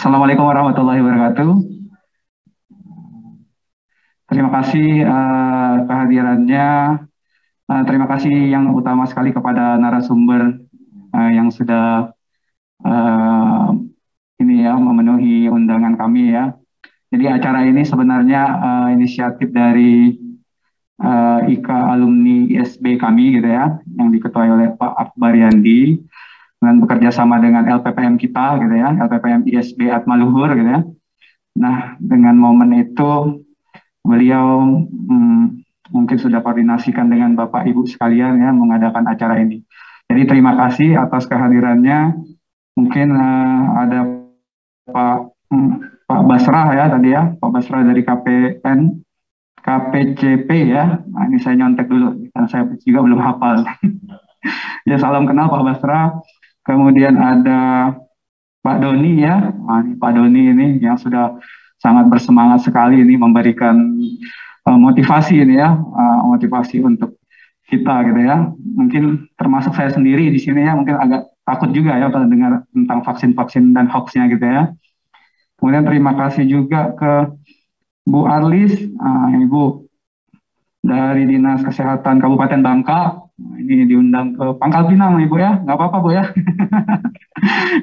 [0.00, 1.50] Assalamualaikum warahmatullahi wabarakatuh.
[4.32, 6.68] Terima kasih uh, kehadirannya.
[7.68, 10.56] Uh, terima kasih yang utama sekali kepada narasumber
[11.12, 12.16] uh, yang sudah
[12.80, 13.76] uh,
[14.40, 16.56] ini ya memenuhi undangan kami ya.
[17.12, 20.16] Jadi acara ini sebenarnya uh, inisiatif dari
[20.96, 26.00] uh, IKA alumni ISB kami gitu ya, yang diketuai oleh Pak Akbar Yandi
[26.60, 30.80] dengan bekerja sama dengan LPPM kita gitu ya, LPPM ISB Atmaluhur gitu ya.
[31.56, 33.42] Nah, dengan momen itu
[34.04, 39.64] beliau hmm, mungkin sudah koordinasikan dengan Bapak Ibu sekalian ya mengadakan acara ini.
[40.12, 42.12] Jadi terima kasih atas kehadirannya.
[42.76, 44.00] Mungkin uh, ada
[44.84, 45.16] Pak
[45.48, 45.70] hmm,
[46.04, 48.80] Pak Basrah ya tadi ya, Pak Basrah dari KPN
[49.60, 50.98] KPCP ya.
[51.08, 53.64] Nah, ini saya nyontek dulu karena saya juga belum hafal.
[54.90, 56.20] ya salam kenal Pak Basrah.
[56.70, 57.90] Kemudian ada
[58.62, 61.34] Pak Doni ya, nah, Pak Doni ini yang sudah
[61.82, 63.74] sangat bersemangat sekali ini memberikan
[64.70, 67.18] uh, motivasi ini ya, uh, motivasi untuk
[67.66, 68.54] kita gitu ya.
[68.54, 73.02] Mungkin termasuk saya sendiri di sini ya, mungkin agak takut juga ya pada dengar tentang
[73.02, 74.70] vaksin-vaksin dan hoaxnya gitu ya.
[75.58, 77.34] Kemudian terima kasih juga ke
[78.06, 79.90] Bu Arlis, uh, Ibu
[80.86, 83.26] dari Dinas Kesehatan Kabupaten Bangka
[83.60, 86.24] ini diundang ke Pangkal Pinang Ibu ya, nggak apa-apa Bu ya.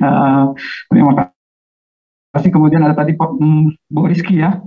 [0.02, 0.54] uh,
[0.92, 1.12] terima
[2.34, 2.50] kasih.
[2.54, 4.62] Kemudian ada tadi hmm, Bu Rizky ya,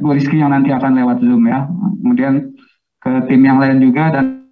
[0.00, 1.68] Bu Rizky yang nanti akan lewat Zoom ya.
[1.70, 2.52] Kemudian
[3.00, 4.48] ke tim yang lain juga dan,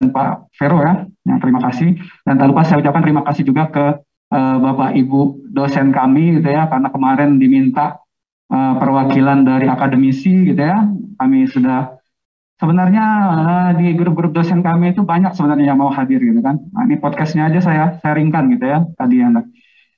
[0.00, 1.96] dan Pak Vero ya, yang terima kasih.
[2.24, 3.86] Dan tak lupa saya ucapkan terima kasih juga ke
[4.32, 8.00] uh, Bapak Ibu dosen kami gitu ya, karena kemarin diminta
[8.52, 10.84] uh, perwakilan dari akademisi gitu ya.
[11.14, 12.03] Kami sudah
[12.58, 16.60] sebenarnya uh, di grup-grup dosen kami itu banyak sebenarnya yang mau hadir gitu kan.
[16.70, 19.28] Nah, ini podcastnya aja saya sharingkan gitu ya tadi ya.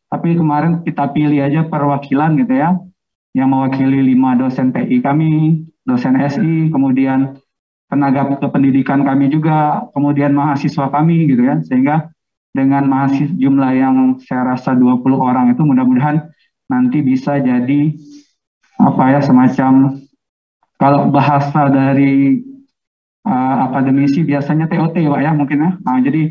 [0.06, 2.78] Tapi kemarin kita pilih aja perwakilan gitu ya,
[3.34, 7.36] yang mewakili lima dosen TI kami, dosen SI, kemudian
[7.90, 12.10] tenaga kependidikan kami juga, kemudian mahasiswa kami gitu ya, sehingga
[12.54, 16.32] dengan mahasiswa jumlah yang saya rasa 20 orang itu mudah-mudahan
[16.70, 17.92] nanti bisa jadi
[18.80, 20.00] apa ya semacam
[20.76, 22.44] kalau bahasa dari
[23.24, 25.70] uh, akademisi biasanya TOT Pak ya mungkin ya.
[25.82, 26.22] Nah, jadi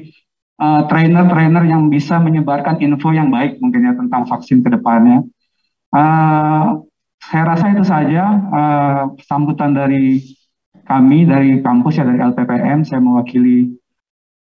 [0.56, 5.25] eh, trainer-trainer uh, yang bisa menyebarkan info yang baik mungkin ya tentang vaksin ke depannya.
[5.91, 6.85] Uh,
[7.19, 8.23] saya rasa itu saja
[8.53, 10.22] uh, sambutan dari
[10.85, 12.85] kami dari kampus ya dari LPPM.
[12.85, 13.73] Saya mewakili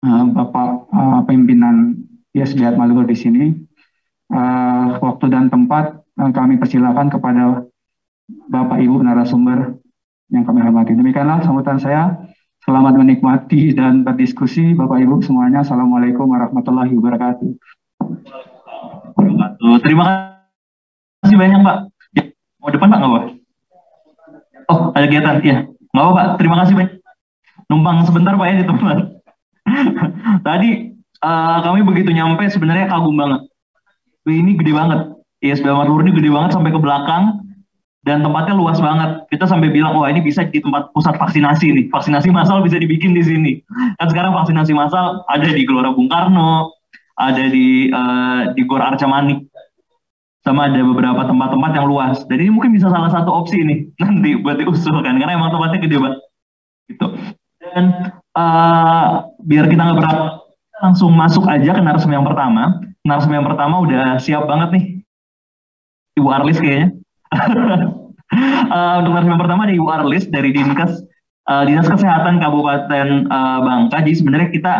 [0.05, 1.97] uh, Bapak uh, pimpinan
[2.31, 3.45] ISB Maluku di sini.
[4.25, 7.65] Uh, waktu dan tempat uh, kami persilakan kepada
[8.49, 9.84] Bapak Ibu narasumber
[10.33, 10.97] yang kami hormati.
[10.97, 12.17] Demikianlah sambutan saya.
[12.65, 15.61] Selamat menikmati dan berdiskusi Bapak Ibu semuanya.
[15.61, 17.49] Assalamualaikum warahmatullahi wabarakatuh.
[19.85, 20.05] Terima
[21.21, 21.77] kasih banyak Pak.
[22.57, 23.25] Mau depan Pak nggak?
[24.73, 25.69] Oh ada kegiatan ya.
[25.93, 26.27] Nggak apa Pak.
[26.41, 26.93] Terima kasih banyak.
[27.69, 28.97] Numpang sebentar Pak ya di tempat.
[30.49, 30.69] Tadi
[31.21, 33.45] uh, kami begitu nyampe sebenarnya kagum banget.
[34.25, 35.13] Ini gede banget.
[35.45, 37.44] ISB Marlur ini gede banget sampai ke belakang
[38.05, 39.25] dan tempatnya luas banget.
[39.33, 41.85] Kita sampai bilang, wah ini bisa di tempat pusat vaksinasi nih.
[41.89, 43.51] Vaksinasi massal bisa dibikin di sini.
[43.97, 46.69] Dan sekarang vaksinasi massal ada di Gelora Bung Karno,
[47.17, 49.49] ada di uh, di Gor Arca Manik,
[50.45, 52.21] sama ada beberapa tempat-tempat yang luas.
[52.29, 55.97] Dan ini mungkin bisa salah satu opsi nih nanti buat diusulkan, karena emang tempatnya gede
[55.97, 56.19] banget.
[56.85, 57.07] Gitu.
[57.57, 57.85] Dan
[58.37, 60.45] uh, biar kita nggak berat,
[60.77, 62.85] langsung masuk aja ke narasumber yang pertama.
[63.01, 64.85] Narasumber yang pertama udah siap banget nih,
[66.21, 67.01] Ibu Arlis kayaknya
[67.35, 71.03] uh, untuk narasumber pertama ada Ibu Arlis dari Dinkes
[71.51, 74.01] uh, Dinas Kesehatan Kabupaten uh, Bangka.
[74.03, 74.73] Jadi sebenarnya kita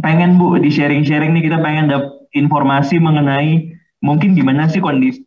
[0.00, 3.72] pengen Bu di sharing-sharing nih kita pengen dapat informasi mengenai
[4.04, 5.24] mungkin gimana sih kondisi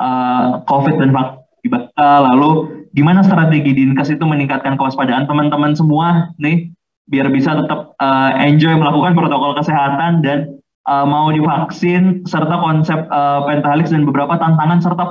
[0.00, 1.68] uh, COVID dan vaksin di
[1.98, 2.50] lalu
[2.96, 6.72] gimana strategi Dinkes itu meningkatkan kewaspadaan teman-teman semua nih
[7.06, 10.58] biar bisa tetap uh, enjoy melakukan protokol kesehatan dan
[10.90, 15.10] uh, mau divaksin serta konsep uh, pentahelix dan beberapa tantangan serta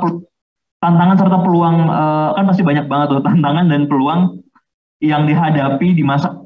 [0.80, 4.44] tantangan serta peluang uh, kan pasti banyak banget tuh tantangan dan peluang
[5.04, 6.46] yang dihadapi di masa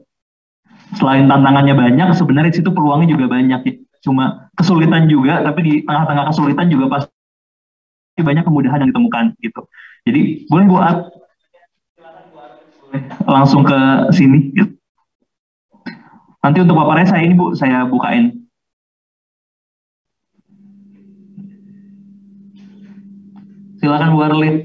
[0.98, 3.74] selain tantangannya banyak sebenarnya situ peluangnya juga banyak ya.
[4.00, 9.62] cuma kesulitan juga tapi di tengah-tengah kesulitan juga pasti banyak kemudahan yang ditemukan gitu
[10.08, 10.98] jadi boleh buat
[13.30, 13.80] langsung ke
[14.16, 14.74] sini gitu.
[16.42, 18.39] nanti untuk paparnya saya ini bu saya bukain
[23.80, 24.56] Silakan Bu Arlin.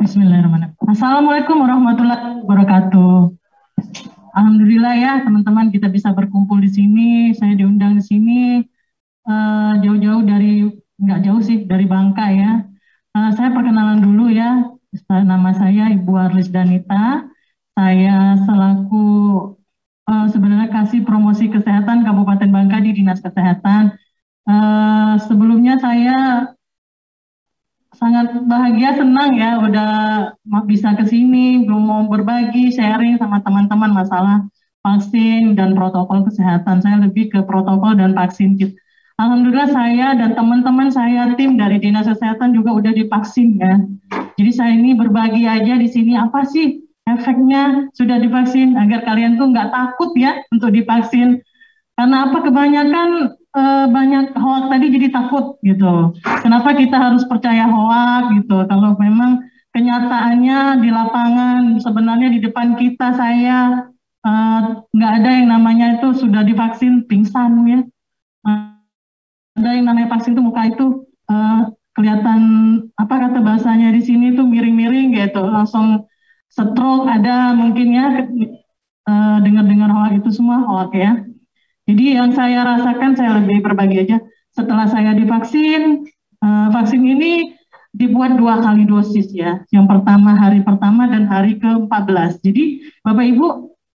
[0.00, 0.80] Bismillahirrahmanirrahim.
[0.88, 3.36] Assalamualaikum warahmatullahi wabarakatuh.
[4.32, 7.36] Alhamdulillah ya teman-teman kita bisa berkumpul di sini.
[7.36, 8.40] Saya diundang di sini.
[9.28, 10.72] uh, jauh-jauh dari
[11.04, 12.64] nggak jauh sih dari Bangka ya.
[13.12, 14.64] Uh, saya perkenalan dulu ya.
[15.12, 17.28] Nama saya Ibu Arlis Danita.
[17.76, 19.04] Saya selaku
[20.08, 24.00] uh, sebenarnya kasih promosi kesehatan Kabupaten Bangka di Dinas Kesehatan.
[24.46, 26.48] Uh, sebelumnya saya
[27.96, 29.90] sangat bahagia, senang ya udah
[30.68, 34.46] bisa ke sini, belum mau berbagi, sharing sama teman-teman masalah
[34.86, 36.78] vaksin dan protokol kesehatan.
[36.78, 38.54] Saya lebih ke protokol dan vaksin.
[39.16, 43.80] Alhamdulillah saya dan teman-teman saya tim dari Dinas Kesehatan juga udah divaksin ya.
[44.36, 49.48] Jadi saya ini berbagi aja di sini apa sih efeknya sudah divaksin agar kalian tuh
[49.56, 51.40] nggak takut ya untuk divaksin.
[51.96, 56.12] Karena apa kebanyakan uh, banyak hoax tadi jadi takut gitu.
[56.44, 58.68] Kenapa kita harus percaya hoax gitu?
[58.68, 59.40] Kalau memang
[59.72, 63.84] kenyataannya di lapangan sebenarnya di depan kita saya
[64.24, 67.80] eh, nggak uh, ada yang namanya itu sudah divaksin pingsan ya.
[68.40, 68.72] Uh,
[69.60, 72.40] ada yang namanya vaksin itu muka itu uh, kelihatan
[72.96, 76.08] apa kata bahasanya di sini tuh miring-miring gitu, langsung
[76.48, 78.06] stroke ada mungkin ya
[79.08, 81.25] uh, dengar-dengar hoax itu semua hoax ya.
[81.86, 84.18] Jadi yang saya rasakan saya lebih berbagi aja.
[84.50, 86.02] Setelah saya divaksin,
[86.42, 87.54] uh, vaksin ini
[87.94, 89.62] dibuat dua kali dosis ya.
[89.70, 92.42] Yang pertama hari pertama dan hari ke-14.
[92.42, 93.46] Jadi Bapak Ibu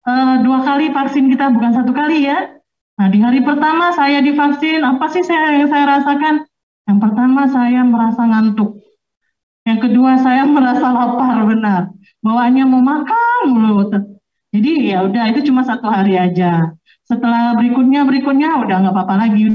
[0.06, 2.62] uh, dua kali vaksin kita bukan satu kali ya.
[3.00, 6.46] Nah di hari pertama saya divaksin, apa sih saya, yang saya rasakan?
[6.88, 8.80] Yang pertama saya merasa ngantuk.
[9.68, 11.82] Yang kedua saya merasa lapar benar.
[12.22, 13.88] Bawaannya mau makan mulu.
[14.50, 16.74] Jadi ya udah itu cuma satu hari aja.
[17.10, 19.50] Setelah berikutnya berikutnya udah nggak apa-apa lagi,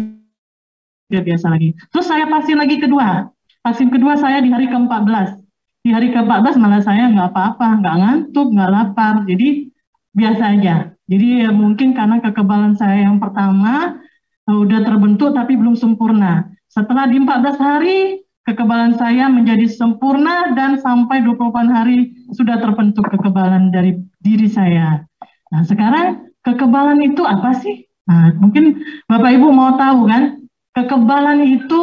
[1.15, 1.71] udah biasa lagi.
[1.95, 3.31] Terus saya vaksin lagi kedua.
[3.63, 5.39] Vaksin kedua saya di hari ke-14.
[5.87, 9.23] Di hari ke-14 malah saya nggak apa-apa, nggak ngantuk, nggak lapar.
[9.23, 9.71] Jadi
[10.11, 10.91] biasa aja.
[11.07, 14.03] Jadi ya mungkin karena kekebalan saya yang pertama
[14.51, 16.51] udah terbentuk tapi belum sempurna.
[16.67, 23.71] Setelah di 14 hari kekebalan saya menjadi sempurna dan sampai 28 hari sudah terbentuk kekebalan
[23.71, 25.07] dari diri saya.
[25.55, 27.89] Nah, sekarang Kekebalan itu apa sih?
[28.05, 30.45] Nah, mungkin Bapak Ibu mau tahu kan,
[30.77, 31.81] kekebalan itu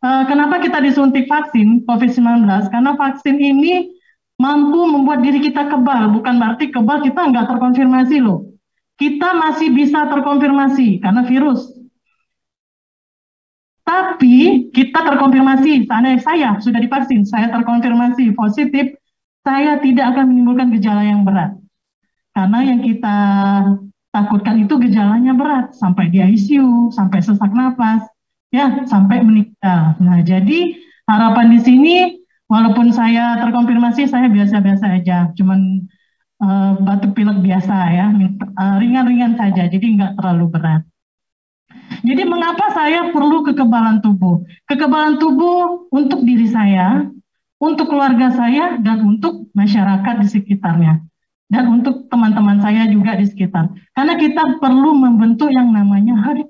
[0.00, 2.48] uh, kenapa kita disuntik vaksin COVID-19?
[2.72, 3.92] Karena vaksin ini
[4.40, 8.48] mampu membuat diri kita kebal, bukan berarti kebal kita nggak terkonfirmasi loh.
[8.96, 11.68] Kita masih bisa terkonfirmasi karena virus.
[13.84, 18.96] Tapi kita terkonfirmasi, seandainya saya sudah divaksin, saya terkonfirmasi positif,
[19.42, 21.58] saya tidak akan menimbulkan gejala yang berat.
[22.30, 23.18] Karena yang kita
[24.10, 28.02] takutkan itu gejalanya berat sampai di ICU, sampai sesak nafas,
[28.50, 29.94] ya sampai meninggal.
[30.02, 30.74] Nah, jadi
[31.06, 31.96] harapan di sini
[32.50, 35.86] walaupun saya terkonfirmasi saya biasa-biasa aja, cuman
[36.42, 40.82] uh, batuk pilek biasa ya, eh, ringan-ringan saja, jadi nggak terlalu berat.
[42.02, 44.42] Jadi mengapa saya perlu kekebalan tubuh?
[44.66, 47.06] Kekebalan tubuh untuk diri saya,
[47.62, 51.09] untuk keluarga saya, dan untuk masyarakat di sekitarnya
[51.50, 53.68] dan untuk teman-teman saya juga di sekitar.
[53.92, 56.46] Karena kita perlu membentuk yang namanya herd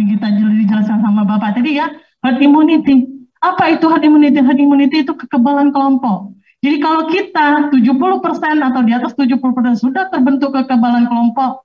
[0.00, 1.92] yang kita dijelaskan sama Bapak tadi ya,
[2.24, 3.04] herd immunity.
[3.44, 4.40] Apa itu herd immunity?
[4.40, 6.32] Herd immunity itu kekebalan kelompok.
[6.58, 9.38] Jadi kalau kita 70% atau di atas 70%
[9.78, 11.62] sudah terbentuk kekebalan kelompok,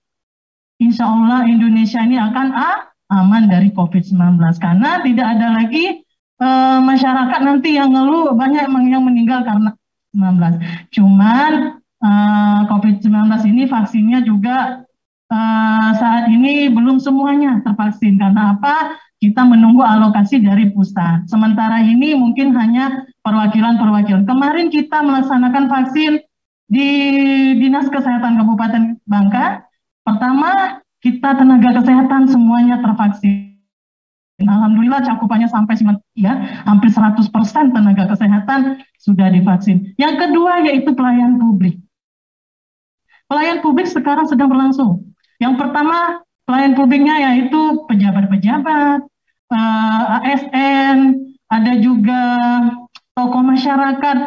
[0.77, 4.37] insya Allah Indonesia ini akan ah, aman dari COVID-19.
[4.61, 6.05] Karena tidak ada lagi
[6.37, 9.73] uh, masyarakat nanti yang ngeluh banyak yang meninggal karena
[10.13, 10.93] 19.
[10.93, 14.83] Cuman uh, COVID-19 ini vaksinnya juga
[15.31, 18.19] uh, saat ini belum semuanya tervaksin.
[18.19, 18.99] Karena apa?
[19.23, 21.31] Kita menunggu alokasi dari pusat.
[21.31, 24.27] Sementara ini mungkin hanya perwakilan-perwakilan.
[24.27, 26.19] Kemarin kita melaksanakan vaksin
[26.67, 26.89] di
[27.55, 29.63] Dinas Kesehatan Kabupaten Bangka.
[30.03, 33.55] Pertama, kita tenaga kesehatan semuanya tervaksin.
[34.43, 35.79] Alhamdulillah cakupannya sampai
[36.19, 37.31] ya, hampir 100%
[37.71, 39.95] tenaga kesehatan sudah divaksin.
[39.95, 41.79] Yang kedua yaitu pelayan publik.
[43.33, 45.09] Pelayan publik sekarang sedang berlangsung.
[45.41, 49.01] Yang pertama, pelayan publiknya yaitu pejabat-pejabat,
[49.49, 51.17] uh, eh, ASN,
[51.49, 52.21] ada juga
[53.17, 54.17] tokoh masyarakat,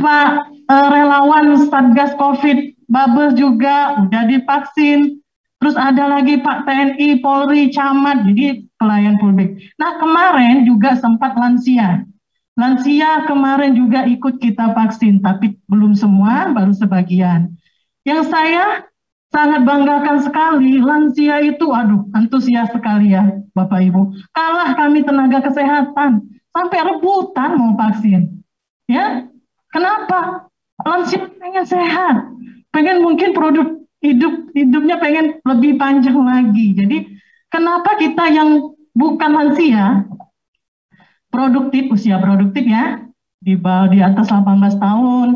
[0.00, 5.20] Pak uh, relawan Satgas Covid, Babes juga udah divaksin,
[5.60, 9.60] terus ada lagi Pak TNI, Polri, Camat, jadi pelayan publik.
[9.76, 12.00] Nah kemarin juga sempat lansia,
[12.56, 17.60] lansia kemarin juga ikut kita vaksin, tapi belum semua, baru sebagian.
[18.02, 18.86] Yang saya
[19.32, 23.24] sangat banggakan sekali, lansia itu, aduh, antusias sekali ya,
[23.56, 24.12] Bapak Ibu.
[24.36, 26.20] Kalah kami tenaga kesehatan,
[26.52, 28.44] sampai rebutan mau vaksin.
[28.90, 29.26] Ya,
[29.72, 30.50] kenapa?
[30.82, 32.16] Lansia pengen sehat,
[32.74, 36.74] pengen mungkin produk hidup hidupnya pengen lebih panjang lagi.
[36.74, 37.06] Jadi
[37.48, 40.04] kenapa kita yang bukan lansia,
[41.32, 43.00] produktif, usia produktif ya,
[43.40, 45.28] di bawah di atas 18 tahun.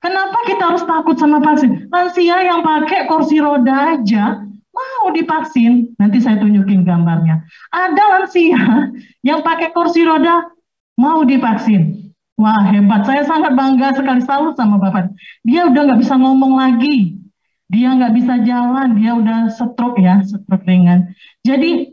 [0.00, 1.92] Kenapa kita harus takut sama vaksin?
[1.92, 4.40] Lansia yang pakai kursi roda aja
[4.72, 5.92] mau divaksin.
[6.00, 7.44] Nanti saya tunjukin gambarnya.
[7.68, 8.88] Ada lansia
[9.28, 10.48] yang pakai kursi roda
[10.96, 12.12] mau divaksin.
[12.40, 15.12] Wah hebat, saya sangat bangga sekali salut sama Bapak.
[15.44, 17.20] Dia udah nggak bisa ngomong lagi,
[17.68, 21.12] dia nggak bisa jalan, dia udah stroke ya, stroke ringan.
[21.44, 21.92] Jadi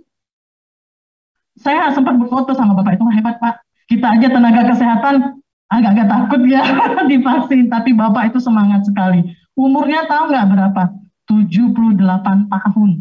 [1.60, 3.60] saya sempat berfoto sama Bapak itu hebat Pak.
[3.92, 6.64] Kita aja tenaga kesehatan agak-agak takut ya
[7.12, 9.24] divaksin, tapi Bapak itu semangat sekali.
[9.58, 10.84] Umurnya tahu nggak berapa?
[11.28, 12.92] 78 tahun.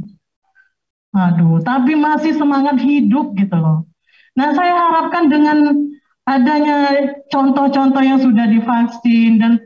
[1.17, 3.89] Aduh, tapi masih semangat hidup gitu loh.
[4.37, 5.89] Nah, saya harapkan dengan
[6.29, 6.93] adanya
[7.33, 9.63] contoh-contoh yang sudah divaksin dan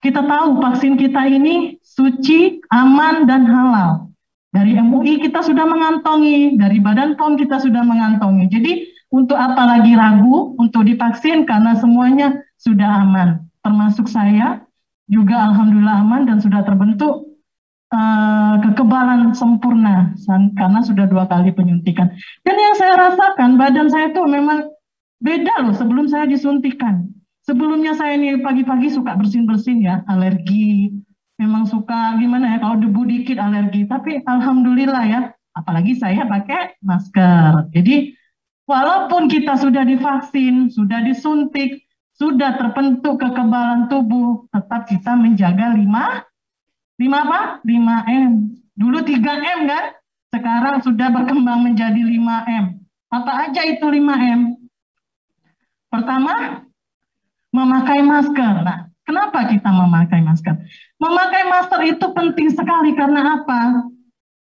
[0.00, 4.14] kita tahu vaksin kita ini suci, aman, dan halal.
[4.54, 8.46] Dari MUI kita sudah mengantongi, dari Badan POM kita sudah mengantongi.
[8.46, 13.46] Jadi untuk apa lagi ragu untuk divaksin karena semuanya sudah aman.
[13.62, 14.66] Termasuk saya
[15.06, 17.30] juga alhamdulillah aman dan sudah terbentuk
[17.94, 20.10] uh, kekebalan sempurna
[20.58, 22.10] karena sudah dua kali penyuntikan.
[22.42, 24.74] Dan yang saya rasakan badan saya itu memang
[25.24, 27.08] Beda loh sebelum saya disuntikan.
[27.48, 30.92] Sebelumnya saya ini pagi-pagi suka bersin-bersin ya, alergi.
[31.40, 33.88] Memang suka gimana ya, kalau debu dikit alergi.
[33.88, 35.20] Tapi alhamdulillah ya,
[35.56, 37.72] apalagi saya pakai masker.
[37.72, 38.12] Jadi
[38.64, 46.24] walaupun kita sudah divaksin, sudah disuntik, sudah terbentuk kekebalan tubuh, tetap kita menjaga 5
[46.94, 47.40] 5 apa?
[47.66, 48.32] 5M.
[48.78, 49.84] Dulu 3M kan?
[50.30, 52.64] Sekarang sudah berkembang menjadi 5M.
[53.10, 54.58] Apa aja itu 5M?
[55.90, 56.66] Pertama,
[57.54, 58.54] memakai masker.
[58.66, 60.54] Nah, kenapa kita memakai masker?
[60.98, 63.90] Memakai masker itu penting sekali karena apa?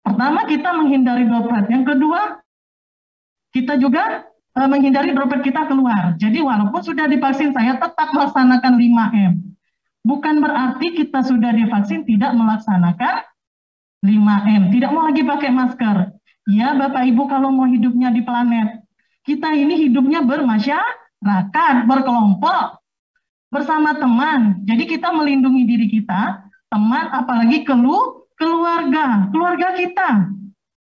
[0.03, 1.67] Pertama, kita menghindari droplet.
[1.67, 2.39] Yang kedua,
[3.55, 6.19] kita juga e, menghindari droplet kita keluar.
[6.19, 9.33] Jadi walaupun sudah divaksin, saya tetap melaksanakan 5M.
[10.03, 13.23] Bukan berarti kita sudah divaksin tidak melaksanakan
[14.03, 14.75] 5M.
[14.75, 15.97] Tidak mau lagi pakai masker.
[16.51, 18.83] Ya Bapak Ibu kalau mau hidupnya di planet.
[19.23, 22.85] Kita ini hidupnya bermasyarakat masyarakat, berkelompok,
[23.49, 24.61] bersama teman.
[24.69, 30.09] Jadi kita melindungi diri kita, teman, apalagi kelu, keluarga, keluarga kita.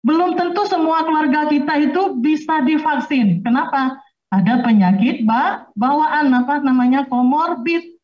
[0.05, 3.43] Belum tentu semua keluarga kita itu bisa divaksin.
[3.43, 3.99] Kenapa?
[4.29, 5.25] Ada penyakit
[5.73, 7.97] bawaan apa namanya komorbid.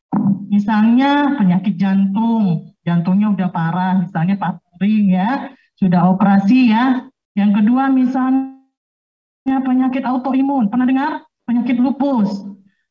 [0.50, 7.06] Misalnya penyakit jantung, jantungnya udah parah, misalnya patring ya, sudah operasi ya.
[7.36, 10.72] Yang kedua misalnya penyakit autoimun.
[10.72, 11.12] Pernah dengar?
[11.46, 12.44] penyakit lupus.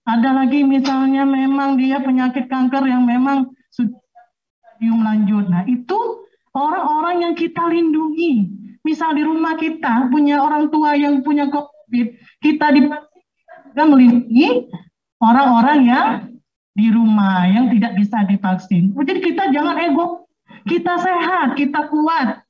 [0.06, 3.98] Ada lagi misalnya memang dia penyakit kanker yang memang sudah
[4.62, 5.44] stadium lanjut.
[5.50, 5.98] Nah itu
[6.54, 8.63] orang-orang yang kita lindungi.
[8.84, 12.06] Misal di rumah kita punya orang tua yang punya COVID,
[12.44, 12.66] kita
[13.72, 14.68] kita melindungi
[15.24, 16.08] orang-orang yang
[16.74, 18.92] di rumah yang tidak bisa divaksin.
[18.92, 20.28] Jadi kita jangan ego,
[20.68, 22.42] kita sehat, kita kuat,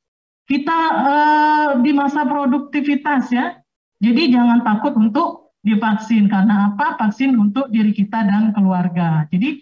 [0.49, 3.61] kita uh, di masa produktivitas ya.
[4.01, 6.99] Jadi jangan takut untuk divaksin karena apa?
[6.99, 9.29] Vaksin untuk diri kita dan keluarga.
[9.31, 9.61] Jadi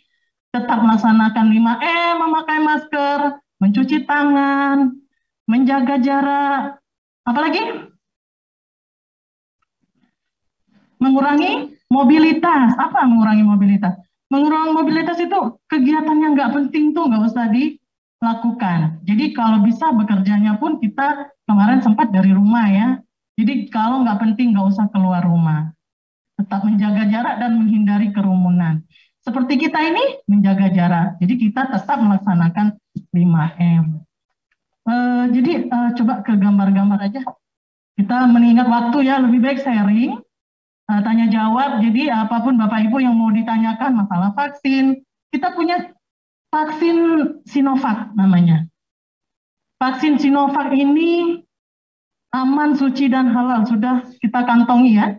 [0.52, 3.18] tetap melaksanakan 5M, memakai masker,
[3.62, 5.01] mencuci tangan,
[5.52, 6.80] menjaga jarak,
[7.28, 7.60] apalagi
[10.96, 12.72] mengurangi mobilitas.
[12.80, 14.00] Apa mengurangi mobilitas?
[14.32, 19.04] Mengurangi mobilitas itu kegiatan yang nggak penting tuh nggak usah dilakukan.
[19.04, 22.88] Jadi kalau bisa bekerjanya pun kita kemarin sempat dari rumah ya.
[23.36, 25.68] Jadi kalau nggak penting nggak usah keluar rumah
[26.40, 28.82] tetap menjaga jarak dan menghindari kerumunan.
[29.22, 32.74] Seperti kita ini menjaga jarak, jadi kita tetap melaksanakan
[33.14, 34.02] 5M.
[34.82, 37.22] Eh, jadi uh, coba ke gambar-gambar aja.
[37.94, 40.18] Kita mengingat waktu ya, lebih baik sharing,
[40.90, 41.78] uh, tanya jawab.
[41.78, 44.98] Jadi apa pun Bapak Ibu yang mau ditanyakan masalah vaksin,
[45.30, 45.94] kita punya
[46.50, 46.96] vaksin
[47.46, 48.66] Sinovac namanya.
[49.78, 51.38] Vaksin Sinovac ini
[52.34, 53.62] aman, suci, dan halal.
[53.62, 55.14] Sudah kita kantongi ya.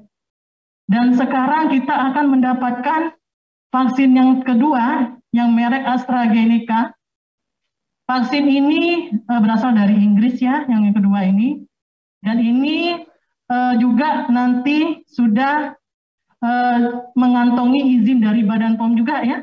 [0.91, 3.15] Dan sekarang kita akan mendapatkan
[3.71, 6.91] vaksin yang kedua, yang merek AstraZeneca.
[8.13, 11.65] Vaksin ini uh, berasal dari Inggris ya, yang kedua ini.
[12.21, 13.01] Dan ini
[13.49, 15.73] uh, juga nanti sudah
[16.45, 19.41] uh, mengantongi izin dari Badan POM juga ya.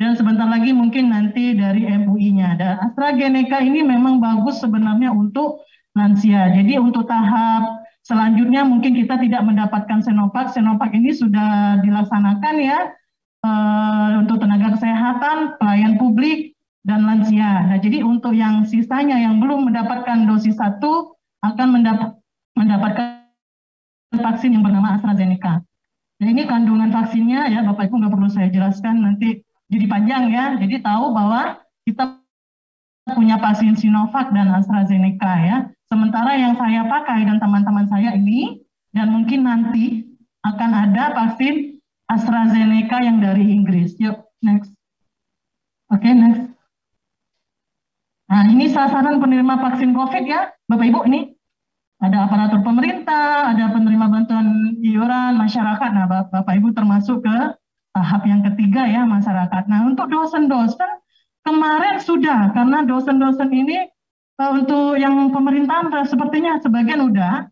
[0.00, 2.56] Dan sebentar lagi mungkin nanti dari MUI-nya.
[2.56, 5.60] Dan AstraZeneca ini memang bagus sebenarnya untuk
[5.92, 6.56] lansia.
[6.56, 10.54] Jadi untuk tahap Selanjutnya mungkin kita tidak mendapatkan Sinovac.
[10.54, 12.94] Sinovac ini sudah dilaksanakan ya
[13.42, 16.54] uh, untuk tenaga kesehatan, pelayan publik,
[16.86, 17.66] dan lansia.
[17.66, 22.14] Nah, jadi untuk yang sisanya yang belum mendapatkan dosis satu akan mendapat,
[22.54, 23.26] mendapatkan
[24.14, 25.66] vaksin yang bernama AstraZeneca.
[26.16, 30.56] Nah ini kandungan vaksinnya ya Bapak Ibu nggak perlu saya jelaskan nanti jadi panjang ya.
[30.56, 32.22] Jadi tahu bahwa kita
[33.12, 35.56] punya vaksin Sinovac dan AstraZeneca ya.
[35.86, 38.64] Sementara yang saya pakai dan teman-teman saya ini
[38.96, 40.06] dan mungkin nanti
[40.46, 41.76] akan ada vaksin
[42.08, 43.98] AstraZeneca yang dari Inggris.
[44.00, 44.72] Yuk, next.
[45.92, 46.55] Oke, okay, next.
[48.26, 51.30] Nah, ini sasaran penerima vaksin COVID ya, Bapak Ibu ini.
[51.96, 55.90] Ada aparatur pemerintah, ada penerima bantuan iuran masyarakat.
[55.94, 57.36] Nah, Bapak Ibu termasuk ke
[57.96, 59.62] tahap yang ketiga ya masyarakat.
[59.70, 60.90] Nah, untuk dosen-dosen
[61.46, 63.86] kemarin sudah karena dosen-dosen ini
[64.42, 67.46] uh, untuk yang pemerintahan sepertinya sebagian udah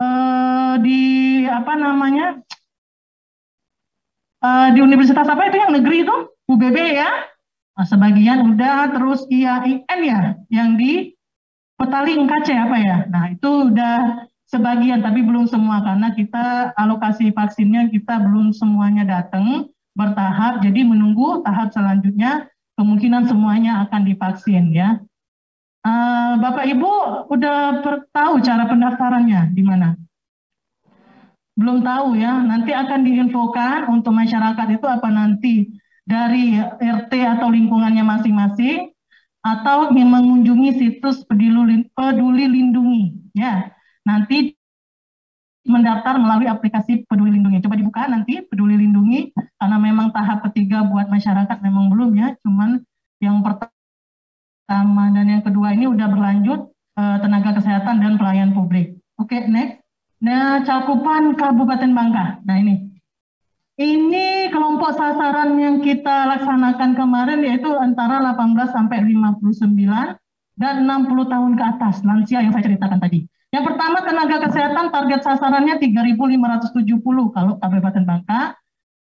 [0.00, 2.40] uh, di apa namanya
[4.40, 6.16] uh, di universitas apa itu yang negeri itu
[6.48, 7.10] UBB ya
[7.74, 11.14] nah, sebagian udah terus IAIN ya yang di
[11.74, 17.90] Petaling KC apa ya nah itu udah sebagian tapi belum semua karena kita alokasi vaksinnya
[17.90, 24.98] kita belum semuanya datang bertahap jadi menunggu tahap selanjutnya kemungkinan semuanya akan divaksin ya.
[25.84, 26.92] Uh, Bapak Ibu
[27.28, 29.94] udah tahu cara pendaftarannya di mana?
[31.54, 35.70] Belum tahu ya, nanti akan diinfokan untuk masyarakat itu apa nanti
[36.04, 38.92] dari RT atau lingkungannya masing-masing
[39.44, 43.72] atau mengunjungi situs peduli, peduli lindungi ya.
[44.04, 44.52] Nanti
[45.64, 47.64] mendaftar melalui aplikasi Peduli Lindungi.
[47.64, 52.84] Coba dibuka nanti Peduli Lindungi karena memang tahap ketiga buat masyarakat memang belum ya, cuman
[53.18, 56.68] yang pertama dan yang kedua ini udah berlanjut
[57.00, 59.00] eh, tenaga kesehatan dan pelayan publik.
[59.16, 59.80] Oke, okay, next.
[60.20, 62.40] Nah, cakupan Kabupaten Bangka.
[62.44, 62.93] Nah, ini.
[63.74, 69.50] Ini kelompok sasaran yang kita laksanakan kemarin yaitu antara 18 sampai 59
[70.54, 73.26] dan 60 tahun ke atas lansia yang saya ceritakan tadi.
[73.50, 78.54] Yang pertama tenaga kesehatan target sasarannya 3.570 kalau Kabupaten Bangka.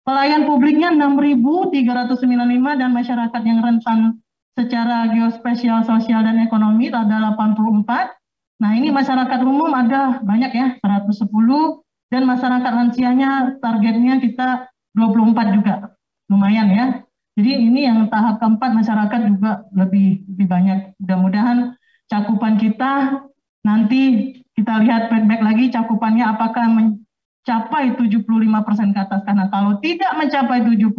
[0.07, 4.23] Pelayan publiknya 6.395 dan masyarakat yang rentan
[4.55, 8.15] secara geospesial, sosial, dan ekonomi ada 84.
[8.63, 11.82] Nah ini masyarakat umum ada banyak ya, 110.
[12.13, 15.97] Dan masyarakat lansianya targetnya kita 24 juga.
[16.29, 16.85] Lumayan ya.
[17.33, 20.79] Jadi ini yang tahap keempat masyarakat juga lebih lebih banyak.
[21.01, 21.73] Mudah-mudahan
[22.05, 23.25] cakupan kita
[23.63, 29.21] Nanti kita lihat feedback lagi cakupannya apakah mencapai 75% ke atas.
[29.23, 30.91] Karena kalau tidak mencapai 70%,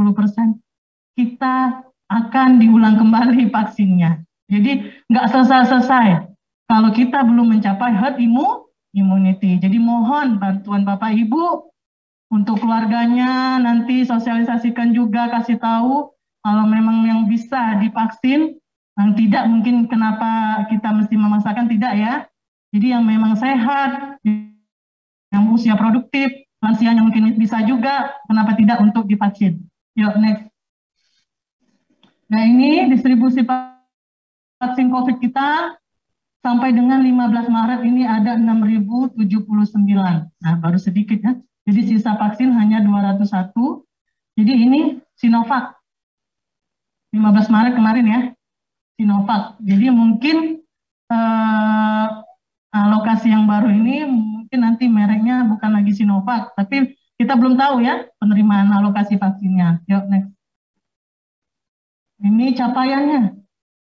[1.14, 4.24] kita akan diulang kembali vaksinnya.
[4.48, 6.24] Jadi nggak selesai-selesai
[6.68, 8.16] kalau kita belum mencapai herd
[8.94, 9.58] immunity.
[9.58, 11.68] Jadi mohon bantuan Bapak Ibu
[12.30, 18.56] untuk keluarganya nanti sosialisasikan juga kasih tahu kalau memang yang bisa divaksin
[18.94, 22.14] yang tidak mungkin kenapa kita mesti memaksakan tidak ya
[22.74, 24.18] jadi yang memang sehat,
[25.30, 26.26] yang usia produktif,
[26.58, 29.62] lansia yang mungkin bisa juga, kenapa tidak untuk divaksin?
[29.94, 30.50] Yuk, next.
[32.26, 35.78] Nah ini distribusi vaksin COVID kita
[36.44, 39.16] sampai dengan 15 Maret ini ada 6.079.
[40.28, 41.32] Nah baru sedikit ya.
[41.64, 43.24] Jadi sisa vaksin hanya 201.
[44.36, 45.80] Jadi ini Sinovac.
[47.16, 48.20] 15 Maret kemarin ya.
[49.00, 49.56] Sinovac.
[49.64, 50.60] Jadi mungkin
[51.08, 52.08] eh,
[52.74, 57.86] Nah, lokasi yang baru ini mungkin nanti mereknya bukan lagi Sinovac, tapi kita belum tahu
[57.86, 59.78] ya penerimaan alokasi vaksinnya.
[59.86, 60.34] Yuk next.
[62.18, 63.20] Ini capaiannya.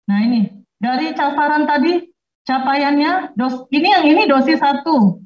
[0.04, 0.52] Nah ini
[0.84, 2.12] dari sasaran tadi
[2.43, 5.19] capaiannya dos ini yang ini dosis satu.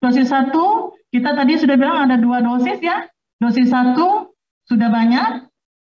[0.00, 3.08] Dosis satu kita tadi sudah bilang ada dua dosis ya.
[3.40, 4.32] Dosis satu
[4.64, 5.48] sudah banyak,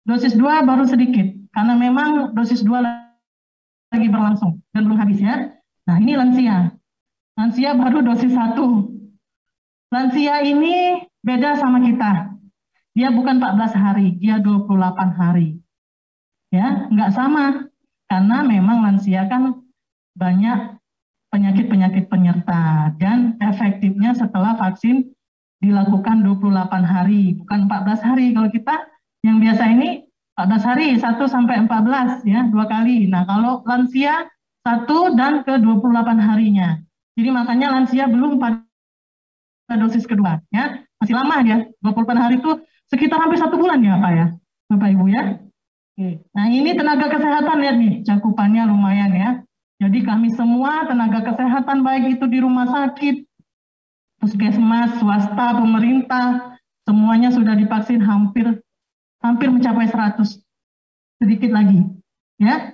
[0.05, 2.85] dosis dua baru sedikit karena memang dosis dua
[3.89, 5.53] lagi berlangsung dan belum habis ya.
[5.89, 6.73] Nah ini lansia.
[7.33, 8.93] Lansia baru dosis satu.
[9.89, 12.29] Lansia ini beda sama kita.
[12.93, 15.57] Dia bukan 14 hari, dia 28 hari.
[16.51, 17.69] Ya, nggak sama.
[18.09, 19.68] Karena memang lansia kan
[20.19, 20.75] banyak
[21.31, 25.15] penyakit-penyakit penyerta dan efektifnya setelah vaksin
[25.63, 28.35] dilakukan 28 hari, bukan 14 hari.
[28.35, 28.75] Kalau kita
[29.23, 30.03] yang biasa ini
[30.35, 33.07] 14 hari, 1 sampai 14 ya, dua kali.
[33.07, 34.27] Nah, kalau lansia
[34.63, 36.79] satu dan ke 28 harinya.
[37.15, 38.63] Jadi makanya lansia belum pada
[39.75, 41.67] dosis kedua, ya masih lama dia.
[41.83, 42.51] 28 hari itu
[42.87, 44.25] sekitar hampir satu bulan ya Pak ya,
[44.71, 45.23] Bapak Ibu ya.
[46.31, 49.29] Nah ini tenaga kesehatan lihat nih, cakupannya lumayan ya.
[49.79, 53.23] Jadi kami semua tenaga kesehatan baik itu di rumah sakit,
[54.19, 58.59] puskesmas, swasta, pemerintah, semuanya sudah divaksin hampir
[59.23, 60.41] hampir mencapai 100
[61.19, 61.85] sedikit lagi
[62.39, 62.73] ya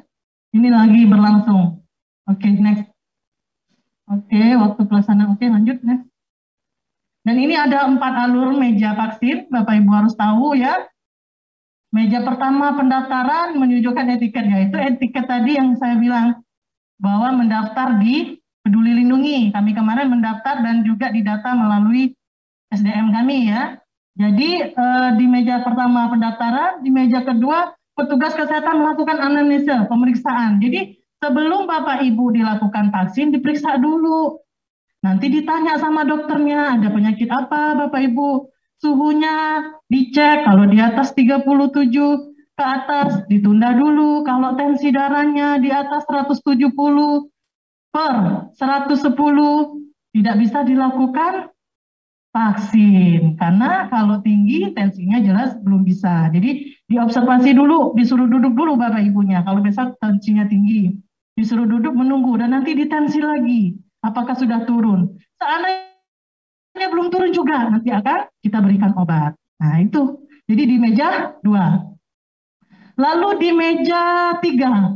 [0.54, 1.82] ini lagi berlangsung
[2.30, 2.96] oke okay, next
[4.06, 5.34] Oke, waktu pelaksanaan.
[5.34, 6.06] Oke, lanjut next.
[7.26, 10.86] Dan ini ada empat alur meja vaksin, Bapak Ibu harus tahu ya.
[11.90, 16.45] Meja pertama pendaftaran menunjukkan etiket, yaitu etiket tadi yang saya bilang
[17.00, 19.54] bahwa mendaftar di Peduli Lindungi.
[19.54, 22.16] Kami kemarin mendaftar dan juga didata melalui
[22.74, 23.78] SDM kami ya.
[24.16, 30.60] Jadi eh, di meja pertama pendaftaran, di meja kedua petugas kesehatan melakukan anamnesa, pemeriksaan.
[30.64, 34.40] Jadi sebelum Bapak Ibu dilakukan vaksin diperiksa dulu.
[35.06, 38.50] Nanti ditanya sama dokternya ada penyakit apa Bapak Ibu.
[38.82, 44.24] Suhunya dicek kalau di atas 37 ke atas ditunda dulu.
[44.24, 46.72] Kalau tensi darahnya di atas 170
[47.92, 48.14] per
[48.56, 48.96] 110
[50.16, 51.52] tidak bisa dilakukan
[52.36, 56.28] vaksin karena kalau tinggi tensinya jelas belum bisa.
[56.32, 59.44] Jadi diobservasi dulu, disuruh duduk dulu Bapak Ibunya.
[59.48, 60.92] Kalau besok tensinya tinggi,
[61.40, 63.80] disuruh duduk menunggu dan nanti ditensi lagi.
[64.04, 65.16] Apakah sudah turun?
[65.40, 69.36] Seandainya belum turun juga, nanti akan kita berikan obat.
[69.64, 70.20] Nah itu.
[70.46, 71.95] Jadi di meja dua.
[72.96, 74.04] Lalu di meja
[74.40, 74.96] tiga.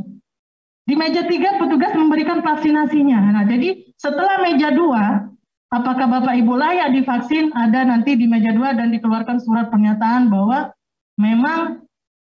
[0.88, 3.36] Di meja tiga petugas memberikan vaksinasinya.
[3.36, 5.28] Nah jadi setelah meja dua,
[5.70, 10.74] apakah Bapak Ibu layak divaksin ada nanti di meja dua dan dikeluarkan surat pernyataan bahwa
[11.20, 11.86] memang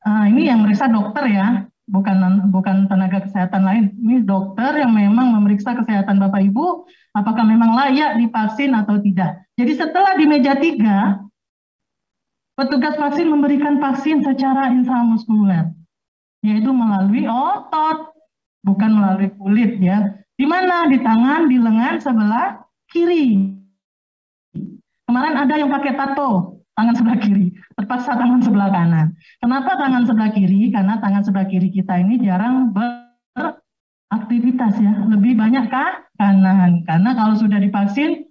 [0.06, 3.84] uh, ini yang meriksa dokter ya, bukan bukan tenaga kesehatan lain.
[4.00, 9.44] Ini dokter yang memang memeriksa kesehatan Bapak Ibu, apakah memang layak divaksin atau tidak.
[9.58, 11.25] Jadi setelah di meja tiga,
[12.56, 15.68] petugas vaksin memberikan vaksin secara intramuskuler,
[16.40, 18.16] yaitu melalui otot,
[18.64, 20.16] bukan melalui kulit ya.
[20.36, 20.88] Di mana?
[20.88, 23.54] Di tangan, di lengan sebelah kiri.
[25.06, 29.14] Kemarin ada yang pakai tato, tangan sebelah kiri, terpaksa tangan sebelah kanan.
[29.38, 30.72] Kenapa tangan sebelah kiri?
[30.72, 36.84] Karena tangan sebelah kiri kita ini jarang beraktivitas ya, lebih banyak kah kanan.
[36.84, 38.24] Karena kalau sudah divaksin,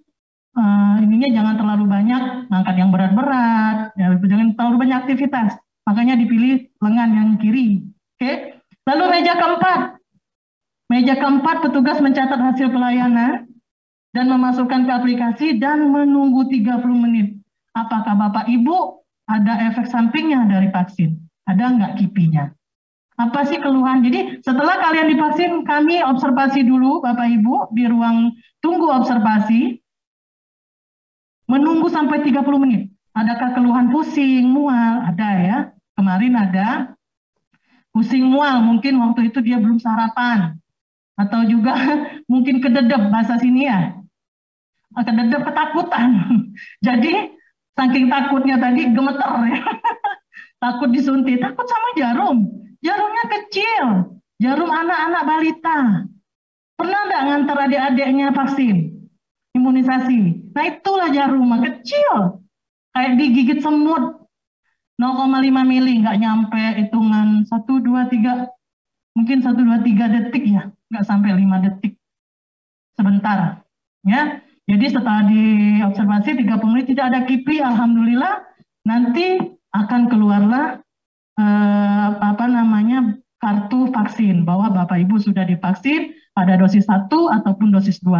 [0.56, 5.54] uh, ininya jangan terlalu banyak angkat yang berat-berat, ya, jangan terlalu banyak aktivitas.
[5.86, 7.86] Makanya dipilih lengan yang kiri.
[8.18, 8.58] Oke.
[8.88, 9.80] Lalu meja keempat.
[10.90, 13.46] Meja keempat petugas mencatat hasil pelayanan
[14.14, 17.36] dan memasukkan ke aplikasi dan menunggu 30 menit.
[17.76, 21.18] Apakah Bapak Ibu ada efek sampingnya dari vaksin?
[21.44, 22.48] Ada nggak kipinya?
[23.16, 24.04] Apa sih keluhan?
[24.04, 29.80] Jadi setelah kalian divaksin, kami observasi dulu Bapak Ibu di ruang tunggu observasi.
[31.46, 32.90] Menunggu sampai 30 menit.
[33.16, 35.02] Adakah keluhan pusing, mual?
[35.06, 35.58] Ada ya.
[35.96, 36.92] Kemarin ada
[37.94, 40.60] pusing mual, mungkin waktu itu dia belum sarapan.
[41.16, 41.72] Atau juga
[42.32, 43.96] mungkin kededep bahasa sini ya
[44.96, 46.08] akan ada ketakutan.
[46.86, 47.12] Jadi
[47.76, 49.60] saking takutnya tadi gemeter ya.
[50.64, 52.48] Takut disuntik, takut sama jarum.
[52.80, 56.08] Jarumnya kecil, jarum anak-anak balita.
[56.80, 58.95] Pernah nggak ngantar adik-adiknya vaksin?
[59.56, 60.52] Imunisasi.
[60.52, 62.44] Nah itulah jarum, kecil.
[62.92, 64.28] Kayak digigit semut.
[64.96, 65.28] 0,5
[65.68, 68.48] mili, nggak nyampe hitungan 1, 2, 3,
[69.12, 70.72] mungkin 1, 2, 3 detik ya.
[70.88, 72.00] Nggak sampai 5 detik.
[72.96, 73.60] Sebentar.
[74.08, 78.40] Ya, jadi setelah diobservasi 30 menit tidak ada KIPI, alhamdulillah
[78.82, 79.38] nanti
[79.70, 80.80] akan keluarlah
[81.36, 88.02] eh, apa namanya kartu vaksin bahwa Bapak Ibu sudah divaksin pada dosis 1 ataupun dosis
[88.02, 88.10] 2.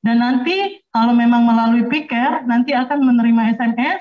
[0.00, 4.00] Dan nanti kalau memang melalui piker nanti akan menerima SMS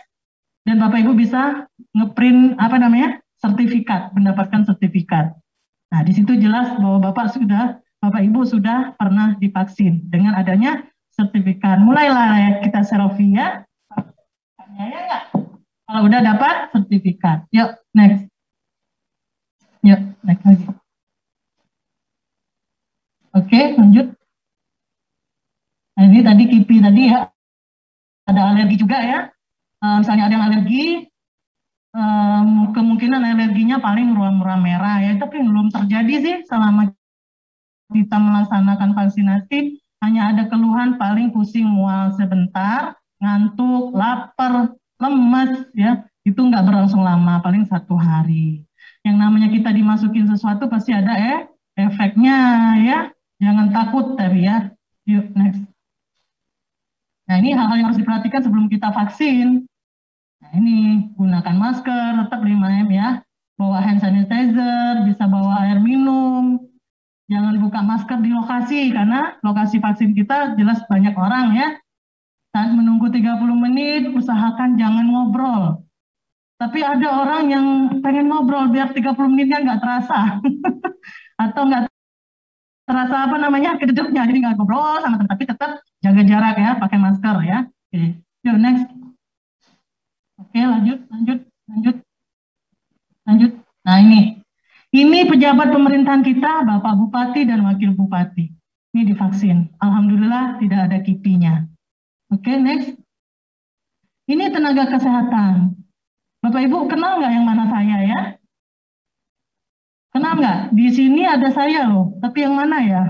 [0.64, 3.20] dan Bapak Ibu bisa ngeprint apa namanya?
[3.40, 5.32] sertifikat, mendapatkan sertifikat.
[5.96, 10.84] Nah, di situ jelas bahwa Bapak sudah Bapak Ibu sudah pernah divaksin dengan adanya
[11.16, 11.80] sertifikat.
[11.80, 13.64] Mulailah ya kita selfie ya.
[14.76, 15.24] Ya enggak?
[15.88, 17.48] Kalau udah dapat sertifikat.
[17.52, 18.28] Yuk, next.
[19.88, 20.68] Yuk, next lagi.
[23.36, 24.19] Oke, lanjut.
[26.00, 27.28] Nah, ini tadi kipi tadi ya.
[28.24, 29.20] Ada alergi juga ya.
[29.84, 31.12] Uh, misalnya ada yang alergi,
[31.92, 35.20] um, kemungkinan alerginya paling ruam-ruam merah ya.
[35.20, 36.88] Tapi belum terjadi sih selama
[37.92, 46.40] kita melaksanakan vaksinasi hanya ada keluhan paling pusing mual sebentar, ngantuk, lapar, lemes ya, itu
[46.40, 48.64] nggak berlangsung lama, paling satu hari.
[49.04, 51.40] Yang namanya kita dimasukin sesuatu pasti ada eh
[51.76, 52.38] efeknya
[52.80, 53.00] ya,
[53.44, 54.72] jangan takut tapi ya.
[55.04, 55.69] Yuk next.
[57.30, 59.70] Nah ini hal-hal yang harus diperhatikan sebelum kita vaksin.
[60.42, 63.22] Nah ini gunakan masker, tetap 5M ya.
[63.54, 66.58] Bawa hand sanitizer, bisa bawa air minum,
[67.30, 71.68] jangan buka masker di lokasi karena lokasi vaksin kita jelas banyak orang ya.
[72.50, 75.86] Saat menunggu 30 menit usahakan jangan ngobrol.
[76.58, 77.66] Tapi ada orang yang
[78.02, 80.42] pengen ngobrol biar 30 menitnya nggak terasa.
[81.46, 81.94] Atau nggak
[82.90, 87.36] terasa apa namanya keduduknya jadi nggak ngobrol sama tapi tetap jaga jarak ya pakai masker
[87.44, 87.58] ya.
[87.68, 88.20] Oke.
[88.44, 88.88] Yuk next.
[90.40, 91.96] Oke lanjut, lanjut, lanjut,
[93.28, 93.52] lanjut.
[93.84, 94.40] Nah ini,
[94.96, 98.48] ini pejabat pemerintahan kita, Bapak Bupati dan Wakil Bupati.
[98.96, 99.68] Ini divaksin.
[99.84, 101.68] Alhamdulillah tidak ada kipinya.
[102.32, 102.96] Oke, next.
[104.32, 105.76] Ini tenaga kesehatan.
[106.40, 108.22] Bapak Ibu kenal nggak yang mana saya ya?
[110.16, 110.60] Kenal nggak?
[110.72, 113.04] Di sini ada saya loh, tapi yang mana ya?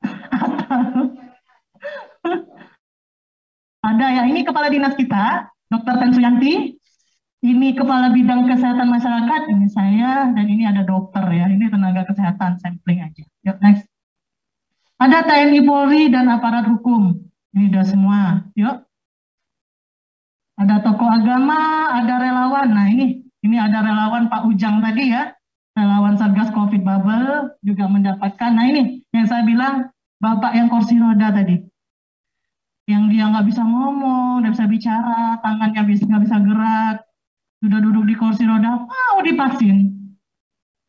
[3.88, 5.94] ada ya, ini kepala dinas kita, Dr.
[5.98, 6.76] Tan Suyanti.
[7.40, 12.60] Ini kepala bidang kesehatan masyarakat, ini saya, dan ini ada dokter ya, ini tenaga kesehatan
[12.60, 13.24] sampling aja.
[13.48, 13.88] Yuk next.
[15.00, 17.16] Ada TNI Polri dan aparat hukum.
[17.56, 18.20] Ini udah semua.
[18.52, 18.84] Yuk.
[20.60, 22.68] Ada tokoh agama, ada relawan.
[22.76, 25.32] Nah ini, ini ada relawan Pak Ujang tadi ya.
[25.72, 28.52] Relawan Satgas Covid Bubble juga mendapatkan.
[28.52, 29.88] Nah ini yang saya bilang
[30.20, 31.69] Bapak yang kursi roda tadi.
[32.90, 36.96] Yang dia nggak bisa ngomong, nggak bisa bicara, tangannya bisa nggak bisa gerak,
[37.62, 39.94] sudah duduk di kursi roda, mau divaksin.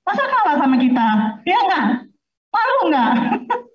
[0.01, 1.37] Masa kalah sama kita?
[1.45, 1.85] Ya nggak?
[2.49, 3.13] Malu nggak?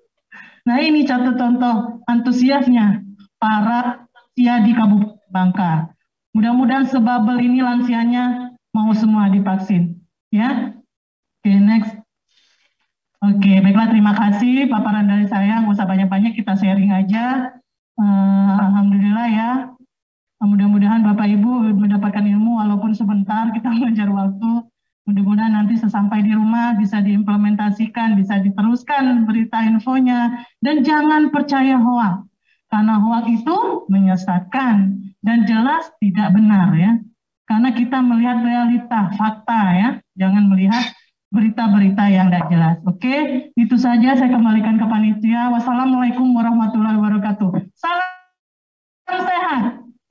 [0.67, 2.99] nah ini contoh contoh antusiasnya
[3.39, 5.95] para lansia di Kabupaten Bangka.
[6.35, 10.03] Mudah-mudahan sebabel ini lansianya mau semua divaksin.
[10.27, 10.75] Ya,
[11.41, 11.93] oke okay, next.
[13.17, 15.63] Oke, baiklah terima kasih paparan dari saya.
[15.65, 17.55] Nggak usah banyak-banyak, kita sharing aja.
[17.97, 19.51] Uh, Alhamdulillah ya.
[20.37, 24.69] Mudah-mudahan Bapak Ibu mendapatkan ilmu walaupun sebentar kita mengejar waktu.
[25.07, 30.45] Mudah-mudahan nanti sesampai di rumah bisa diimplementasikan, bisa diteruskan berita infonya.
[30.61, 32.27] Dan jangan percaya hoax.
[32.67, 33.57] Karena hoax itu
[33.87, 36.99] menyesatkan dan jelas tidak benar ya.
[37.47, 39.89] Karena kita melihat realita, fakta ya.
[40.19, 40.91] Jangan melihat
[41.27, 42.75] berita-berita yang tidak jelas.
[42.87, 43.15] Oke,
[43.53, 45.51] itu saja saya kembalikan ke panitia.
[45.51, 47.49] Wassalamualaikum warahmatullahi wabarakatuh.
[47.75, 49.61] Salam sehat.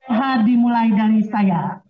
[0.06, 1.80] Sehat dimulai dari saya.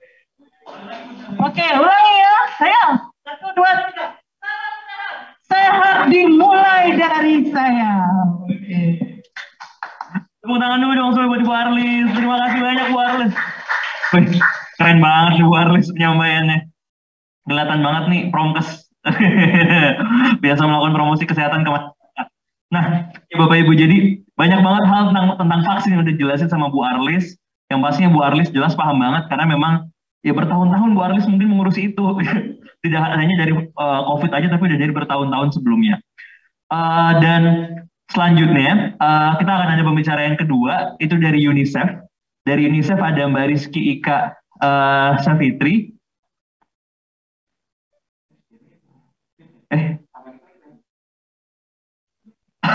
[1.43, 2.37] Oke, ulangi ya.
[2.57, 2.85] Saya.
[3.27, 4.07] Satu, dua, tiga.
[5.47, 8.07] Sehat dimulai dari saya.
[8.47, 8.83] Oke.
[10.43, 12.07] Tepuk tangan dulu dong buat Bu Arlis.
[12.15, 13.35] Terima kasih banyak Bu Arlis.
[14.79, 16.71] keren banget Bu Arlis penyampaiannya.
[17.51, 18.86] Kelihatan banget nih promkes.
[20.45, 22.27] Biasa melakukan promosi kesehatan ke masyarakat.
[22.75, 22.85] Nah,
[23.31, 26.85] ya Bapak Ibu, jadi banyak banget hal tentang tentang vaksin yang udah jelasin sama Bu
[26.85, 27.39] Arlis.
[27.73, 29.75] Yang pastinya Bu Arlis jelas paham banget karena memang
[30.23, 32.05] ya bertahun-tahun Bu Arlis mungkin mengurusi itu.
[32.85, 35.99] Tidak hanya dari uh, COVID aja tapi udah dari bertahun-tahun sebelumnya.
[36.71, 37.43] Uh, dan
[38.11, 42.05] selanjutnya uh, kita akan ada pembicara yang kedua itu dari UNICEF.
[42.47, 45.96] Dari UNICEF ada Mbak Rizky Ika uh, Savitri.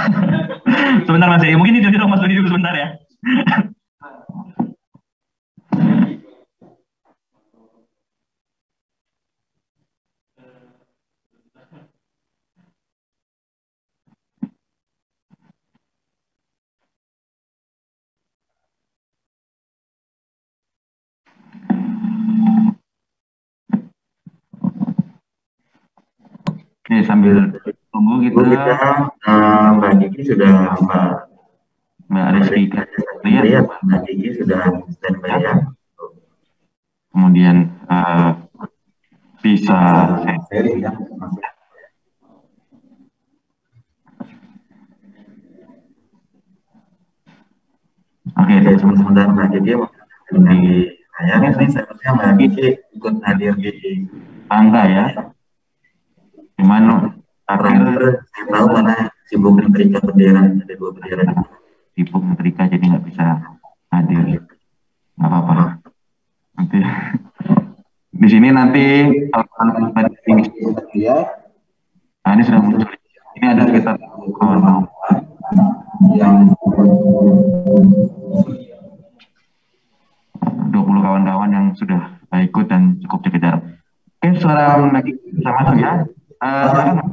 [1.05, 2.87] sebentar Mas ya, mungkin itu dong Mas Budi sebentar ya.
[26.91, 27.47] Oke, sambil
[27.87, 28.75] tunggu kita, kita
[29.23, 31.07] uh, Mbak Diki sudah Mbak
[32.11, 32.67] Mbak Rizky
[33.23, 35.71] lihat Mbak Diki sudah standby ya.
[37.15, 38.35] Kemudian uh,
[39.39, 39.79] bisa
[40.51, 40.91] sharing ya.
[48.35, 52.31] Oke, okay, sebentar Mbak Diki di saya ini seharusnya Mbak
[52.99, 53.71] ikut hadir di
[54.51, 55.31] tangga ya.
[56.61, 57.09] Cuman
[57.49, 61.25] terakhir saya tahu mana sibuk menterika bendera ada dua bendera.
[61.97, 63.41] Sibuk menterika jadi nggak bisa
[63.89, 64.45] hadir.
[65.17, 65.81] Nggak apa-apa.
[66.61, 66.79] Nanti
[68.21, 68.85] di sini nanti
[69.33, 69.89] kalau
[70.29, 70.45] ini
[71.01, 71.17] ya
[72.21, 72.85] nah ini sudah muncul.
[73.41, 73.97] Ini ada sekitar
[74.37, 74.85] kawan
[76.13, 76.53] yang
[80.69, 83.55] 20 kawan-kawan yang sudah ikut dan cukup sekedar.
[84.21, 86.05] Oke suara lagi sama ya
[86.41, 87.05] Halo,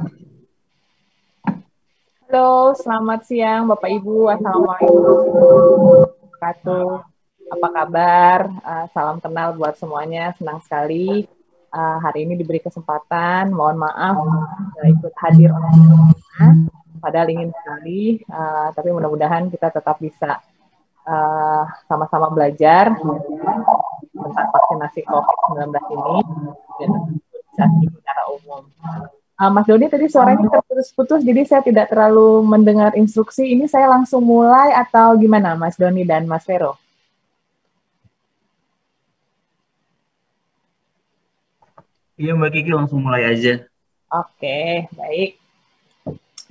[2.73, 4.25] selamat siang Bapak Ibu.
[4.25, 6.09] Assalamualaikum
[7.53, 8.49] Apa kabar?
[8.65, 10.33] Uh, salam kenal buat semuanya.
[10.33, 11.29] Senang sekali
[11.69, 13.53] uh, hari ini diberi kesempatan.
[13.53, 15.53] Mohon maaf uh, ikut hadir
[16.97, 20.41] Padahal ingin sekali, uh, tapi mudah-mudahan kita tetap bisa
[21.85, 22.97] sama-sama uh, belajar
[24.09, 26.17] tentang vaksinasi COVID-19 ini
[26.81, 28.65] dan bisa secara umum.
[29.39, 33.55] Uh, Mas Doni tadi suaranya terputus-putus, jadi saya tidak terlalu mendengar instruksi.
[33.55, 36.75] Ini saya langsung mulai atau gimana, Mas Doni dan Mas Vero?
[42.19, 43.63] Iya, Mbak Kiki langsung mulai aja.
[44.11, 45.39] Oke, baik.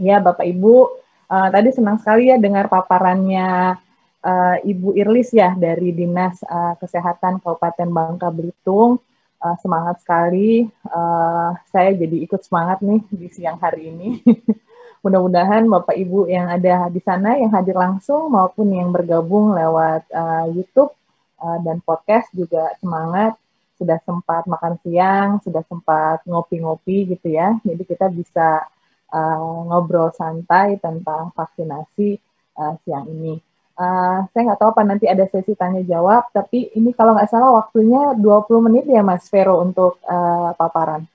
[0.01, 0.89] Ya, Bapak Ibu,
[1.29, 3.77] uh, tadi senang sekali ya dengar paparannya
[4.25, 9.05] uh, Ibu Irlis ya dari Dinas uh, Kesehatan Kabupaten Bangka Belitung
[9.39, 14.19] Uh, semangat sekali, uh, saya jadi ikut semangat nih di siang hari ini.
[15.07, 20.51] Mudah-mudahan Bapak Ibu yang ada di sana yang hadir langsung maupun yang bergabung lewat uh,
[20.51, 20.91] YouTube
[21.39, 23.39] uh, dan podcast juga semangat
[23.79, 27.55] sudah sempat makan siang, sudah sempat ngopi-ngopi gitu ya.
[27.63, 28.67] Jadi kita bisa
[29.15, 32.19] uh, ngobrol santai tentang vaksinasi
[32.59, 33.39] uh, siang ini.
[33.79, 37.55] Uh, saya nggak tahu apa nanti ada sesi tanya jawab, tapi ini kalau nggak salah
[37.55, 41.07] waktunya 20 menit ya Mas Vero untuk uh, paparan.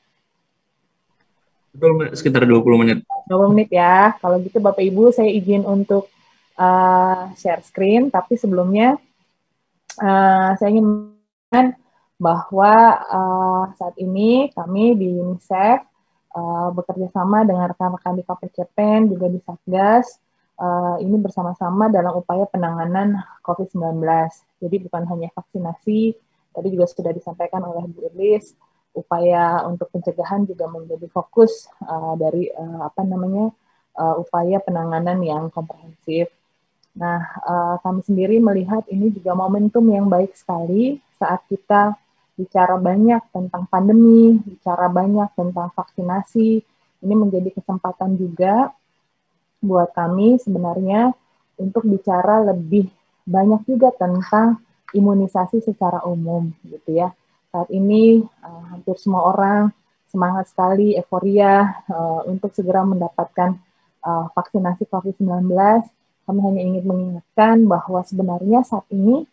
[1.75, 2.97] Betul, sekitar 20 menit.
[3.27, 4.15] 20 menit ya.
[4.23, 6.07] Kalau gitu Bapak Ibu saya izin untuk
[6.55, 8.95] uh, share screen, tapi sebelumnya
[9.99, 11.11] uh, saya ingin
[12.15, 12.73] bahwa
[13.11, 15.83] uh, saat ini kami di UNICEF
[16.31, 20.22] uh, bekerja sama dengan rekan-rekan di KPCPEN juga di Satgas
[20.59, 24.01] uh, ini bersama-sama dalam upaya penanganan COVID-19.
[24.61, 26.13] Jadi bukan hanya vaksinasi,
[26.53, 28.53] tadi juga sudah disampaikan oleh Bu Irlis,
[28.93, 33.49] upaya untuk pencegahan juga menjadi fokus uh, dari uh, apa namanya
[33.97, 36.29] uh, upaya penanganan yang komprehensif.
[36.93, 41.97] Nah, uh, kami sendiri melihat ini juga momentum yang baik sekali saat kita
[42.37, 46.61] bicara banyak tentang pandemi, bicara banyak tentang vaksinasi.
[47.03, 48.71] Ini menjadi kesempatan juga
[49.63, 51.15] buat kami sebenarnya
[51.55, 52.91] untuk bicara lebih
[53.23, 54.59] banyak juga tentang
[54.91, 57.15] imunisasi secara umum gitu ya.
[57.49, 59.71] Saat ini uh, hampir semua orang
[60.11, 63.57] semangat sekali, euforia uh, untuk segera mendapatkan
[64.05, 65.49] uh, vaksinasi COVID-19.
[66.23, 69.25] Kami hanya ingin mengingatkan bahwa sebenarnya saat ini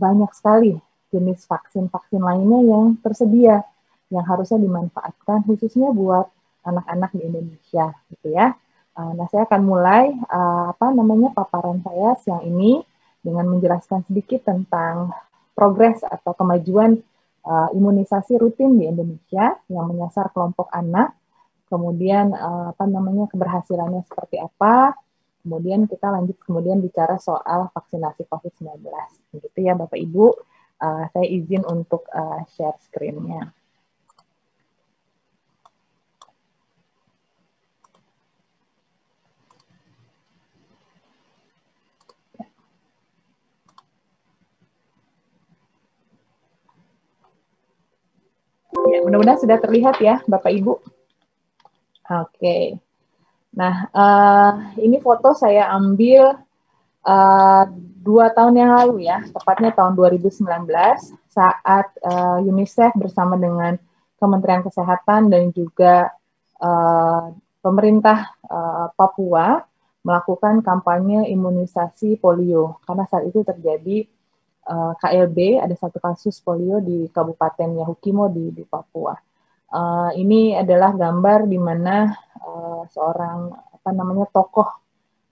[0.00, 0.74] banyak sekali
[1.12, 3.62] jenis vaksin-vaksin lainnya yang tersedia
[4.08, 6.28] yang harusnya dimanfaatkan khususnya buat
[6.64, 8.56] anak-anak di Indonesia gitu ya.
[8.92, 12.84] Uh, nah, saya akan mulai uh, apa namanya paparan saya siang ini
[13.24, 15.14] dengan menjelaskan sedikit tentang
[15.56, 17.00] progres atau kemajuan
[17.46, 21.16] uh, imunisasi rutin di Indonesia yang menyasar kelompok anak.
[21.72, 24.92] Kemudian uh, apa namanya keberhasilannya seperti apa?
[25.40, 28.84] Kemudian kita lanjut kemudian bicara soal vaksinasi COVID-19.
[29.32, 30.36] Begitu ya Bapak Ibu.
[30.82, 33.54] Uh, saya izin untuk uh, share screen-nya.
[48.92, 50.76] Ya, mudah-mudahan sudah terlihat ya, Bapak Ibu.
[50.76, 50.84] Oke.
[52.36, 52.64] Okay.
[53.56, 56.36] Nah, uh, ini foto saya ambil
[57.00, 57.64] uh,
[58.04, 60.44] dua tahun yang lalu ya, tepatnya tahun 2019,
[61.24, 63.80] saat uh, UNICEF bersama dengan
[64.20, 66.12] Kementerian Kesehatan dan juga
[66.60, 67.32] uh,
[67.64, 69.64] pemerintah uh, Papua
[70.04, 74.04] melakukan kampanye imunisasi polio karena saat itu terjadi
[74.68, 79.14] uh, KLB ada satu kasus polio di Kabupaten Yahukimo di, di Papua.
[79.72, 82.12] Uh, ini adalah gambar di mana
[82.44, 84.68] uh, seorang apa namanya tokoh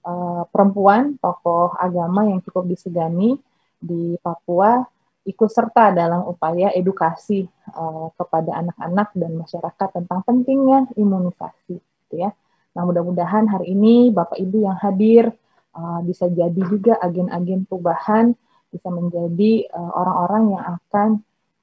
[0.09, 3.37] uh, perempuan, tokoh agama yang cukup disegani
[3.77, 4.81] di Papua
[5.29, 7.45] ikut serta dalam upaya edukasi
[7.77, 12.33] uh, kepada anak-anak dan masyarakat tentang pentingnya imunisasi, gitu ya.
[12.73, 15.29] Nah, mudah-mudahan hari ini Bapak Ibu yang hadir
[15.77, 18.33] uh, bisa jadi juga agen-agen perubahan
[18.71, 21.09] bisa menjadi eh, orang-orang yang akan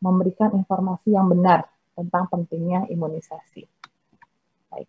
[0.04, 1.65] memberikan informasi yang benar
[1.98, 3.65] tentang pentingnya imunisasi.
[4.70, 4.88] Baik.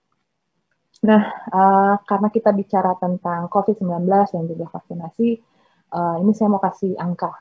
[1.09, 5.28] Nah, uh, karena kita bicara tentang COVID-19 dan juga vaksinasi,
[5.96, 7.33] uh, ini saya mau kasih angka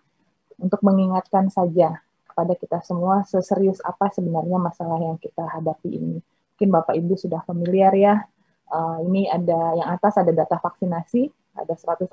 [0.56, 6.18] untuk mengingatkan saja kepada kita semua seserius apa sebenarnya masalah yang kita hadapi ini.
[6.56, 8.24] Mungkin Bapak Ibu sudah familiar ya.
[8.68, 12.08] Uh, ini ada yang atas ada data vaksinasi, ada 181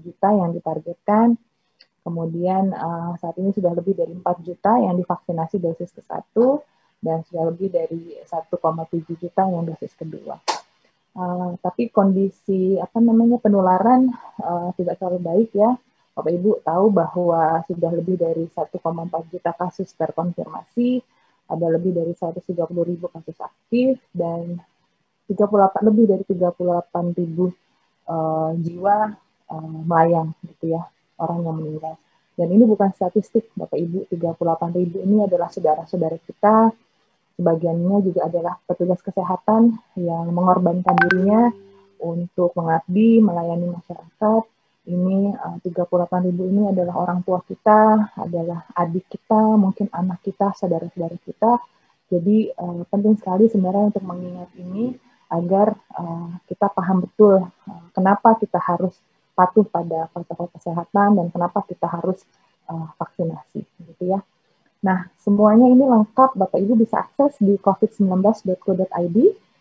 [0.00, 1.36] juta yang ditargetkan
[2.06, 6.38] Kemudian uh, saat ini sudah lebih dari 4 juta yang divaksinasi dosis ke-1
[7.02, 8.46] dan sudah lebih dari 1,7
[9.18, 10.38] juta yang dosis kedua.
[11.18, 15.74] Uh, tapi kondisi apa namanya penularan uh, tidak terlalu baik ya.
[16.14, 18.70] Bapak Ibu tahu bahwa sudah lebih dari 1,4
[19.26, 21.02] juta kasus terkonfirmasi,
[21.50, 22.54] ada lebih dari 130
[22.86, 24.62] ribu kasus aktif dan
[25.26, 27.50] 38 lebih dari 38 ribu
[28.06, 29.10] uh, jiwa
[29.50, 30.86] uh, melayang gitu ya
[31.20, 31.94] orang yang meninggal.
[32.36, 36.68] Dan ini bukan statistik, Bapak Ibu, 38 ribu ini adalah saudara-saudara kita,
[37.40, 41.48] sebagiannya juga adalah petugas kesehatan yang mengorbankan dirinya
[41.96, 44.42] untuk mengabdi, melayani masyarakat.
[44.86, 50.52] Ini uh, 38 ribu ini adalah orang tua kita, adalah adik kita, mungkin anak kita,
[50.54, 51.58] saudara-saudara kita
[52.06, 54.94] Jadi uh, penting sekali sebenarnya untuk mengingat ini
[55.26, 57.42] agar uh, kita paham betul
[57.90, 58.94] kenapa kita harus
[59.36, 62.24] patuh pada protokol kesehatan dan kenapa kita harus
[62.72, 64.24] uh, vaksinasi, gitu ya.
[64.80, 69.16] Nah, semuanya ini lengkap Bapak Ibu bisa akses di covid19.co.id.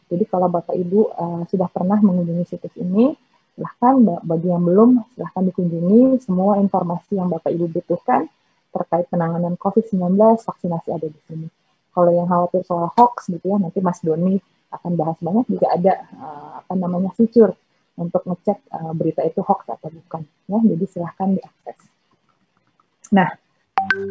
[0.06, 3.12] Jadi kalau Bapak Ibu uh, sudah pernah mengunjungi situs ini,
[3.56, 8.32] silahkan bagi yang belum silahkan dikunjungi semua informasi yang Bapak Ibu butuhkan
[8.72, 11.48] terkait penanganan COVID-19, vaksinasi ada di sini.
[11.96, 14.36] Kalau yang khawatir soal hoax gitu ya, nanti Mas Doni
[14.76, 17.56] akan bahas banyak juga ada uh, apa namanya fitur
[17.96, 20.60] untuk ngecek uh, berita itu hoax atau bukan ya.
[20.60, 21.80] Jadi silahkan diakses.
[23.16, 23.30] Nah,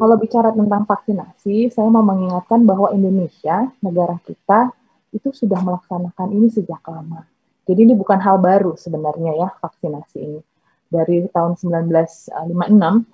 [0.01, 4.73] kalau bicara tentang vaksinasi, saya mau mengingatkan bahwa Indonesia, negara kita,
[5.11, 7.27] itu sudah melaksanakan ini sejak lama.
[7.65, 10.41] Jadi ini bukan hal baru sebenarnya ya vaksinasi ini.
[10.89, 12.31] Dari tahun 1956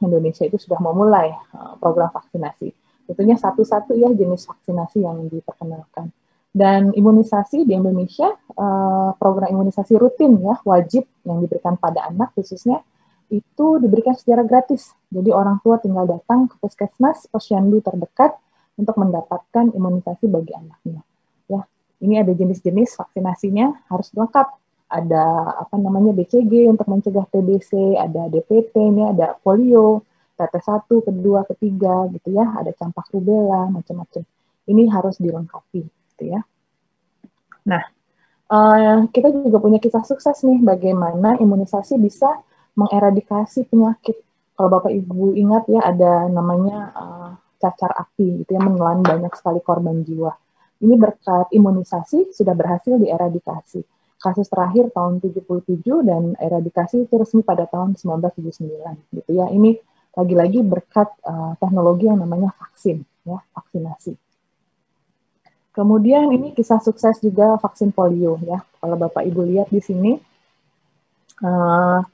[0.05, 2.75] Indonesia itu sudah memulai uh, program vaksinasi
[3.11, 6.15] Tentunya satu-satu ya jenis vaksinasi yang diperkenalkan.
[6.51, 12.83] Dan imunisasi di Indonesia, eh, program imunisasi rutin ya, wajib yang diberikan pada anak khususnya,
[13.31, 14.91] itu diberikan secara gratis.
[15.15, 18.35] Jadi orang tua tinggal datang ke puskesmas, posyandu terdekat
[18.75, 21.07] untuk mendapatkan imunisasi bagi anaknya.
[21.47, 21.63] Ya,
[22.03, 24.51] ini ada jenis-jenis vaksinasinya harus lengkap.
[24.91, 25.23] Ada
[25.63, 30.03] apa namanya BCG untuk mencegah TBC, ada DPT, ini ada polio,
[30.35, 34.27] tetes satu, kedua, ketiga gitu ya, ada campak rubella, macam-macam.
[34.67, 36.45] Ini harus dilengkapi gitu ya.
[37.65, 37.83] Nah,
[38.53, 42.45] uh, kita juga punya kisah sukses nih bagaimana imunisasi bisa
[42.77, 44.21] mengeradikasi penyakit.
[44.53, 49.65] Kalau Bapak Ibu ingat ya ada namanya uh, cacar api gitu ya menelan banyak sekali
[49.65, 50.37] korban jiwa.
[50.85, 53.81] Ini berkat imunisasi sudah berhasil dieradikasi.
[54.21, 59.49] Kasus terakhir tahun 77 dan eradikasi itu resmi pada tahun 1979 gitu ya.
[59.49, 59.81] Ini
[60.13, 64.13] lagi-lagi berkat uh, teknologi yang namanya vaksin, ya, vaksinasi.
[65.81, 68.61] Kemudian ini kisah sukses juga vaksin polio, ya.
[68.85, 70.13] Kalau Bapak Ibu lihat di sini,
[71.41, 72.05] uh,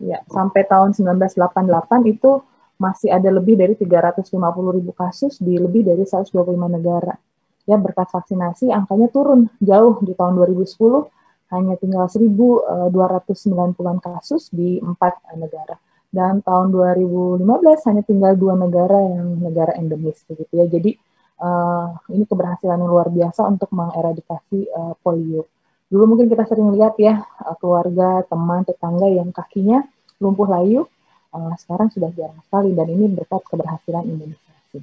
[0.00, 2.40] ya, sampai tahun 1988 itu
[2.80, 4.32] masih ada lebih dari 350
[4.80, 6.32] ribu kasus di lebih dari 125
[6.72, 7.20] negara.
[7.68, 11.04] Ya, berkat vaksinasi angkanya turun jauh di tahun 2010
[11.52, 15.76] hanya tinggal 1.290-an kasus di empat negara.
[16.14, 17.42] Dan tahun 2015
[17.90, 20.66] hanya tinggal dua negara yang negara endemis begitu ya.
[20.70, 20.94] Jadi
[21.42, 25.50] uh, ini keberhasilan yang luar biasa untuk mengeradikasi uh, polio.
[25.90, 29.82] Dulu mungkin kita sering lihat ya uh, keluarga, teman, tetangga yang kakinya
[30.22, 30.86] lumpuh layu.
[31.34, 34.78] Uh, sekarang sudah jarang sekali dan ini berkat keberhasilan imunisasi.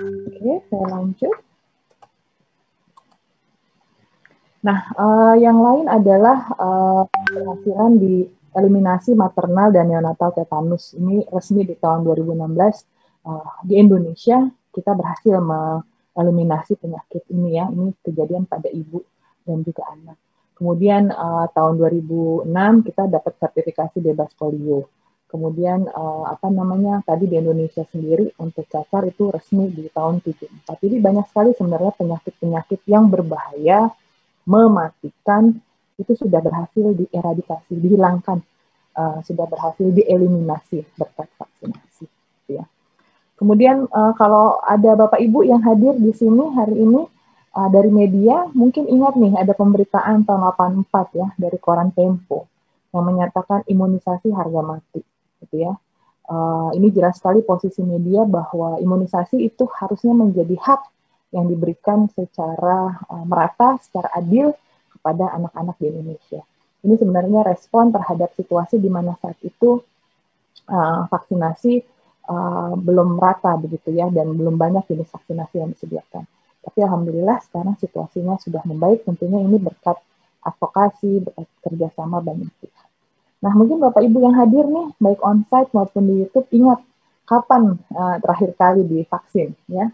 [0.00, 1.36] Oke, saya lanjut.
[4.60, 10.94] Nah, uh, yang lain adalah uh, keberhasilan di eliminasi maternal dan neonatal tetanus.
[10.98, 14.38] Ini resmi di tahun 2016 uh, di Indonesia
[14.70, 17.66] kita berhasil mengeliminasi penyakit ini ya.
[17.70, 19.02] Ini kejadian pada ibu
[19.46, 20.16] dan juga anak.
[20.54, 24.92] Kemudian uh, tahun 2006 kita dapat sertifikasi bebas polio.
[25.30, 30.66] Kemudian uh, apa namanya tadi di Indonesia sendiri untuk cacar itu resmi di tahun 74.
[30.84, 33.94] Jadi banyak sekali sebenarnya penyakit-penyakit yang berbahaya
[34.42, 35.62] mematikan
[36.00, 38.40] itu sudah berhasil dieradikasi, dihilangkan,
[38.96, 42.08] uh, sudah berhasil dieliminasi berkat vaksinasi.
[42.08, 42.64] Gitu ya.
[43.36, 47.04] Kemudian uh, kalau ada Bapak Ibu yang hadir di sini hari ini
[47.56, 50.42] uh, dari media, mungkin ingat nih ada pemberitaan tahun
[50.88, 52.48] 84 ya dari koran Tempo
[52.90, 55.00] yang menyatakan imunisasi harga mati,
[55.44, 55.72] gitu ya.
[56.30, 60.82] Uh, ini jelas sekali posisi media bahwa imunisasi itu harusnya menjadi hak
[61.34, 64.54] yang diberikan secara uh, merata, secara adil
[65.00, 66.44] kepada anak-anak di Indonesia.
[66.84, 69.80] Ini sebenarnya respon terhadap situasi di mana saat itu
[70.68, 71.80] uh, vaksinasi
[72.28, 76.28] uh, belum merata begitu ya dan belum banyak jenis vaksinasi yang disediakan.
[76.60, 79.08] Tapi alhamdulillah sekarang situasinya sudah membaik.
[79.08, 79.96] Tentunya ini berkat
[80.44, 82.88] advokasi, berkat kerjasama banyak pihak.
[83.40, 86.84] Nah mungkin Bapak Ibu yang hadir nih baik onsite maupun di YouTube ingat
[87.24, 89.88] kapan uh, terakhir kali divaksin ya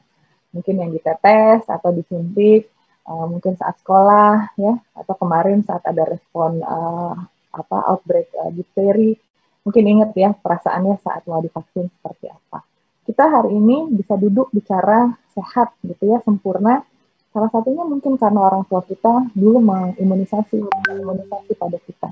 [0.56, 2.72] mungkin yang ditetes atau disuntik
[3.06, 7.14] uh, mungkin saat sekolah ya atau kemarin saat ada respon uh,
[7.54, 9.16] apa outbreak uh, difteri
[9.62, 12.62] mungkin ingat ya perasaannya saat mau divaksin seperti apa
[13.06, 16.82] kita hari ini bisa duduk bicara sehat gitu ya sempurna
[17.30, 20.58] salah satunya mungkin karena orang tua kita dulu mengimunisasi
[21.00, 22.08] imunisasi pada kita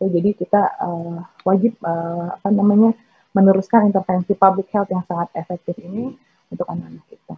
[0.00, 2.96] so, jadi kita uh, wajib uh, apa namanya
[3.36, 6.16] meneruskan intervensi public health yang sangat efektif ini
[6.50, 7.36] untuk anak-anak kita.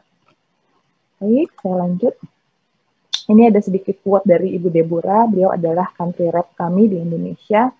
[1.21, 2.15] Baik, saya lanjut.
[3.31, 5.31] Ini ada sedikit quote dari Ibu Deborah.
[5.31, 7.71] Beliau adalah country rep kami di Indonesia.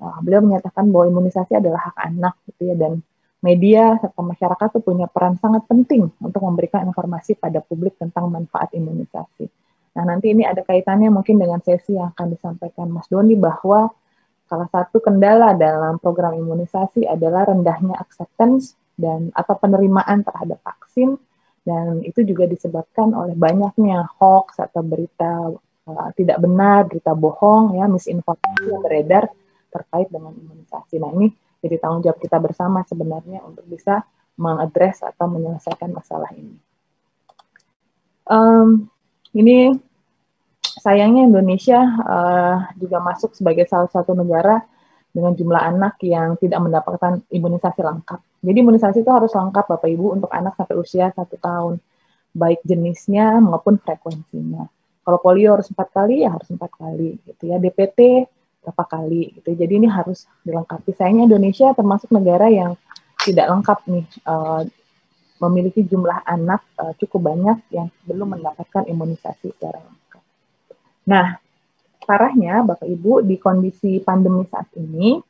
[0.00, 3.04] Uh, beliau menyatakan bahwa imunisasi adalah hak anak, gitu ya, dan
[3.44, 8.72] media serta masyarakat tuh punya peran sangat penting untuk memberikan informasi pada publik tentang manfaat
[8.72, 9.44] imunisasi.
[9.94, 13.92] Nah, nanti ini ada kaitannya mungkin dengan sesi yang akan disampaikan Mas Doni bahwa
[14.48, 21.20] salah satu kendala dalam program imunisasi adalah rendahnya acceptance dan atau penerimaan terhadap vaksin
[21.64, 25.48] dan itu juga disebabkan oleh banyaknya hoax atau berita
[25.88, 29.32] uh, tidak benar, berita bohong ya, misinformasi yang beredar
[29.72, 31.00] terkait dengan imunisasi.
[31.00, 31.32] Nah, ini
[31.64, 34.04] jadi tanggung jawab kita bersama sebenarnya untuk bisa
[34.36, 36.60] mengadres atau menyelesaikan masalah ini.
[38.28, 38.92] Um,
[39.32, 39.72] ini
[40.60, 44.60] sayangnya Indonesia uh, juga masuk sebagai salah satu negara
[45.14, 48.20] dengan jumlah anak yang tidak mendapatkan imunisasi lengkap.
[48.44, 51.80] Jadi imunisasi itu harus lengkap Bapak Ibu untuk anak sampai usia satu tahun,
[52.36, 54.68] baik jenisnya maupun frekuensinya.
[55.04, 57.56] Kalau polio harus empat kali, ya harus empat kali, gitu ya.
[57.56, 58.28] DPT
[58.64, 59.56] berapa kali, gitu.
[59.56, 60.92] Jadi ini harus dilengkapi.
[60.92, 62.76] Sayangnya Indonesia termasuk negara yang
[63.24, 64.64] tidak lengkap nih, uh,
[65.40, 70.22] memiliki jumlah anak uh, cukup banyak yang belum mendapatkan imunisasi secara lengkap.
[71.08, 71.36] Nah,
[72.04, 75.20] parahnya Bapak Ibu di kondisi pandemi saat ini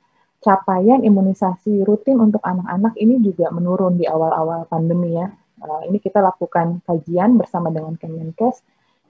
[0.44, 5.32] capaian imunisasi rutin untuk anak-anak ini juga menurun di awal-awal pandemi ya.
[5.64, 8.60] Uh, ini kita lakukan kajian bersama dengan Kemenkes.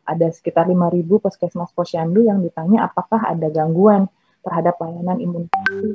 [0.07, 4.07] Ada sekitar 5.000 puskesmas posyandu yang ditanya apakah ada gangguan
[4.47, 5.89] terhadap layanan imunisasi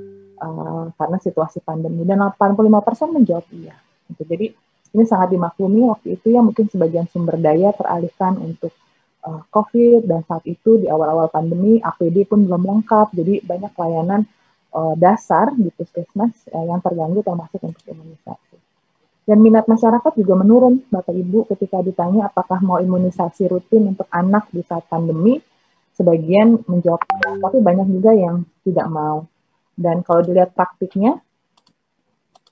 [0.43, 2.03] uh, karena situasi pandemi.
[2.03, 3.79] Dan 85% menjawab iya.
[4.11, 4.27] Gitu.
[4.27, 4.45] Jadi
[4.91, 8.75] ini sangat dimaklumi waktu itu ya mungkin sebagian sumber daya teralihkan untuk
[9.23, 14.27] uh, COVID dan saat itu di awal-awal pandemi APD pun belum lengkap, jadi banyak layanan
[14.73, 18.57] uh, dasar di puskesmas uh, yang terganggu termasuk untuk imunisasi.
[19.29, 24.49] Dan minat masyarakat juga menurun, Bapak Ibu, ketika ditanya apakah mau imunisasi rutin untuk anak
[24.49, 25.37] di saat pandemi,
[25.93, 27.05] sebagian menjawab,
[27.37, 29.29] tapi banyak juga yang tidak mau.
[29.77, 31.21] Dan kalau dilihat praktiknya,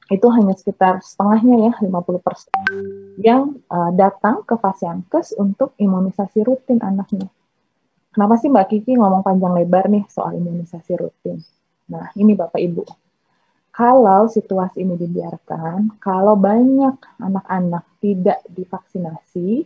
[0.07, 2.53] itu hanya sekitar setengahnya ya, 50 persen,
[3.20, 7.28] yang uh, datang ke Fasiankes untuk imunisasi rutin anaknya.
[8.13, 11.41] Kenapa sih Mbak Kiki ngomong panjang lebar nih soal imunisasi rutin?
[11.88, 12.83] Nah, ini Bapak Ibu.
[13.71, 19.63] Kalau situasi ini dibiarkan, kalau banyak anak-anak tidak divaksinasi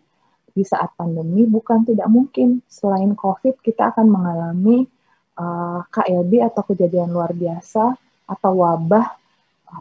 [0.51, 4.83] di saat pandemi, bukan tidak mungkin selain COVID kita akan mengalami
[5.39, 7.95] uh, eh, KLB atau kejadian luar biasa
[8.27, 9.15] atau wabah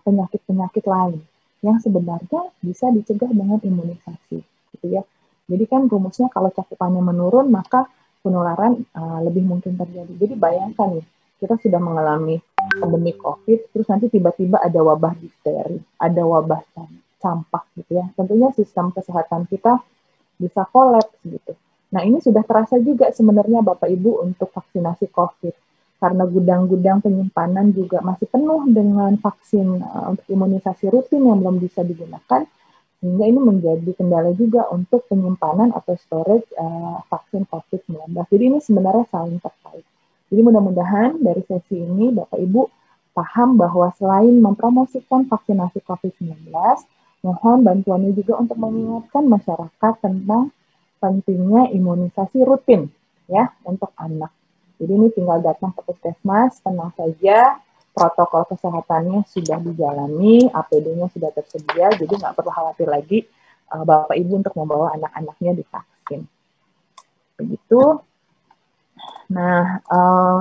[0.07, 1.19] penyakit-penyakit lain
[1.61, 4.39] yang sebenarnya bisa dicegah dengan imunisasi,
[4.79, 5.03] gitu ya.
[5.51, 7.91] Jadi kan rumusnya kalau cakupannya menurun maka
[8.23, 10.15] penularan uh, lebih mungkin terjadi.
[10.15, 11.07] Jadi bayangkan nih,
[11.41, 12.37] kita sudah mengalami
[12.77, 16.61] pandemi COVID, terus nanti tiba-tiba ada wabah difteri, ada wabah
[17.19, 18.07] campak gitu ya.
[18.15, 19.81] Tentunya sistem kesehatan kita
[20.37, 21.57] bisa kolaps gitu.
[21.91, 25.55] Nah ini sudah terasa juga sebenarnya Bapak Ibu untuk vaksinasi COVID
[26.01, 31.85] karena gudang-gudang penyimpanan juga masih penuh dengan vaksin uh, untuk imunisasi rutin yang belum bisa
[31.85, 32.49] digunakan,
[33.05, 38.17] sehingga ini menjadi kendala juga untuk penyimpanan atau storage uh, vaksin COVID-19.
[38.17, 39.85] Jadi ini sebenarnya saling terkait.
[40.31, 42.63] Jadi mudah-mudahan dari sesi ini Bapak Ibu
[43.11, 46.55] paham bahwa selain mempromosikan vaksinasi COVID-19,
[47.27, 50.55] mohon bantuannya juga untuk mengingatkan masyarakat tentang
[51.03, 52.89] pentingnya imunisasi rutin
[53.27, 54.31] ya untuk anak.
[54.81, 57.61] Jadi ini tinggal datang ke puskesmas, tenang saja,
[57.93, 63.29] protokol kesehatannya sudah dijalani, APD-nya sudah tersedia, jadi nggak perlu khawatir lagi
[63.75, 66.25] uh, Bapak Ibu untuk membawa anak-anaknya divaksin.
[67.37, 68.01] Begitu.
[69.31, 70.39] Nah, uh,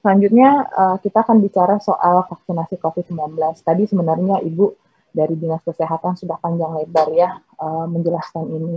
[0.00, 3.36] selanjutnya uh, kita akan bicara soal vaksinasi COVID-19.
[3.60, 4.66] Tadi sebenarnya Ibu
[5.14, 8.76] dari Dinas Kesehatan sudah panjang lebar ya uh, menjelaskan ini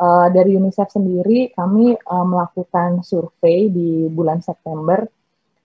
[0.00, 5.04] uh, dari UNICEF sendiri kami uh, melakukan survei di bulan September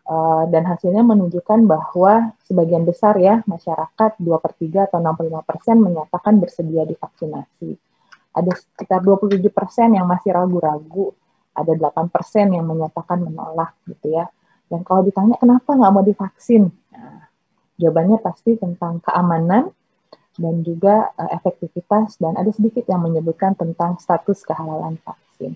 [0.08, 5.76] uh, dan hasilnya menunjukkan bahwa sebagian besar ya masyarakat 2 per 3 atau 65 persen
[5.80, 7.80] menyatakan bersedia divaksinasi.
[8.36, 11.16] Ada sekitar 27 persen yang masih ragu-ragu,
[11.56, 14.28] ada 8 persen yang menyatakan menolak gitu ya.
[14.68, 17.32] Dan kalau ditanya kenapa nggak mau divaksin, nah,
[17.80, 19.72] jawabannya pasti tentang keamanan,
[20.36, 25.56] dan juga uh, efektivitas dan ada sedikit yang menyebutkan tentang status kehalalan vaksin.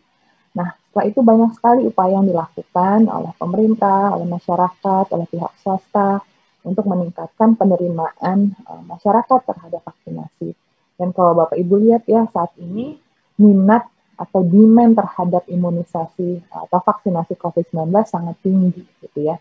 [0.55, 6.23] Nah, setelah itu banyak sekali upaya yang dilakukan oleh pemerintah, oleh masyarakat, oleh pihak swasta
[6.63, 10.55] untuk meningkatkan penerimaan uh, masyarakat terhadap vaksinasi.
[10.99, 12.99] Dan kalau Bapak Ibu lihat ya saat ini
[13.39, 13.87] minat
[14.19, 19.39] atau demand terhadap imunisasi atau vaksinasi COVID-19 sangat tinggi gitu ya.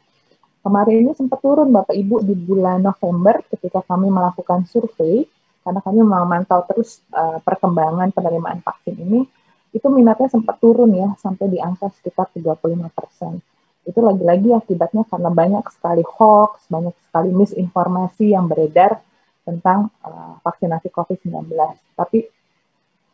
[0.63, 5.27] Kemarin ini sempat turun Bapak Ibu di bulan November ketika kami melakukan survei,
[5.67, 9.27] karena kami memantau terus uh, perkembangan penerimaan vaksin ini,
[9.75, 13.43] itu minatnya sempat turun ya, sampai di angka sekitar 35 persen.
[13.83, 19.01] Itu lagi-lagi akibatnya karena banyak sekali hoax, banyak sekali misinformasi yang beredar
[19.49, 21.55] tentang uh, vaksinasi COVID-19.
[21.97, 22.29] Tapi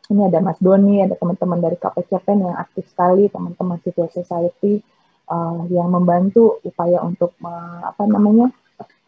[0.09, 4.81] ini ada Mas Doni, ada teman-teman dari KPCPEN yang aktif sekali, teman-teman civil society
[5.29, 8.53] uh, yang membantu upaya untuk uh, apa namanya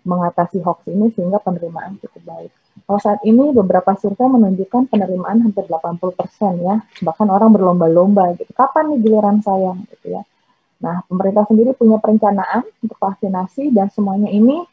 [0.08, 2.52] mengatasi hoax ini sehingga penerimaan cukup baik.
[2.88, 8.48] Kalau saat ini beberapa survei menunjukkan penerimaan hampir 80% ya, bahkan orang berlomba-lomba gitu.
[8.56, 10.24] Kapan nih giliran saya gitu ya.
[10.80, 14.64] Nah, pemerintah sendiri punya perencanaan untuk vaksinasi dan semuanya ini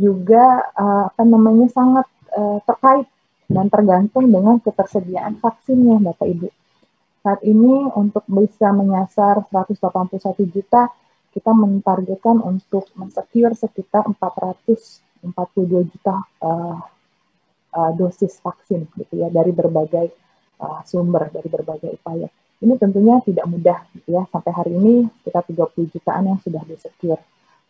[0.00, 3.04] juga uh, apa namanya sangat uh, terkait
[3.52, 6.48] dan tergantung dengan ketersediaan vaksinnya Bapak Ibu.
[7.22, 10.90] Saat ini untuk bisa menyasar 181 juta
[11.32, 15.24] kita mentargetkan untuk mensecure sekitar 442
[15.88, 16.76] juta uh,
[17.72, 20.12] uh, dosis vaksin gitu ya dari berbagai
[20.60, 22.28] uh, sumber dari berbagai upaya.
[22.62, 24.22] Ini tentunya tidak mudah gitu ya.
[24.28, 24.94] Sampai hari ini
[25.26, 27.22] kita 30 jutaan yang sudah disecure.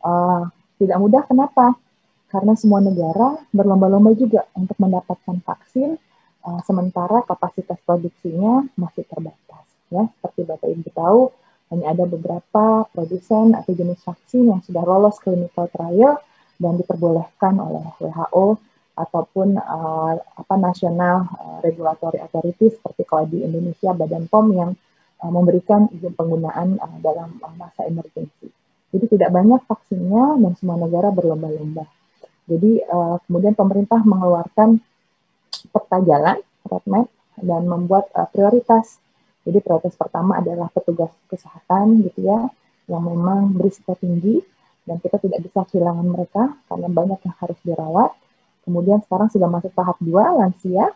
[0.02, 1.78] Uh, tidak mudah kenapa?
[2.32, 6.00] Karena semua negara berlomba-lomba juga untuk mendapatkan vaksin
[6.48, 10.08] uh, sementara kapasitas produksinya masih terbatas ya.
[10.16, 11.20] Seperti Bapak Ibu tahu
[11.76, 16.24] hanya ada beberapa produsen atau jenis vaksin yang sudah lolos clinical trial
[16.56, 18.56] dan diperbolehkan oleh WHO
[18.92, 24.70] ataupun uh, apa nasional uh, regulatory authority seperti kalau di Indonesia Badan POM yang
[25.20, 28.52] uh, memberikan izin penggunaan uh, dalam masa emergensi.
[28.92, 31.88] Jadi tidak banyak vaksinnya dan semua negara berlomba-lomba.
[32.46, 34.82] Jadi uh, kemudian pemerintah mengeluarkan
[35.70, 37.06] peta jalan roadmap
[37.38, 39.02] dan membuat uh, prioritas
[39.42, 42.46] jadi prioritas pertama adalah petugas kesehatan gitu ya,
[42.86, 44.38] yang memang berisiko tinggi
[44.86, 48.10] dan kita tidak bisa kehilangan mereka karena banyak yang harus dirawat.
[48.62, 50.94] Kemudian sekarang sudah masuk tahap dua lansia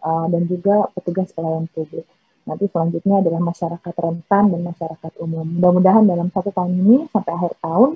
[0.00, 2.08] uh, dan juga petugas pelayan publik.
[2.48, 5.44] Nanti selanjutnya adalah masyarakat rentan dan masyarakat umum.
[5.44, 7.90] Mudah-mudahan dalam satu tahun ini sampai akhir tahun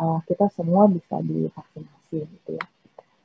[0.00, 2.64] uh, kita semua bisa divaksinasi gitu ya.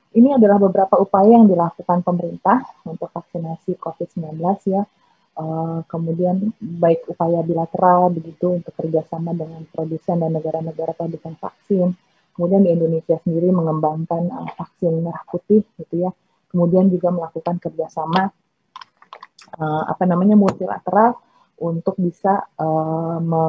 [0.10, 4.42] Ini adalah beberapa upaya yang dilakukan pemerintah untuk vaksinasi COVID-19
[4.74, 4.90] ya
[5.40, 11.96] Uh, kemudian baik upaya bilateral begitu untuk kerjasama dengan produsen dan negara-negara produsen vaksin.
[12.36, 16.12] Kemudian di Indonesia sendiri mengembangkan uh, vaksin merah putih gitu ya.
[16.52, 18.36] Kemudian juga melakukan kerjasama
[19.64, 21.16] uh, apa namanya multilateral
[21.64, 23.44] untuk bisa uh, me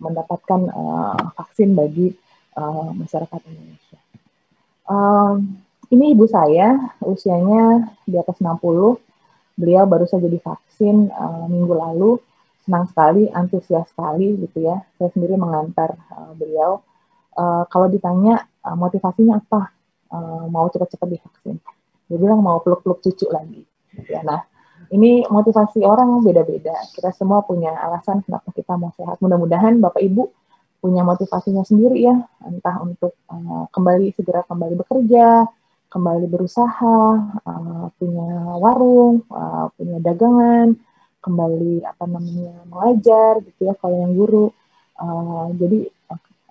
[0.00, 2.08] mendapatkan uh, vaksin bagi
[2.56, 3.85] uh, masyarakat Indonesia.
[4.86, 5.42] Uh,
[5.90, 8.98] ini ibu saya usianya di atas 60
[9.56, 12.18] beliau baru saja divaksin uh, minggu lalu.
[12.66, 14.82] Senang sekali antusias sekali gitu ya.
[14.98, 16.82] Saya sendiri mengantar uh, beliau.
[17.36, 19.70] Uh, kalau ditanya uh, motivasinya apa
[20.10, 21.56] uh, mau cepat-cepat divaksin?
[22.06, 23.62] Dia bilang mau peluk-peluk cucu lagi
[23.94, 24.22] gitu ya.
[24.26, 24.42] Nah
[24.90, 26.74] ini motivasi orang beda-beda.
[26.94, 29.18] Kita semua punya alasan kenapa kita mau sehat.
[29.18, 30.30] Mudah-mudahan bapak ibu
[30.86, 32.14] punya motivasinya sendiri ya
[32.46, 35.50] entah untuk uh, kembali segera kembali bekerja
[35.86, 36.98] kembali berusaha,
[37.46, 40.74] uh, punya warung, uh, punya dagangan,
[41.22, 44.52] kembali apa namanya mengajar gitu ya kalau yang guru.
[44.96, 45.88] Uh, jadi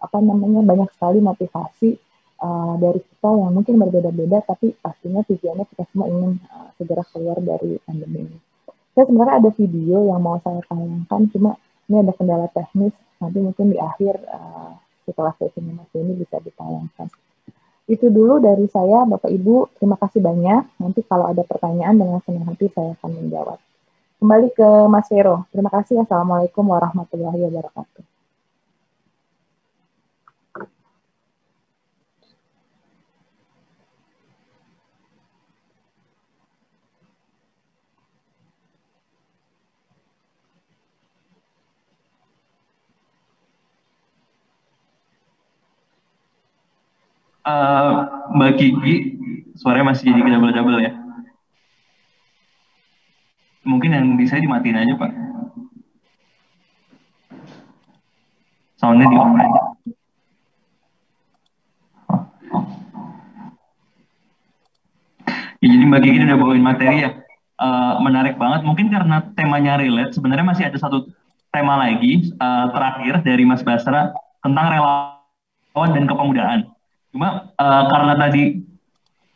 [0.01, 1.97] apa namanya banyak sekali motivasi
[2.41, 7.37] uh, dari kita yang mungkin berbeda-beda, tapi pastinya tujuannya kita semua ingin uh, segera keluar
[7.41, 8.37] dari pandemi ini.
[8.97, 11.51] Saya sebenarnya ada video yang mau saya tayangkan, cuma
[11.85, 12.95] ini ada kendala teknis.
[13.19, 14.73] Nanti mungkin di akhir uh,
[15.05, 17.07] setelah sesi ini bisa ditayangkan.
[17.85, 19.77] Itu dulu dari saya, Bapak Ibu.
[19.77, 20.81] Terima kasih banyak.
[20.81, 23.61] Nanti kalau ada pertanyaan dengan senang hati saya akan menjawab.
[24.17, 25.45] Kembali ke Mas Vero.
[25.53, 26.01] Terima kasih.
[26.01, 28.14] Assalamualaikum warahmatullahi wabarakatuh.
[47.45, 47.93] Uh,
[48.35, 48.95] Mbak Kiki
[49.55, 50.91] suaranya masih jadi double-double ya.
[53.65, 55.11] Mungkin yang di saya dimatiin aja Pak.
[58.77, 59.61] Soundnya di aja.
[65.63, 67.11] Ya, jadi Mbak Kiki udah bawain materi ya.
[67.55, 68.67] Uh, menarik banget.
[68.67, 71.07] Mungkin karena temanya relate, sebenarnya masih ada satu
[71.55, 74.11] tema lagi uh, terakhir dari Mas Basra
[74.43, 76.74] tentang relawan dan kepemudaan.
[77.15, 78.59] Cuma uh, karena tadi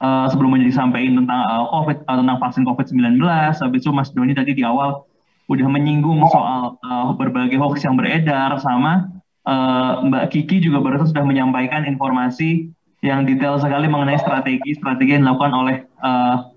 [0.04, 4.52] uh, sebelumnya disampaikan tentang uh, COVID, uh, tentang vaksin COVID-19, habis itu Mas Doni tadi
[4.52, 5.08] di awal
[5.48, 9.08] udah menyinggung soal uh, berbagai hoax yang beredar sama
[9.50, 12.70] uh, Mbak Kiki juga baru sudah menyampaikan informasi
[13.00, 16.52] yang detail sekali mengenai strategi-strategi yang dilakukan oleh uh,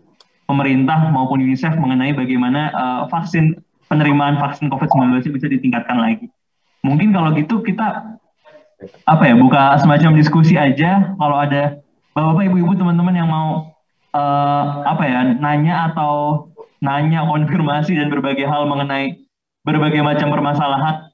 [0.44, 3.56] pemerintah maupun UNICEF mengenai bagaimana uh, vaksin
[3.86, 6.26] penerimaan vaksin COVID-19 bisa ditingkatkan lagi.
[6.82, 8.18] Mungkin kalau gitu kita
[9.06, 11.14] apa ya buka semacam diskusi aja.
[11.16, 13.72] Kalau ada bapak-bapak ibu-ibu teman-teman yang mau
[14.14, 16.46] uh, apa ya nanya atau
[16.82, 19.22] nanya konfirmasi dan berbagai hal mengenai
[19.62, 21.08] berbagai macam permasalahan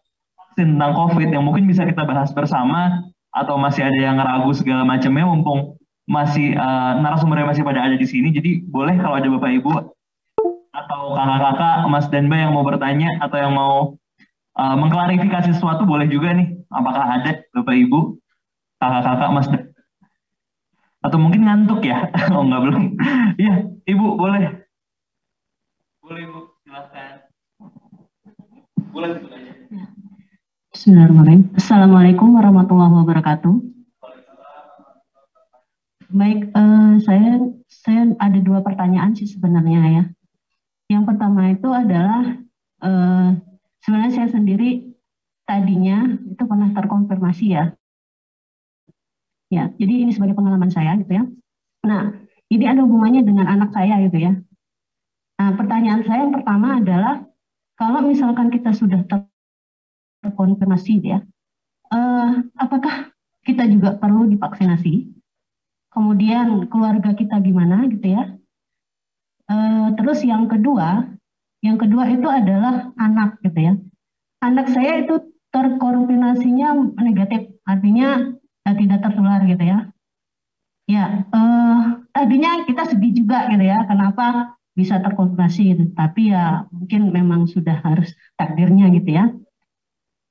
[0.57, 5.29] tentang COVID yang mungkin bisa kita bahas bersama atau masih ada yang ragu segala macamnya
[5.29, 5.77] mumpung
[6.09, 8.33] masih uh, narasumbernya masih pada ada di sini.
[8.33, 9.71] Jadi boleh kalau ada bapak ibu
[10.73, 13.75] atau kakak-kakak mas dan mbak yang mau bertanya atau yang mau
[14.57, 18.19] uh, mengklarifikasi sesuatu boleh juga nih apakah ada bapak ibu?
[18.79, 19.49] Kakak-kakak mas
[20.99, 22.11] atau mungkin ngantuk ya?
[22.35, 22.85] Oh enggak belum.
[23.39, 23.55] Iya
[23.87, 24.67] ibu boleh.
[26.03, 26.41] Boleh ibu.
[26.65, 27.29] Silakan
[28.99, 29.31] boleh aja
[30.75, 31.55] Bismillahirrahmanirrahim.
[31.55, 33.55] Assalamualaikum warahmatullahi wabarakatuh.
[36.09, 40.05] Baik, uh, saya saya ada dua pertanyaan sih sebenarnya ya.
[40.89, 42.43] Yang pertama itu adalah
[42.81, 43.39] uh,
[43.85, 44.88] sebenarnya saya sendiri
[45.49, 47.73] tadinya itu pernah terkonfirmasi ya.
[49.49, 51.25] Ya, jadi ini sebagai pengalaman saya gitu ya.
[51.89, 52.13] Nah,
[52.53, 54.37] ini ada hubungannya dengan anak saya gitu ya.
[55.41, 57.25] Nah, pertanyaan saya yang pertama adalah
[57.81, 59.25] kalau misalkan kita sudah ter
[60.19, 61.23] terkonfirmasi ya,
[61.95, 63.15] uh, apakah
[63.47, 65.15] kita juga perlu divaksinasi?
[65.95, 68.35] Kemudian keluarga kita gimana gitu ya?
[69.49, 71.07] Uh, terus yang kedua,
[71.63, 73.75] yang kedua itu adalah anak gitu ya.
[74.43, 78.37] Anak saya itu terkonfirmasinya negatif, artinya
[78.69, 79.79] uh, tidak tertular gitu ya.
[80.89, 85.85] Ya, uh, tadinya kita sedih juga gitu ya, kenapa bisa terkonfirmasi gitu.
[85.93, 89.29] Tapi ya mungkin memang sudah harus takdirnya gitu ya.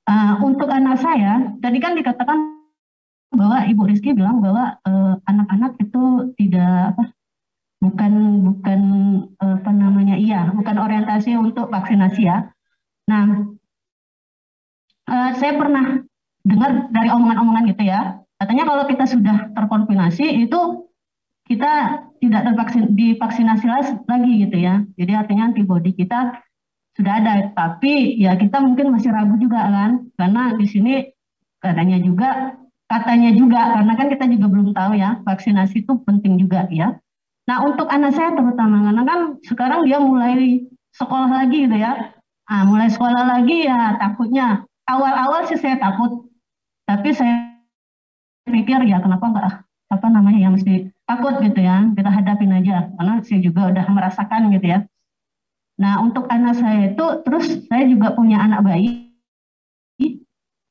[0.08, 2.58] Uh, untuk anak saya, tadi kan dikatakan
[3.28, 6.04] bahwa Ibu Rizky bilang bahwa eh, anak-anak uh, itu
[6.40, 7.04] tidak apa,
[7.84, 8.82] bukan bukan
[9.36, 12.48] apa namanya iya, bukan orientasi untuk vaksinasi ya.
[13.12, 13.52] Nah,
[15.08, 16.04] uh, saya pernah
[16.48, 20.88] dengar dari omongan-omongan gitu ya, katanya kalau kita sudah terkonfirmasi itu
[21.48, 23.66] kita tidak tervaksin divaksinasi
[24.08, 24.84] lagi gitu ya.
[25.00, 26.44] Jadi artinya antibodi kita
[27.00, 30.94] sudah ada, tapi ya kita mungkin masih ragu juga kan, karena di sini
[31.64, 36.68] katanya juga katanya juga karena kan kita juga belum tahu ya vaksinasi itu penting juga
[36.72, 36.96] ya.
[37.48, 40.64] Nah untuk anak saya terutama karena kan sekarang dia mulai
[40.96, 42.16] sekolah lagi gitu ya.
[42.48, 46.32] Nah, mulai sekolah lagi ya takutnya awal-awal sih saya takut,
[46.88, 47.54] tapi saya
[48.48, 49.46] pikir ya kenapa enggak
[49.88, 54.52] apa namanya ya mesti takut gitu ya kita hadapin aja karena saya juga udah merasakan
[54.52, 54.80] gitu ya
[55.78, 59.14] Nah, untuk anak saya itu, terus saya juga punya anak bayi.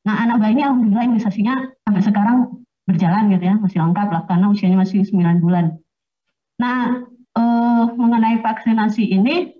[0.03, 1.55] Nah, anak bayi ini alhamdulillah imunisasinya
[1.87, 2.39] sampai sekarang
[2.87, 5.79] berjalan gitu ya, masih lengkap lah karena usianya masih 9 bulan.
[6.59, 7.07] Nah,
[7.39, 9.55] eh, mengenai vaksinasi ini,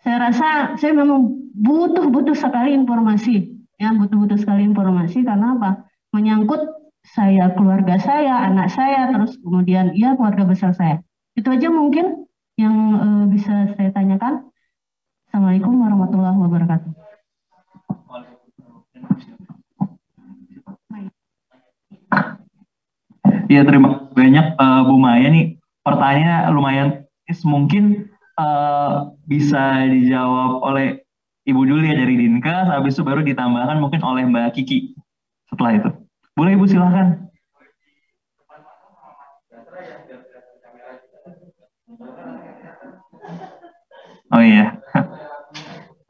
[0.00, 0.48] saya rasa
[0.80, 5.84] saya memang butuh-butuh sekali informasi, ya butuh-butuh sekali informasi karena apa?
[6.16, 6.64] Menyangkut
[7.04, 11.04] saya, keluarga saya, anak saya, terus kemudian ya keluarga besar saya.
[11.36, 12.24] Itu aja mungkin
[12.56, 14.48] yang uh, bisa saya tanyakan.
[15.28, 16.92] Assalamualaikum warahmatullahi wabarakatuh.
[23.50, 26.88] Iya terima banyak uh, Bu Maya nih pertanyaan lumayan
[27.42, 28.06] mungkin
[28.38, 31.02] uh, bisa dijawab oleh
[31.48, 34.92] Ibu Julia dari Dinka, habis itu baru ditambahkan mungkin oleh Mbak Kiki
[35.48, 35.90] setelah itu.
[36.36, 37.30] Boleh Ibu silahkan.
[44.30, 44.78] Oh iya.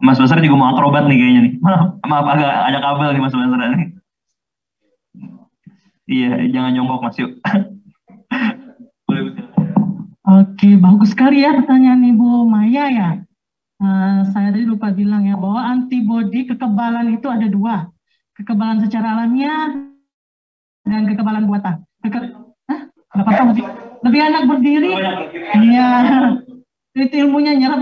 [0.00, 1.54] Mas Basar juga mau akrobat nih kayaknya nih.
[1.60, 3.90] Maaf, maaf agak ada kabel nih Mas Basar nih.
[6.10, 7.32] Iya, jangan jongkok Mas yuk.
[10.30, 13.10] Oke, bagus sekali ya pertanyaan Ibu Maya ya.
[13.80, 17.88] Uh, saya tadi lupa bilang ya bahwa antibodi kekebalan itu ada dua,
[18.36, 19.72] kekebalan secara alamiah
[20.84, 21.80] dan kekebalan buatan.
[22.04, 22.36] Keke
[22.68, 22.80] Hah?
[23.16, 23.64] apa-apa lebih,
[24.04, 24.92] lebih enak berdiri.
[25.56, 25.88] Iya.
[26.90, 27.80] Itu ilmunya nyerap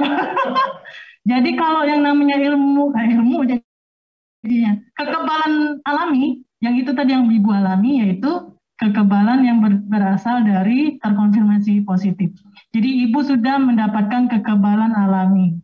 [1.31, 7.49] jadi kalau yang namanya ilmu eh, ilmu jadinya kekebalan alami yang itu tadi yang ibu
[7.49, 12.31] alami yaitu kekebalan yang ber, berasal dari terkonfirmasi positif.
[12.71, 15.59] Jadi ibu sudah mendapatkan kekebalan alami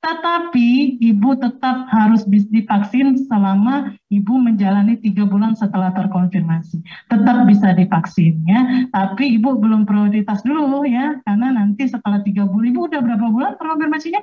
[0.00, 6.80] tetapi ibu tetap harus divaksin selama ibu menjalani tiga bulan setelah terkonfirmasi.
[7.12, 12.72] Tetap bisa divaksin ya, tapi ibu belum prioritas dulu ya, karena nanti setelah tiga bulan
[12.72, 14.22] ibu udah berapa bulan terkonfirmasinya?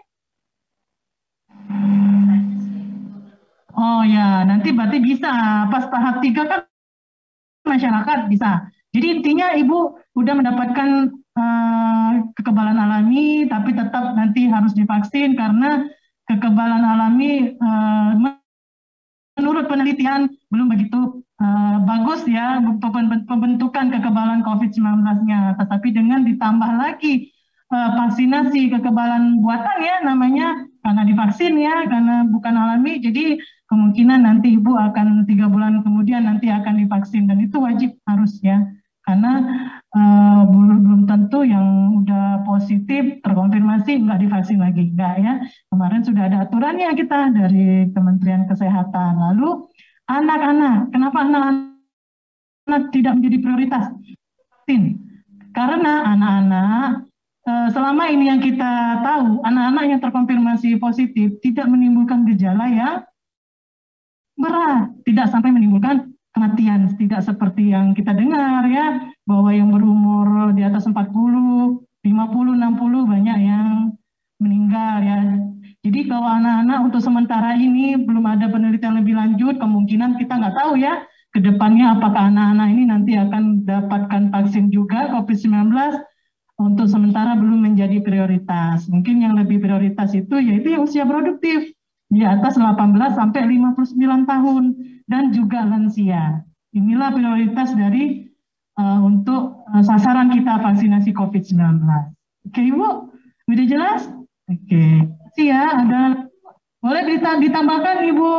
[3.77, 5.29] Oh ya, nanti berarti bisa
[5.69, 6.65] pas tahap tiga kan
[7.69, 8.65] masyarakat bisa.
[8.89, 11.86] Jadi intinya ibu udah mendapatkan uh,
[12.37, 15.89] kekebalan alami, tapi tetap nanti harus divaksin karena
[16.29, 18.13] kekebalan alami uh,
[19.37, 22.61] menurut penelitian belum begitu uh, bagus ya
[23.25, 27.33] pembentukan kekebalan COVID-19-nya, tetapi dengan ditambah lagi
[27.73, 34.55] uh, vaksinasi kekebalan buatan ya namanya karena divaksin ya karena bukan alami jadi kemungkinan nanti
[34.55, 37.27] ibu akan tiga bulan kemudian nanti akan divaksin.
[37.27, 38.63] Dan itu wajib harus ya
[39.03, 39.43] karena
[39.93, 44.91] uh, belum tentu yang udah positif terkonfirmasi nggak divaksin lagi.
[44.91, 45.33] Enggak ya.
[45.71, 49.19] Kemarin sudah ada aturannya kita dari Kementerian Kesehatan.
[49.31, 49.69] Lalu
[50.07, 53.83] anak-anak kenapa anak-anak tidak menjadi prioritas
[54.51, 54.99] vaksin?
[55.55, 57.07] Karena anak-anak
[57.47, 62.95] Eh, selama ini yang kita tahu, anak-anak yang terkonfirmasi positif tidak menimbulkan gejala yang
[64.35, 70.63] berat, tidak sampai menimbulkan kematian, tidak seperti yang kita dengar ya, bahwa yang berumur di
[70.63, 73.91] atas 40, 50, 60 banyak yang
[74.39, 75.19] meninggal ya.
[75.83, 80.79] Jadi kalau anak-anak untuk sementara ini belum ada penelitian lebih lanjut, kemungkinan kita nggak tahu
[80.79, 81.03] ya,
[81.35, 85.75] ke depannya apakah anak-anak ini nanti akan dapatkan vaksin juga COVID-19
[86.57, 88.89] untuk sementara belum menjadi prioritas.
[88.89, 91.71] Mungkin yang lebih prioritas itu yaitu yang usia produktif
[92.07, 94.63] di atas 18 sampai 59 tahun
[95.05, 96.47] dan juga lansia.
[96.71, 98.26] Inilah prioritas dari
[98.79, 101.83] uh, untuk uh, sasaran kita vaksinasi COVID-19.
[102.47, 102.87] Oke Ibu,
[103.49, 104.01] sudah jelas?
[104.47, 105.03] Oke,
[105.35, 105.51] okay.
[105.51, 105.83] ya.
[105.83, 106.29] Ada
[106.79, 108.29] boleh ditambahkan Ibu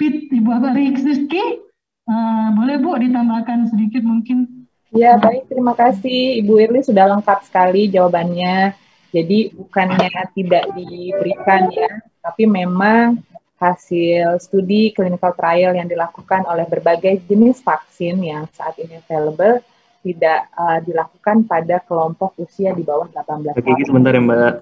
[0.00, 1.66] Pit, Ibu Abah Rizky?
[2.08, 5.52] Uh, boleh Bu ditambahkan sedikit mungkin Ya, baik.
[5.52, 8.72] Terima kasih Ibu Irli sudah lengkap sekali jawabannya.
[9.12, 11.88] Jadi bukannya tidak diberikan ya,
[12.20, 13.20] tapi memang
[13.58, 19.58] hasil studi clinical trial yang dilakukan oleh berbagai jenis vaksin yang saat ini available
[20.06, 23.58] tidak uh, dilakukan pada kelompok usia di bawah 18 tahun.
[23.58, 24.54] Oke, sebentar ya Mbak.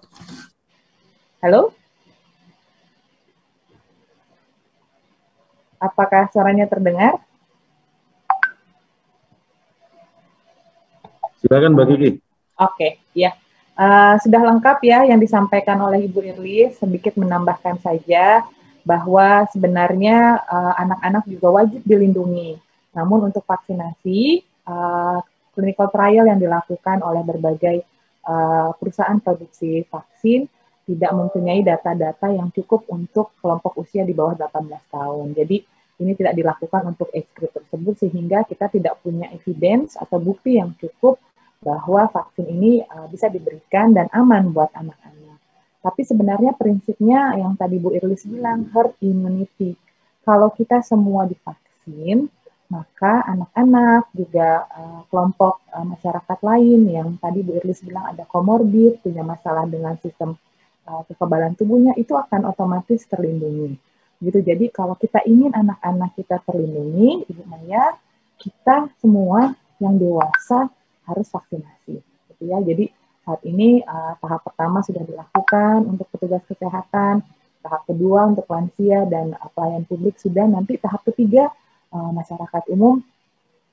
[1.45, 1.77] Halo?
[5.77, 7.21] Apakah suaranya terdengar?
[11.45, 12.11] Silakan Mbak Kiki.
[12.11, 12.17] Oke,
[12.57, 13.37] okay, ya.
[13.77, 18.41] Uh, sudah lengkap ya yang disampaikan oleh Ibu Irli, sedikit menambahkan saja
[18.87, 22.55] bahwa sebenarnya eh, anak-anak uh, juga wajib dilindungi.
[22.95, 25.21] Namun untuk vaksinasi, uh,
[25.53, 27.85] clinical trial yang dilakukan oleh berbagai
[28.25, 30.49] uh, perusahaan produksi vaksin
[30.87, 35.29] tidak mempunyai data-data yang cukup untuk kelompok usia di bawah 18 tahun.
[35.35, 35.57] Jadi
[36.01, 41.21] ini tidak dilakukan untuk age tersebut sehingga kita tidak punya evidence atau bukti yang cukup
[41.61, 45.16] bahwa vaksin ini uh, bisa diberikan dan aman buat anak-anak.
[45.87, 49.79] Tapi sebenarnya prinsipnya yang tadi Bu Irlis bilang herd immunity.
[50.27, 52.27] Kalau kita semua divaksin,
[52.67, 58.99] maka anak-anak juga uh, kelompok uh, masyarakat lain yang tadi Bu Irlis bilang ada komorbid,
[58.99, 60.35] punya masalah dengan sistem
[60.91, 63.79] uh, kekebalan tubuhnya itu akan otomatis terlindungi.
[64.19, 64.43] Gitu.
[64.43, 67.95] Jadi kalau kita ingin anak-anak kita terlindungi, Ibu Maya,
[68.43, 70.67] kita semua yang dewasa
[71.07, 72.91] harus vaksinasi gitu ya jadi
[73.27, 77.27] saat ini uh, tahap pertama sudah dilakukan untuk petugas kesehatan
[77.61, 81.51] tahap kedua untuk lansia dan uh, pelayan publik sudah nanti tahap ketiga
[81.91, 83.03] uh, masyarakat umum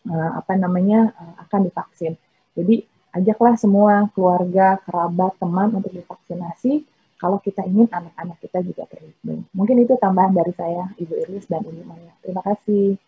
[0.10, 2.18] uh, apa namanya uh, akan divaksin
[2.58, 2.82] jadi
[3.14, 6.82] ajaklah semua keluarga kerabat teman untuk divaksinasi
[7.22, 9.48] kalau kita ingin anak-anak kita juga terlindungi.
[9.56, 12.12] Mungkin itu tambahan dari saya, Ibu Iris dan Ibu Maya.
[12.20, 13.00] Terima kasih.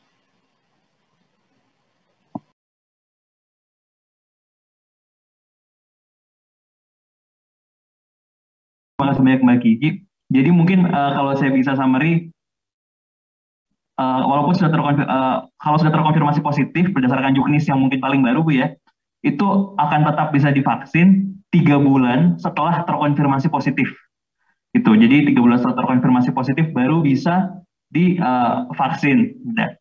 [8.95, 9.89] Terima kasih banyak Mbak Kiki.
[10.31, 12.31] Jadi mungkin uh, kalau saya bisa summary,
[13.99, 18.39] uh, walaupun sudah terkonfir, uh, kalau sudah terkonfirmasi positif berdasarkan juknis yang mungkin paling baru
[18.39, 18.71] Bu ya,
[19.27, 23.91] itu akan tetap bisa divaksin tiga bulan setelah terkonfirmasi positif.
[24.71, 24.95] Itu.
[24.95, 27.51] Jadi tiga bulan setelah terkonfirmasi positif baru bisa
[27.91, 29.35] divaksin.
[29.59, 29.75] Uh,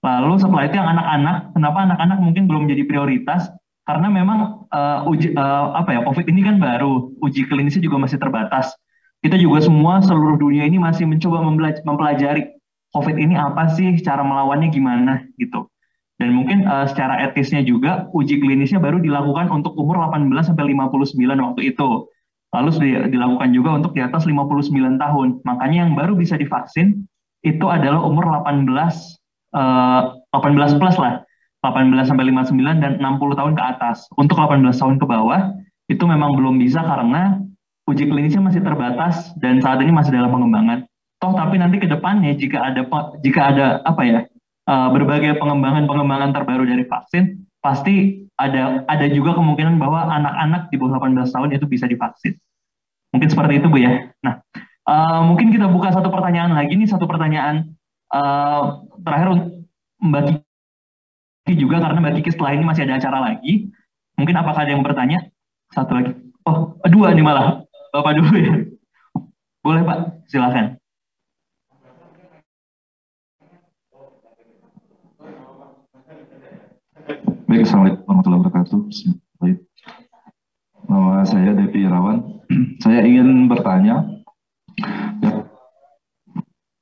[0.00, 3.52] Lalu setelah itu yang anak-anak, kenapa anak-anak mungkin belum menjadi prioritas?
[3.88, 8.20] Karena memang uh, uji uh, apa ya COVID ini kan baru uji klinisnya juga masih
[8.20, 8.72] terbatas.
[9.20, 11.44] Kita juga semua seluruh dunia ini masih mencoba
[11.84, 12.56] mempelajari
[12.96, 15.68] COVID ini apa sih cara melawannya gimana gitu.
[16.20, 21.16] Dan mungkin uh, secara etisnya juga uji klinisnya baru dilakukan untuk umur 18 sampai 59
[21.16, 21.88] waktu itu.
[22.50, 22.70] Lalu
[23.14, 25.28] dilakukan juga untuk di atas 59 tahun.
[25.46, 27.06] Makanya yang baru bisa divaksin
[27.40, 28.68] itu adalah umur 18
[29.56, 30.02] uh,
[30.36, 31.24] 18 plus lah
[31.60, 34.08] 18 sampai 59 dan 60 tahun ke atas.
[34.16, 35.52] Untuk 18 tahun ke bawah
[35.92, 37.42] itu memang belum bisa karena
[37.84, 40.86] uji klinisnya masih terbatas dan saat ini masih dalam pengembangan.
[41.20, 42.86] Toh tapi nanti ke depannya jika ada
[43.20, 44.20] jika ada apa ya
[44.64, 50.96] uh, berbagai pengembangan-pengembangan terbaru dari vaksin pasti ada ada juga kemungkinan bahwa anak-anak di bawah
[50.96, 52.40] 18 tahun itu bisa divaksin.
[53.12, 54.08] Mungkin seperti itu Bu ya.
[54.24, 54.40] Nah,
[54.88, 57.76] uh, mungkin kita buka satu pertanyaan lagi nih satu pertanyaan
[58.16, 59.52] uh, terakhir
[60.00, 60.40] Mbak
[61.46, 63.72] Kiki juga karena Mbak Kiki setelah ini masih ada acara lagi.
[64.20, 65.18] Mungkin apakah ada yang bertanya?
[65.72, 66.12] Satu lagi.
[66.44, 67.64] Oh, dua nih malah.
[67.90, 68.54] Bapak dulu ya.
[69.60, 70.80] Boleh Pak, silakan.
[77.50, 78.80] Baik, Assalamualaikum warahmatullahi wabarakatuh.
[80.90, 82.18] Nama saya Devi Irawan.
[82.82, 84.06] saya ingin bertanya.
[85.22, 85.46] Ya.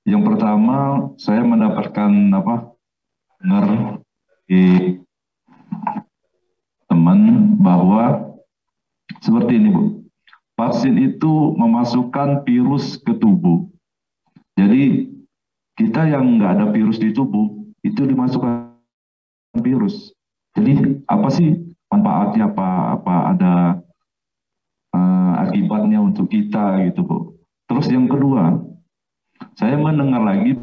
[0.08, 0.76] Yang pertama,
[1.20, 2.72] saya mendapatkan apa?
[3.40, 3.97] Dengar
[4.48, 4.96] di
[6.88, 8.32] teman bahwa
[9.20, 9.84] seperti ini, Bu.
[10.58, 13.70] Vaksin itu memasukkan virus ke tubuh.
[14.58, 15.06] Jadi
[15.78, 17.54] kita yang nggak ada virus di tubuh
[17.86, 18.74] itu dimasukkan
[19.62, 20.18] virus
[20.58, 20.72] jadi
[21.06, 21.54] apa sih
[21.86, 22.68] manfaatnya apa
[22.98, 23.54] apa ada
[24.90, 27.18] uh, akibatnya untuk kita gitu bu.
[27.70, 28.58] Terus yang kedua,
[29.54, 30.58] saya mendengar lagi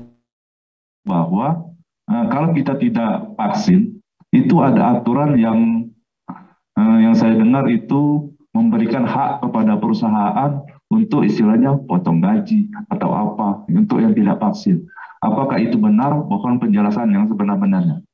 [1.08, 1.65] bahwa
[2.10, 4.02] uh, kalau kita tidak vaksin
[4.34, 5.90] itu ada aturan yang
[6.76, 13.68] uh, yang saya dengar itu memberikan hak kepada perusahaan untuk istilahnya potong gaji atau apa
[13.68, 14.86] untuk yang tidak vaksin.
[15.20, 16.14] Apakah itu benar?
[16.14, 18.06] Mohon penjelasan yang sebenar-benarnya.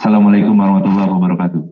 [0.00, 1.71] Assalamualaikum warahmatullahi wabarakatuh.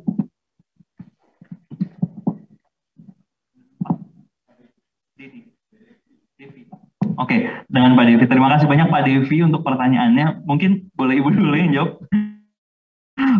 [7.20, 8.24] Oke, dengan Pak Devi.
[8.24, 10.48] Terima kasih banyak Pak Devi untuk pertanyaannya.
[10.48, 12.00] Mungkin boleh Ibu dulu yang jawab.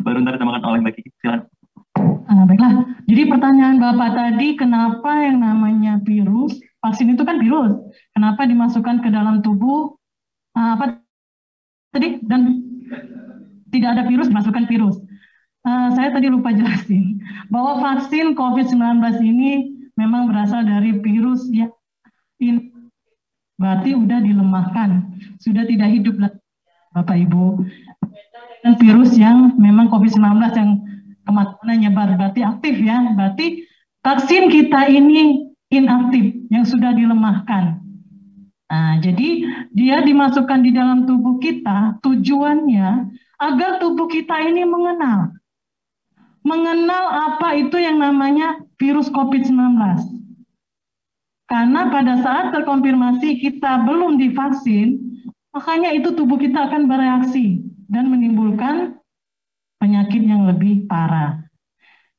[0.04, 1.10] Baru ntar ditambahkan oleh Mbak Kiki.
[1.24, 1.48] Silakan.
[2.30, 7.74] Uh, baiklah, jadi pertanyaan Bapak tadi, kenapa yang namanya virus, vaksin itu kan virus,
[8.14, 9.98] kenapa dimasukkan ke dalam tubuh,
[10.54, 11.02] uh, apa
[11.90, 12.62] tadi, dan
[13.74, 15.02] tidak ada virus dimasukkan virus.
[15.66, 17.18] Uh, saya tadi lupa jelasin
[17.50, 21.66] bahwa vaksin COVID-19 ini memang berasal dari virus ya
[22.40, 22.69] ini
[23.60, 24.90] berarti sudah dilemahkan,
[25.36, 26.16] sudah tidak hidup
[26.96, 27.68] Bapak Ibu.
[28.64, 30.20] Dan virus yang memang COVID-19
[30.56, 30.80] yang
[31.20, 33.64] ke mana nyebar berarti aktif ya, berarti
[34.00, 37.78] vaksin kita ini inaktif yang sudah dilemahkan.
[38.70, 39.44] Nah, jadi
[39.74, 42.88] dia dimasukkan di dalam tubuh kita tujuannya
[43.40, 45.34] agar tubuh kita ini mengenal.
[46.40, 47.04] Mengenal
[47.34, 50.19] apa itu yang namanya virus COVID-19.
[51.50, 55.02] Karena pada saat terkonfirmasi kita belum divaksin,
[55.50, 58.94] makanya itu tubuh kita akan bereaksi dan menimbulkan
[59.82, 61.42] penyakit yang lebih parah.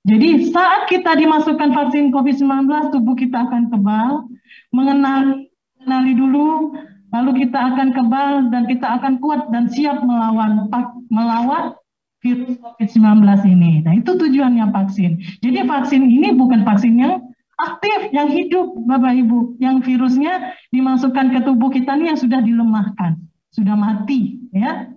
[0.03, 4.27] Jadi saat kita dimasukkan vaksin COVID-19, tubuh kita akan kebal,
[4.75, 5.47] mengenali,
[5.79, 6.75] mengenali dulu
[7.11, 10.67] lalu kita akan kebal dan kita akan kuat dan siap melawan
[11.11, 11.75] melawan
[12.23, 13.83] virus COVID-19 ini.
[13.83, 15.19] Nah, itu tujuannya vaksin.
[15.39, 17.30] Jadi vaksin ini bukan vaksin yang
[17.69, 19.61] aktif, yang hidup, Bapak Ibu.
[19.61, 23.21] Yang virusnya dimasukkan ke tubuh kita ini yang sudah dilemahkan,
[23.53, 24.89] sudah mati, ya.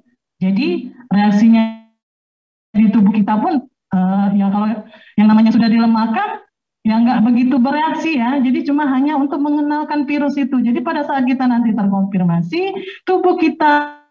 [0.42, 1.84] Jadi reaksinya
[2.74, 4.68] di tubuh kita pun uh, ya kalau
[5.14, 6.42] yang namanya sudah dilemahkan
[6.84, 8.36] ya nggak begitu bereaksi ya.
[8.42, 10.60] Jadi cuma hanya untuk mengenalkan virus itu.
[10.60, 12.62] Jadi pada saat kita nanti terkonfirmasi,
[13.08, 14.04] tubuh kita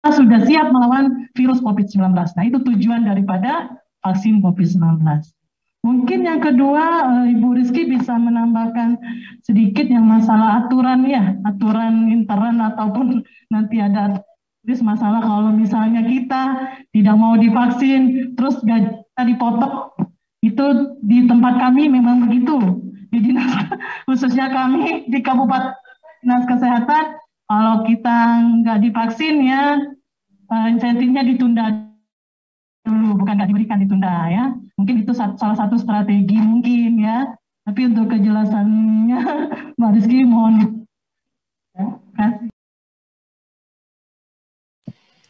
[0.00, 2.16] sudah siap melawan virus COVID-19.
[2.16, 3.68] Nah itu tujuan daripada
[4.00, 5.04] vaksin COVID-19.
[5.80, 6.84] Mungkin yang kedua,
[7.24, 9.00] eh, Ibu Rizky bisa menambahkan
[9.40, 14.20] sedikit yang masalah aturan ya, aturan intern ataupun nanti ada
[14.60, 19.88] terus masalah kalau misalnya kita tidak mau divaksin, terus gaji kita dipotong,
[20.44, 20.64] itu
[21.00, 22.84] di tempat kami memang begitu.
[23.08, 23.48] Di dinas
[24.06, 25.72] khususnya kami di Kabupaten
[26.20, 27.16] Dinas Kesehatan,
[27.48, 28.16] kalau kita
[28.60, 29.80] nggak divaksin ya
[30.52, 31.88] uh, insentifnya ditunda
[32.84, 34.44] dulu, bukan nggak diberikan ditunda ya.
[34.80, 37.36] Mungkin itu salah satu strategi mungkin ya.
[37.68, 39.20] Tapi untuk kejelasannya,
[39.76, 40.88] Mbak Rizky mohon.
[41.76, 41.84] Ya,
[42.16, 42.48] kasih.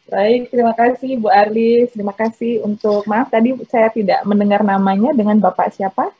[0.07, 1.91] Baik, terima kasih Bu Arlis.
[1.91, 6.15] Terima kasih untuk, maaf tadi saya tidak mendengar namanya dengan Bapak siapa?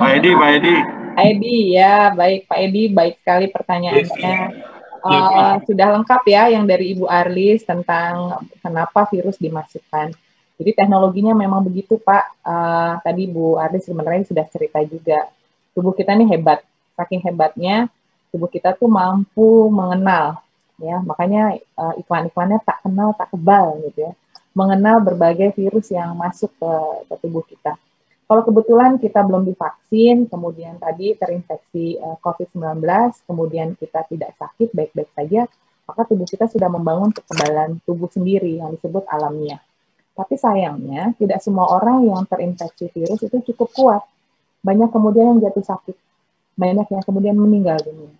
[0.00, 0.76] Pak Edi, Pak Edi.
[1.16, 4.75] Edi, ya baik Pak Edi, baik sekali pertanyaannya.
[5.08, 10.12] Uh, sudah lengkap ya yang dari Ibu Arlis tentang kenapa virus dimasukkan.
[10.56, 12.42] Jadi teknologinya memang begitu Pak.
[12.42, 15.28] Uh, tadi Bu Arlis sebenarnya sudah cerita juga.
[15.76, 16.64] Tubuh kita ini hebat
[16.96, 17.92] saking hebatnya
[18.32, 20.40] tubuh kita tuh mampu mengenal
[20.80, 24.12] ya makanya uh, iklan-iklannya tak kenal tak kebal gitu ya
[24.56, 26.72] mengenal berbagai virus yang masuk ke,
[27.08, 27.76] ke tubuh kita
[28.26, 32.82] kalau kebetulan kita belum divaksin kemudian tadi terinfeksi eh, COVID-19
[33.26, 35.46] kemudian kita tidak sakit baik-baik saja
[35.86, 39.62] maka tubuh kita sudah membangun kekebalan tubuh sendiri yang disebut alamiah
[40.16, 44.02] tapi sayangnya tidak semua orang yang terinfeksi virus itu cukup kuat
[44.66, 45.96] banyak kemudian yang jatuh sakit
[46.56, 48.16] banyak yang kemudian meninggal dunia.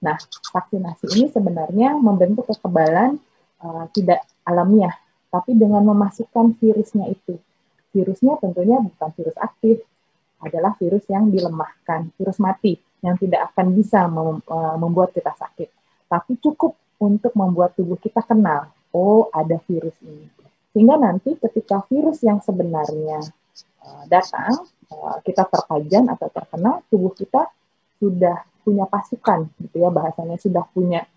[0.00, 0.16] Nah,
[0.54, 3.18] vaksinasi ini sebenarnya membentuk kekebalan
[3.60, 4.94] uh, tidak alamiah,
[5.28, 7.36] tapi dengan memasukkan virusnya itu.
[7.90, 9.82] Virusnya tentunya bukan virus aktif,
[10.40, 15.68] adalah virus yang dilemahkan, virus mati yang tidak akan bisa uh, membuat kita sakit.
[16.08, 20.28] Tapi cukup untuk membuat tubuh kita kenal, oh ada virus ini.
[20.72, 23.20] Sehingga nanti ketika virus yang sebenarnya
[23.84, 27.48] uh, datang, uh, kita terpajan atau terkena, tubuh kita
[28.00, 31.08] sudah punya pasukan gitu ya bahasanya sudah punya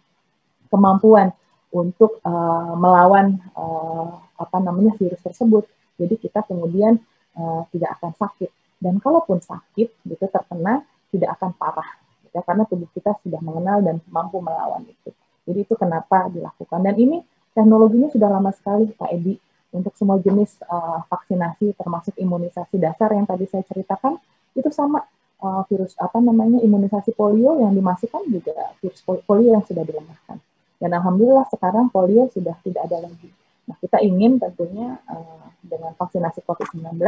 [0.72, 1.36] kemampuan
[1.76, 5.68] untuk uh, melawan uh, apa namanya virus tersebut.
[5.98, 6.98] Jadi kita kemudian
[7.38, 8.50] uh, tidak akan sakit
[8.82, 10.84] dan kalaupun sakit gitu terkena
[11.14, 11.90] tidak akan parah
[12.26, 15.10] gitu, ya, karena tubuh kita sudah mengenal dan mampu melawan itu.
[15.44, 17.22] Jadi itu kenapa dilakukan dan ini
[17.54, 19.38] teknologinya sudah lama sekali Pak Edi
[19.74, 24.18] untuk semua jenis uh, vaksinasi termasuk imunisasi dasar yang tadi saya ceritakan
[24.54, 25.02] itu sama
[25.42, 30.38] uh, virus apa namanya imunisasi polio yang dimasukkan juga virus polio yang sudah dilemahkan.
[30.78, 33.43] Dan alhamdulillah sekarang polio sudah tidak ada lagi.
[33.64, 37.00] Nah, kita ingin tentunya uh, dengan vaksinasi COVID-19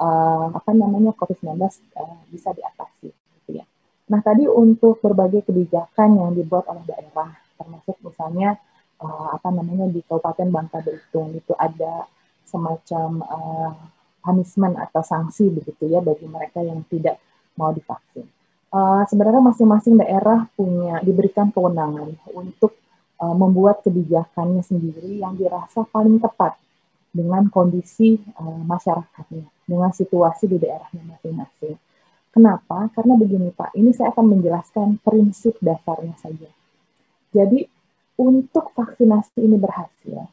[0.00, 1.60] uh, apa namanya COVID-19
[1.98, 3.64] uh, bisa diatasi gitu ya.
[4.08, 8.58] Nah, tadi untuk berbagai kebijakan yang dibuat oleh daerah termasuk misalnya
[8.98, 12.08] uh, apa namanya di Kabupaten Bangka Belitung itu ada
[12.48, 13.72] semacam uh,
[14.22, 17.18] punishment atau sanksi begitu ya bagi mereka yang tidak
[17.58, 18.26] mau divaksin.
[18.72, 22.72] Uh, sebenarnya masing-masing daerah punya diberikan kewenangan untuk
[23.22, 26.58] uh, membuat kebijakannya sendiri yang dirasa paling tepat
[27.14, 31.78] dengan kondisi uh, masyarakatnya, dengan situasi di daerahnya masing-masing.
[32.34, 32.90] Kenapa?
[32.90, 36.50] Karena begini Pak, ini saya akan menjelaskan prinsip dasarnya saja.
[37.30, 37.62] Jadi
[38.18, 40.26] untuk vaksinasi ini berhasil,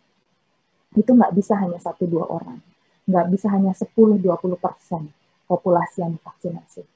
[0.97, 2.57] itu nggak bisa hanya satu dua orang,
[3.05, 5.13] nggak bisa hanya 10-20 persen
[5.45, 6.87] populasi yang divaksinasi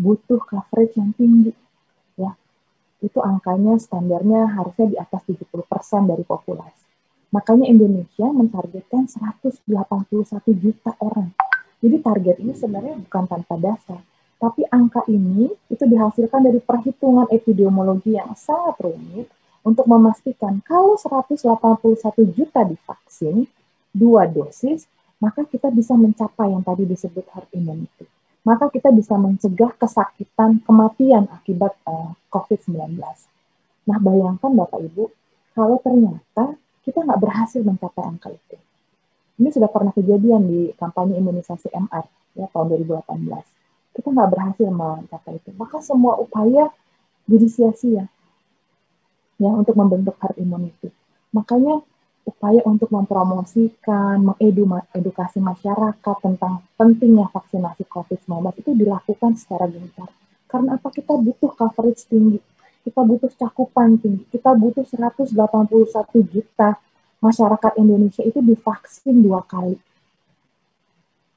[0.00, 1.52] butuh coverage yang tinggi
[3.00, 5.48] itu angkanya standarnya harusnya di atas 70%
[6.04, 6.84] dari populasi.
[7.30, 9.64] Makanya Indonesia mentargetkan 181
[10.56, 11.30] juta orang.
[11.80, 14.00] Jadi target ini sebenarnya bukan tanpa dasar.
[14.40, 19.28] Tapi angka ini itu dihasilkan dari perhitungan epidemiologi yang sangat rumit
[19.60, 21.44] untuk memastikan kalau 181
[22.32, 23.44] juta divaksin
[23.92, 24.88] dua dosis
[25.20, 28.08] maka kita bisa mencapai yang tadi disebut herd immunity
[28.40, 32.96] maka kita bisa mencegah kesakitan, kematian akibat uh, eh, COVID-19.
[33.88, 35.04] Nah, bayangkan Bapak Ibu,
[35.52, 38.56] kalau ternyata kita nggak berhasil mencapai angka itu.
[39.40, 42.04] Ini sudah pernah kejadian di kampanye imunisasi MR
[42.36, 43.96] ya tahun 2018.
[43.96, 45.50] Kita nggak berhasil mencapai itu.
[45.56, 46.72] Maka semua upaya
[47.28, 48.04] jadi sia-sia
[49.40, 50.92] ya untuk membentuk herd immunity.
[51.32, 51.80] Makanya
[52.30, 60.06] upaya untuk mempromosikan, mengedukasi masyarakat tentang pentingnya vaksinasi COVID-19 itu dilakukan secara gencar.
[60.46, 60.88] Karena apa?
[60.94, 62.38] Kita butuh coverage tinggi,
[62.86, 65.34] kita butuh cakupan tinggi, kita butuh 181
[66.30, 66.78] juta
[67.20, 69.76] masyarakat Indonesia itu divaksin dua kali.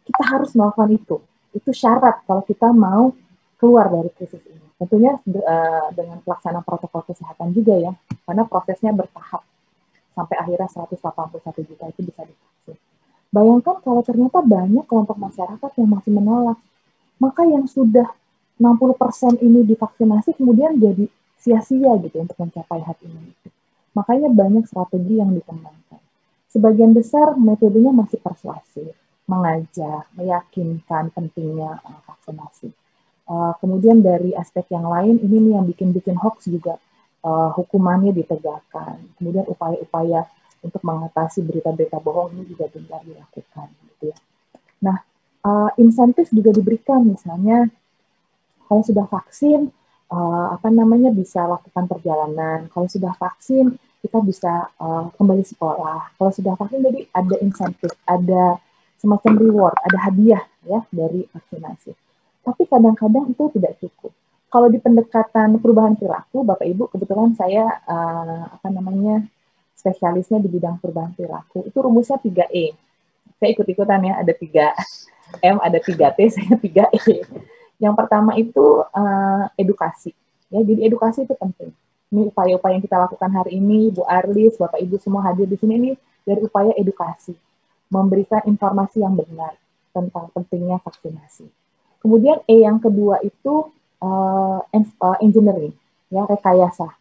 [0.04, 1.18] Kita harus melakukan itu.
[1.54, 3.14] Itu syarat kalau kita mau
[3.62, 4.66] keluar dari krisis ini.
[4.80, 7.94] Tentunya uh, dengan pelaksanaan protokol kesehatan juga ya,
[8.26, 9.46] karena prosesnya bertahap
[10.14, 12.78] sampai akhirnya 181 juta itu bisa divaksin.
[13.34, 16.58] Bayangkan kalau ternyata banyak kelompok masyarakat yang masih menolak,
[17.18, 18.14] maka yang sudah
[18.62, 21.10] 60% ini divaksinasi kemudian jadi
[21.42, 23.34] sia-sia gitu untuk mencapai hati ini.
[23.98, 26.02] Makanya banyak strategi yang dikembangkan.
[26.54, 28.94] Sebagian besar metodenya masih persuasif,
[29.26, 32.70] mengajak, meyakinkan pentingnya uh, vaksinasi.
[33.26, 36.78] Uh, kemudian dari aspek yang lain, ini nih yang bikin-bikin hoax juga
[37.24, 39.00] uh, hukumannya ditegakkan.
[39.18, 40.28] Kemudian upaya-upaya
[40.64, 43.68] untuk mengatasi berita-berita bohong ini juga gencar dilakukan.
[43.96, 44.18] Gitu ya.
[44.84, 44.98] Nah,
[45.44, 47.68] uh, insentif juga diberikan, misalnya
[48.68, 49.72] kalau sudah vaksin,
[50.12, 52.72] uh, apa namanya bisa lakukan perjalanan.
[52.72, 56.16] Kalau sudah vaksin, kita bisa uh, kembali sekolah.
[56.20, 58.60] Kalau sudah vaksin, jadi ada insentif, ada
[59.00, 61.92] semacam reward, ada hadiah ya dari vaksinasi.
[62.44, 64.12] Tapi kadang-kadang itu tidak cukup
[64.54, 69.26] kalau di pendekatan perubahan perilaku, Bapak Ibu, kebetulan saya uh, apa namanya
[69.74, 71.66] spesialisnya di bidang perubahan perilaku.
[71.66, 72.78] Itu rumusnya 3E.
[73.42, 74.46] Saya ikut-ikutan ya, ada 3
[75.58, 77.26] M, ada 3 T, saya 3 E.
[77.82, 80.14] Yang pertama itu uh, edukasi.
[80.54, 81.74] Ya, jadi edukasi itu penting.
[82.14, 85.82] Ini upaya-upaya yang kita lakukan hari ini, Bu Arlis, Bapak Ibu semua hadir di sini
[85.82, 87.34] ini dari upaya edukasi,
[87.90, 89.58] memberikan informasi yang benar
[89.90, 91.50] tentang pentingnya vaksinasi.
[92.06, 93.74] Kemudian E yang kedua itu
[94.04, 95.72] uh, engineering,
[96.12, 96.92] ya rekayasa.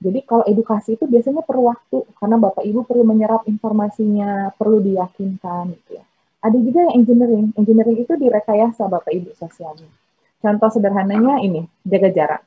[0.00, 5.76] Jadi kalau edukasi itu biasanya perlu waktu karena Bapak Ibu perlu menyerap informasinya, perlu diyakinkan
[5.76, 6.04] gitu ya.
[6.40, 7.46] Ada juga yang engineering.
[7.52, 9.92] Engineering itu direkayasa Bapak Ibu sosialnya.
[10.40, 12.42] Contoh sederhananya ini, jaga jarak.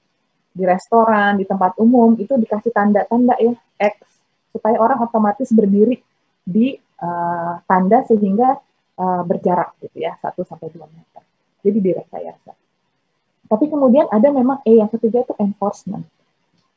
[0.54, 3.58] di restoran, di tempat umum itu dikasih tanda-tanda ya
[3.90, 4.06] X
[4.54, 5.98] supaya orang otomatis berdiri
[6.46, 8.62] di uh, tanda sehingga
[9.02, 11.24] uh, berjarak gitu ya 1 sampai 2 meter.
[11.66, 12.54] Jadi direkayasa.
[13.48, 16.06] Tapi kemudian ada memang E yang ketiga itu enforcement.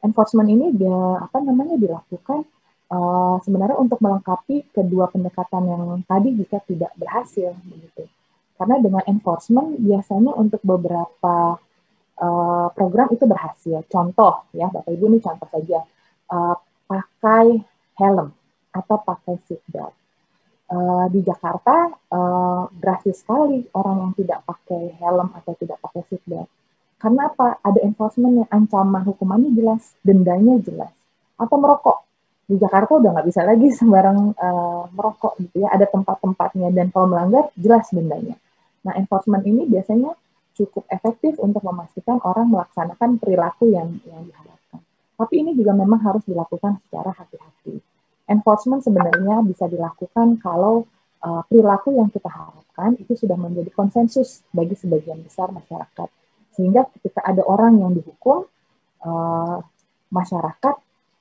[0.02, 2.44] Enforcement ini dia apa namanya dilakukan
[2.92, 8.06] uh, sebenarnya untuk melengkapi kedua pendekatan yang tadi jika tidak berhasil begitu.
[8.56, 11.60] Karena dengan enforcement biasanya untuk beberapa
[12.20, 13.84] uh, program itu berhasil.
[13.88, 15.84] Contoh ya, Bapak Ibu ini contoh saja.
[16.26, 16.56] Uh,
[16.86, 17.62] pakai
[17.98, 18.30] helm
[18.70, 19.94] atau pakai seatbelt.
[20.66, 26.50] Uh, di Jakarta uh, drastis sekali orang yang tidak pakai helm atau tidak pakai seatbelt.
[26.98, 27.62] Karena apa?
[27.62, 30.90] Ada enforcement yang ancaman hukumannya jelas, dendanya jelas.
[31.38, 32.02] Atau merokok.
[32.50, 35.70] Di Jakarta udah nggak bisa lagi sembarang uh, merokok gitu ya.
[35.70, 38.34] Ada tempat-tempatnya dan kalau melanggar jelas dendanya.
[38.82, 40.18] Nah, enforcement ini biasanya
[40.56, 44.80] cukup efektif untuk memastikan orang melaksanakan perilaku yang yang diharapkan.
[45.14, 47.76] Tapi ini juga memang harus dilakukan secara hati-hati.
[48.26, 50.86] Enforcement sebenarnya bisa dilakukan kalau
[51.22, 56.08] uh, perilaku yang kita harapkan itu sudah menjadi konsensus bagi sebagian besar masyarakat.
[56.54, 58.46] Sehingga ketika ada orang yang dihukum,
[59.06, 59.58] uh,
[60.10, 60.74] masyarakat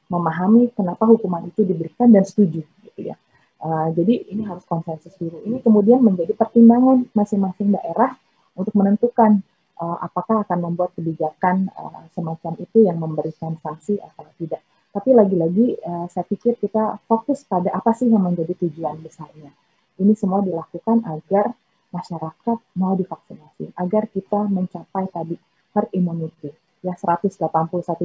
[0.10, 3.16] memahami kenapa hukuman itu diberikan dan setuju gitu ya.
[3.62, 5.42] Uh, jadi ini harus konsensus dulu.
[5.46, 8.14] Ini kemudian menjadi pertimbangan masing-masing daerah
[8.54, 9.42] untuk menentukan
[9.82, 14.62] uh, apakah akan membuat kebijakan uh, semacam itu yang memberikan sanksi atau tidak.
[14.96, 19.52] Tapi lagi-lagi uh, saya pikir kita fokus pada apa sih yang menjadi tujuan besarnya.
[20.00, 21.52] Ini semua dilakukan agar
[21.92, 25.36] masyarakat mau divaksinasi, agar kita mencapai tadi
[25.76, 26.56] herd immunity.
[26.80, 27.44] Ya 181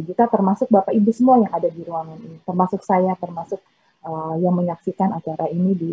[0.02, 3.62] juta termasuk Bapak Ibu semua yang ada di ruangan ini, termasuk saya, termasuk
[4.02, 5.92] uh, yang menyaksikan acara ini di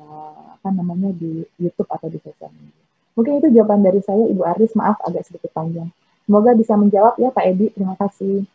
[0.00, 2.84] uh, apa namanya di YouTube atau di sosial media.
[3.18, 4.72] Mungkin itu jawaban dari saya, Ibu Aris.
[4.78, 5.92] Maaf agak sedikit panjang.
[6.24, 7.66] Semoga bisa menjawab ya Pak Edi.
[7.74, 8.48] Terima kasih.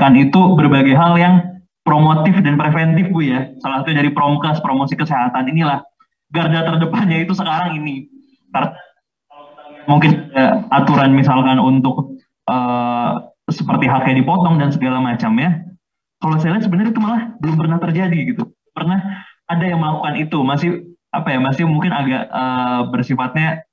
[0.00, 1.34] Kan itu berbagai hal yang
[1.84, 3.52] promotif dan preventif Bu ya.
[3.60, 5.84] Salah satu dari promkes, promosi kesehatan inilah
[6.32, 8.08] garda terdepannya itu sekarang ini.
[9.84, 12.16] Mungkin ada aturan misalkan untuk
[12.48, 15.60] uh, seperti haknya dipotong dan segala macam ya.
[16.20, 18.44] Kalau saya lihat sebenarnya itu malah belum pernah terjadi gitu.
[18.76, 20.70] Pernah ada yang melakukan itu, masih
[21.10, 23.66] apa ya, masih mungkin agak uh, bersifatnya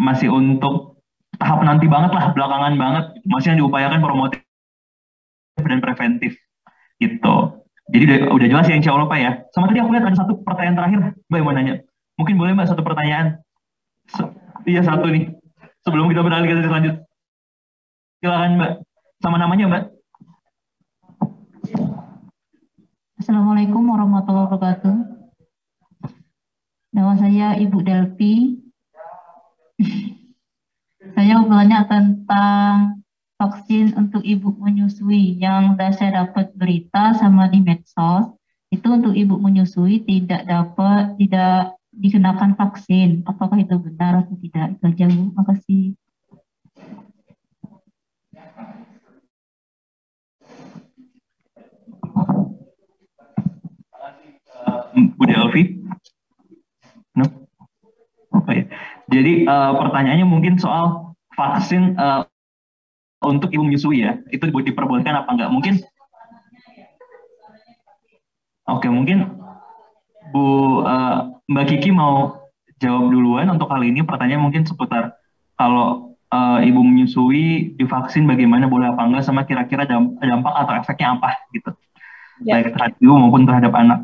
[0.00, 0.98] masih untuk
[1.38, 4.42] tahap nanti banget lah, belakangan banget, masih yang diupayakan promotif
[5.60, 6.36] dan preventif
[7.02, 7.36] gitu.
[7.92, 9.32] Jadi udah, udah jelas ya insya Allah Pak ya.
[9.52, 10.98] Sama tadi aku lihat ada satu pertanyaan terakhir,
[11.28, 11.74] Mbak yang mau nanya.
[12.16, 13.42] Mungkin boleh Mbak satu pertanyaan?
[14.64, 15.34] iya satu nih.
[15.82, 17.02] Sebelum kita beralih ke selanjutnya.
[18.22, 18.72] Silakan Mbak.
[19.18, 19.84] Sama namanya Mbak.
[23.18, 24.96] Assalamualaikum warahmatullahi wabarakatuh.
[26.94, 28.62] Nama saya Ibu Delpi.
[31.18, 33.01] saya mau bertanya tentang
[33.42, 38.38] vaksin untuk ibu menyusui yang saya dapat berita sama di medsos
[38.70, 43.26] itu untuk ibu menyusui tidak dapat tidak dikenakan vaksin.
[43.26, 44.78] Apakah itu benar atau tidak?
[44.78, 45.22] Itu aja Bu.
[45.34, 45.84] Makasih.
[55.18, 55.82] Bu Delvi?
[57.12, 57.24] No?
[58.32, 58.64] Apa ya?
[59.12, 62.24] Jadi uh, pertanyaannya mungkin soal vaksin uh,
[63.24, 64.18] untuk ibu menyusui ya.
[64.28, 65.50] Itu diperbolehkan apa enggak?
[65.50, 65.74] Mungkin
[68.62, 69.26] Oke, mungkin
[70.30, 72.46] Bu uh, Mbak Kiki mau
[72.78, 75.18] jawab duluan untuk kali ini pertanyaan mungkin seputar
[75.58, 81.42] kalau uh, ibu menyusui divaksin bagaimana boleh apa enggak sama kira-kira dampak atau efeknya apa
[81.50, 81.70] gitu
[82.46, 82.58] ya.
[82.58, 83.98] baik terhadap ibu maupun terhadap anak.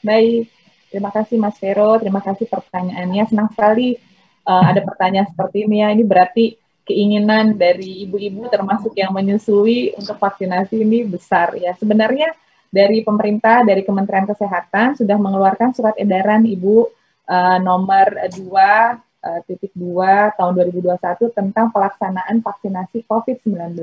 [0.00, 0.48] Baik,
[0.88, 3.22] terima kasih Mas Vero, terima kasih pertanyaannya.
[3.26, 3.98] Senang sekali
[4.46, 5.90] uh, ada pertanyaan seperti ini ya.
[5.92, 6.56] Ini berarti
[6.86, 11.74] keinginan dari ibu-ibu termasuk yang menyusui untuk vaksinasi ini besar ya.
[11.74, 12.30] Sebenarnya
[12.70, 16.86] dari pemerintah, dari Kementerian Kesehatan sudah mengeluarkan surat edaran Ibu
[17.26, 23.82] uh, nomor 2 uh, titik 2 tahun 2021 tentang pelaksanaan vaksinasi COVID-19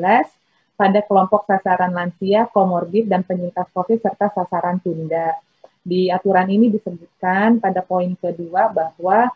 [0.73, 5.37] pada kelompok sasaran lansia, komorbid, dan penyintas COVID serta sasaran tunda.
[5.83, 9.27] Di aturan ini disebutkan pada poin kedua bahwa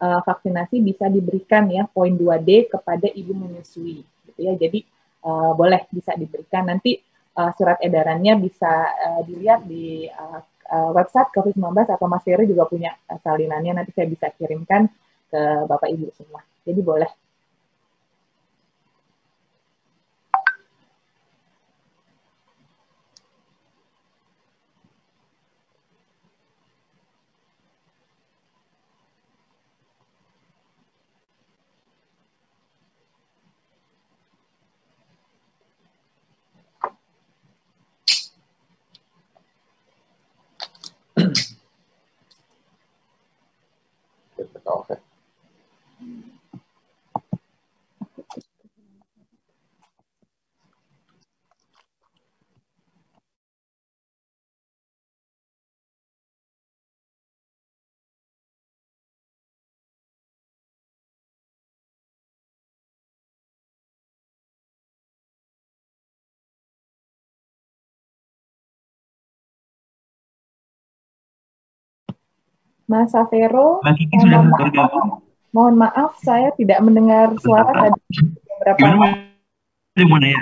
[0.00, 4.54] uh, vaksinasi bisa diberikan ya poin 2D kepada ibu menyusui gitu ya.
[4.58, 4.82] Jadi
[5.26, 6.98] uh, boleh bisa diberikan nanti
[7.38, 10.40] uh, surat edarannya bisa uh, dilihat di uh,
[10.70, 14.88] uh, website COVID-19 atau Mas Ferry juga punya salinannya nanti saya bisa kirimkan
[15.30, 16.40] ke Bapak Ibu semua.
[16.64, 17.10] Jadi boleh.
[44.36, 44.98] Betul.
[72.84, 75.08] Mas Savero, Kiki sudah mohon maaf, bergabung.
[75.56, 78.00] mohon maaf saya tidak mendengar suara tadi
[78.44, 78.78] beberapa
[79.94, 80.40] Gimana nanya?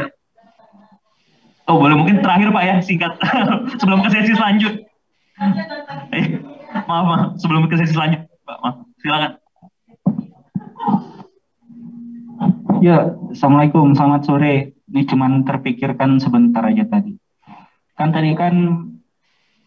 [1.71, 3.13] Oh boleh mungkin terakhir Pak ya singkat
[3.81, 4.75] sebelum ke sesi selanjut.
[6.11, 6.25] Eh,
[6.91, 9.33] maaf, maaf sebelum ke sesi selanjut Pak maaf silakan.
[12.83, 14.75] Ya, Assalamualaikum, selamat sore.
[14.91, 17.15] Ini cuman terpikirkan sebentar aja tadi.
[17.95, 18.55] Kan tadi kan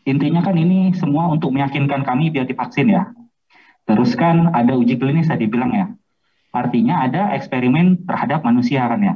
[0.06, 3.10] intinya kan ini semua untuk meyakinkan kami biar divaksin ya.
[3.86, 5.88] Terus kan ada uji klinis tadi bilang ya.
[6.54, 9.16] Artinya ada eksperimen terhadap manusia kan ya.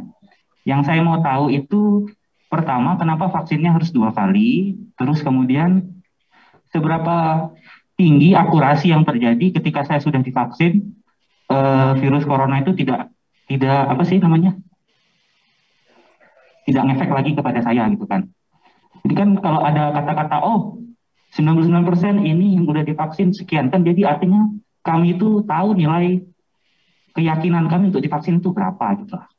[0.66, 2.10] Yang saya mau tahu itu
[2.50, 6.02] pertama kenapa vaksinnya harus dua kali, terus kemudian
[6.74, 7.50] seberapa
[7.98, 10.98] tinggi akurasi yang terjadi ketika saya sudah divaksin
[11.50, 13.10] eh, virus corona itu tidak
[13.50, 14.54] tidak apa sih namanya
[16.70, 18.30] tidak ngefek lagi kepada saya gitu kan.
[19.06, 20.80] Jadi kan kalau ada kata-kata oh
[21.36, 24.50] 99% ini yang udah divaksin sekian kan jadi artinya
[24.82, 26.26] kami itu tahu nilai
[27.14, 29.30] keyakinan kami untuk divaksin itu berapa gitu lah.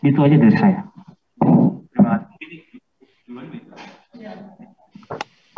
[0.00, 0.80] Itu aja dari saya.
[1.92, 2.32] Terima kasih.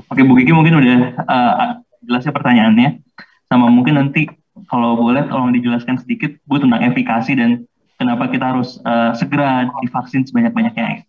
[0.06, 0.98] Oke Bu Kiki mungkin udah
[1.28, 3.04] uh, jelasnya pertanyaannya
[3.46, 4.26] sama mungkin nanti
[4.66, 7.68] kalau boleh tolong dijelaskan sedikit Bu tentang efikasi dan
[8.00, 11.06] kenapa kita harus uh, segera divaksin sebanyak-banyaknya.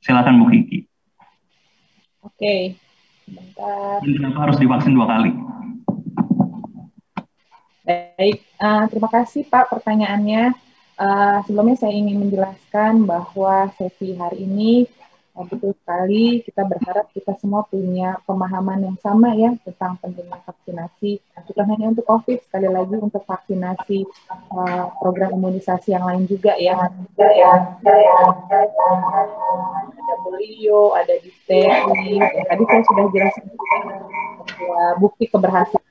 [0.00, 0.87] Silakan Bu Kiki.
[2.38, 2.78] Oke,
[3.26, 3.98] bentar.
[3.98, 5.34] Dan kenapa harus divaksin dua kali?
[7.82, 10.54] Baik, uh, terima kasih Pak pertanyaannya.
[10.94, 14.86] Uh, sebelumnya saya ingin menjelaskan bahwa sesi hari ini
[15.38, 21.22] uh, betul sekali kita berharap kita semua punya pemahaman yang sama ya tentang pentingnya vaksinasi.
[21.46, 23.98] Bukan hanya untuk COVID, sekali lagi untuk vaksinasi
[24.50, 26.90] uh, program imunisasi yang lain juga ya.
[29.98, 32.18] Ada polio, ada difteri.
[32.18, 33.46] Tadi saya sudah jelaskan
[34.58, 35.86] bahwa bukti keberhasilan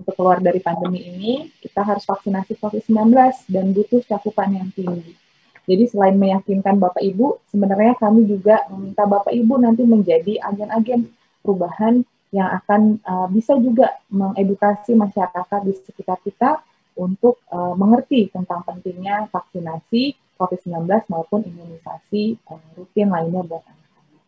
[0.00, 1.32] untuk keluar dari pandemi ini,
[1.62, 3.14] kita harus vaksinasi COVID-19
[3.46, 5.29] dan butuh cakupan yang tinggi.
[5.70, 11.06] Jadi selain meyakinkan Bapak Ibu, sebenarnya kami juga meminta Bapak Ibu nanti menjadi agen-agen
[11.46, 12.02] perubahan
[12.34, 16.58] yang akan uh, bisa juga mengedukasi masyarakat di sekitar kita
[16.98, 24.22] untuk uh, mengerti tentang pentingnya vaksinasi COVID-19 maupun imunisasi uh, rutin lainnya buat anak-anak.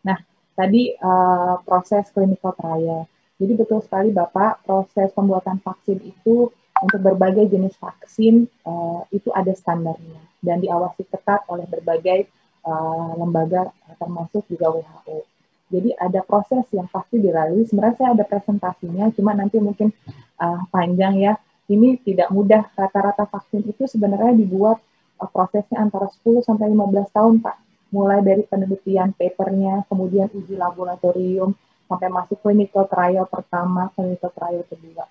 [0.00, 0.18] Nah,
[0.56, 3.04] tadi uh, proses clinical trial.
[3.36, 6.48] Jadi betul sekali Bapak, proses pembuatan vaksin itu
[6.84, 12.28] untuk berbagai jenis vaksin uh, itu ada standarnya dan diawasi ketat oleh berbagai
[12.66, 15.36] uh, lembaga termasuk juga WHO.
[15.66, 17.66] Jadi ada proses yang pasti dilalui.
[17.66, 19.90] Sebenarnya saya ada presentasinya, cuma nanti mungkin
[20.38, 21.34] uh, panjang ya.
[21.66, 22.70] Ini tidak mudah.
[22.78, 24.78] Rata-rata vaksin itu sebenarnya dibuat
[25.18, 27.56] uh, prosesnya antara 10 sampai 15 tahun, Pak.
[27.90, 31.54] Mulai dari penelitian papernya, kemudian uji laboratorium,
[31.90, 35.06] sampai masuk clinical trial pertama, clinical trial kedua.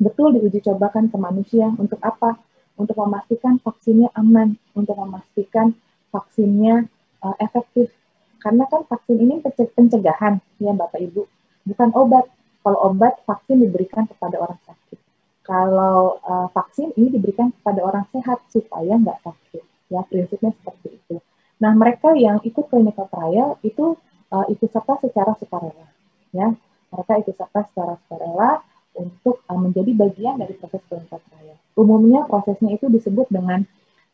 [0.00, 2.40] Betul diuji cobakan ke manusia untuk apa?
[2.80, 5.76] Untuk memastikan vaksinnya aman, untuk memastikan
[6.08, 6.88] vaksinnya
[7.20, 7.92] uh, efektif.
[8.40, 11.28] Karena kan vaksin ini pencegahan, ya Bapak Ibu,
[11.68, 12.24] bukan obat.
[12.64, 14.96] Kalau obat, vaksin diberikan kepada orang sakit.
[15.44, 19.64] Kalau uh, vaksin ini diberikan kepada orang sehat supaya nggak sakit.
[19.92, 21.20] Ya, prinsipnya seperti itu.
[21.60, 24.00] Nah, mereka yang ikut clinical trial itu
[24.32, 25.88] uh, ikut serta secara sukarela.
[26.32, 26.56] Ya,
[26.88, 28.64] mereka ikut serta secara sukarela
[28.94, 31.56] untuk uh, menjadi bagian dari proses clinical trial.
[31.78, 33.64] Umumnya prosesnya itu disebut dengan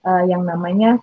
[0.04, 1.00] uh, yang namanya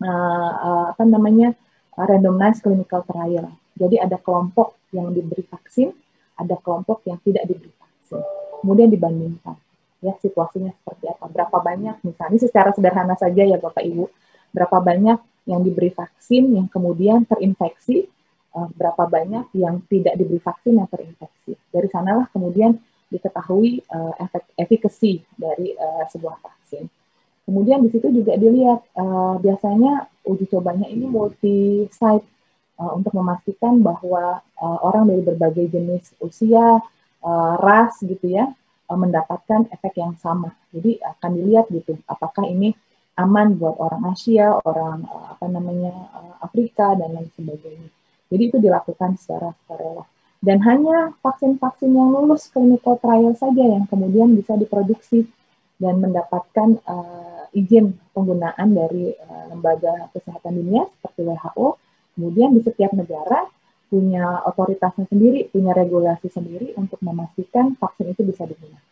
[0.00, 1.52] uh, uh, apa namanya
[1.94, 3.50] randomized clinical trial.
[3.74, 5.90] Jadi ada kelompok yang diberi vaksin,
[6.38, 8.22] ada kelompok yang tidak diberi vaksin.
[8.62, 9.58] Kemudian dibandingkan
[10.04, 14.04] ya situasinya seperti apa, berapa banyak misalnya secara sederhana saja ya Bapak Ibu,
[14.52, 15.18] berapa banyak
[15.48, 18.08] yang diberi vaksin yang kemudian terinfeksi,
[18.54, 21.58] berapa banyak yang tidak diberi vaksin yang terinfeksi.
[21.74, 22.78] Dari sanalah kemudian
[23.10, 26.86] diketahui uh, efek efikasi dari uh, sebuah vaksin.
[27.44, 32.24] Kemudian di situ juga dilihat uh, biasanya uji cobanya ini multi site
[32.80, 36.80] uh, untuk memastikan bahwa uh, orang dari berbagai jenis usia,
[37.22, 38.50] uh, ras gitu ya
[38.88, 40.56] uh, mendapatkan efek yang sama.
[40.72, 42.72] Jadi akan dilihat gitu apakah ini
[43.14, 47.93] aman buat orang Asia, orang uh, apa namanya uh, Afrika dan lain sebagainya.
[48.34, 50.02] Jadi itu dilakukan secara sukarela.
[50.42, 55.30] Dan hanya vaksin-vaksin yang lulus clinical trial saja yang kemudian bisa diproduksi
[55.78, 61.78] dan mendapatkan uh, izin penggunaan dari uh, lembaga kesehatan dunia seperti WHO.
[62.18, 63.46] Kemudian di setiap negara
[63.88, 68.82] punya otoritasnya sendiri, punya regulasi sendiri untuk memastikan vaksin itu bisa digunakan.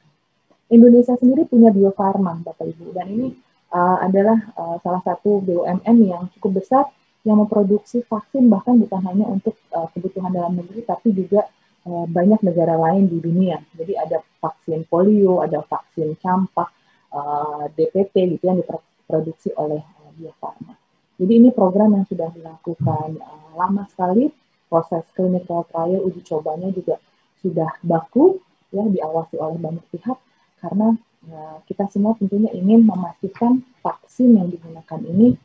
[0.72, 3.34] Indonesia sendiri punya Bio Farma, Bapak Ibu, dan ini
[3.74, 6.88] uh, adalah uh, salah satu BUMN yang cukup besar
[7.22, 11.46] yang memproduksi vaksin bahkan bukan hanya untuk uh, kebutuhan dalam negeri tapi juga
[11.86, 13.62] uh, banyak negara lain di dunia.
[13.78, 16.70] Jadi ada vaksin polio, ada vaksin campak,
[17.14, 20.74] uh, DPT gitu yang diproduksi oleh uh, Bio Farma.
[21.22, 24.26] Jadi ini program yang sudah dilakukan uh, lama sekali,
[24.66, 26.98] proses clinical trial uji cobanya juga
[27.38, 28.42] sudah baku
[28.72, 30.16] ya diawasi oleh banyak pihak
[30.64, 30.96] karena
[31.28, 35.36] uh, kita semua tentunya ingin memastikan vaksin yang digunakan ini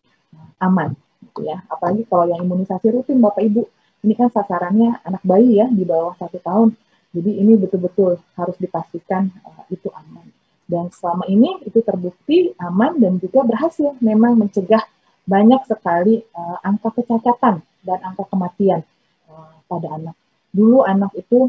[0.63, 0.95] aman
[1.37, 1.61] gitu ya.
[1.69, 3.61] Apalagi kalau yang imunisasi rutin Bapak Ibu,
[4.01, 6.73] ini kan sasarannya anak bayi ya di bawah satu tahun.
[7.13, 10.25] Jadi ini betul-betul harus dipastikan uh, itu aman.
[10.67, 14.83] Dan selama ini itu terbukti aman dan juga berhasil memang mencegah
[15.23, 18.83] banyak sekali uh, angka kecacatan dan angka kematian
[19.31, 20.15] uh, pada anak.
[20.51, 21.47] Dulu anak itu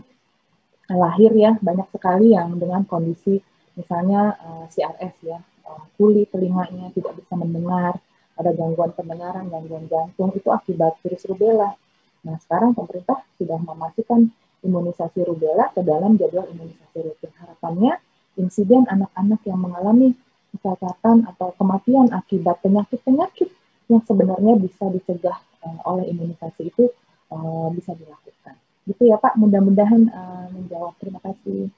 [0.89, 3.43] lahir ya banyak sekali yang dengan kondisi
[3.77, 5.39] misalnya uh, CRS ya,
[5.69, 7.98] uh, kulit telinganya tidak bisa mendengar,
[8.39, 11.74] ada gangguan pendengaran, gangguan jantung, itu akibat virus rubella.
[12.23, 14.31] Nah, sekarang pemerintah sudah memastikan
[14.62, 17.31] imunisasi rubella ke dalam jadwal imunisasi rutin.
[17.39, 17.98] Harapannya,
[18.39, 20.15] insiden anak-anak yang mengalami
[20.55, 23.51] kecacatan atau kematian akibat penyakit-penyakit
[23.90, 26.90] yang sebenarnya bisa dicegah uh, oleh imunisasi itu
[27.35, 28.55] uh, bisa dilakukan.
[28.89, 30.97] Gitu ya Pak, mudah-mudahan uh, menjawab.
[31.02, 31.69] Terima kasih.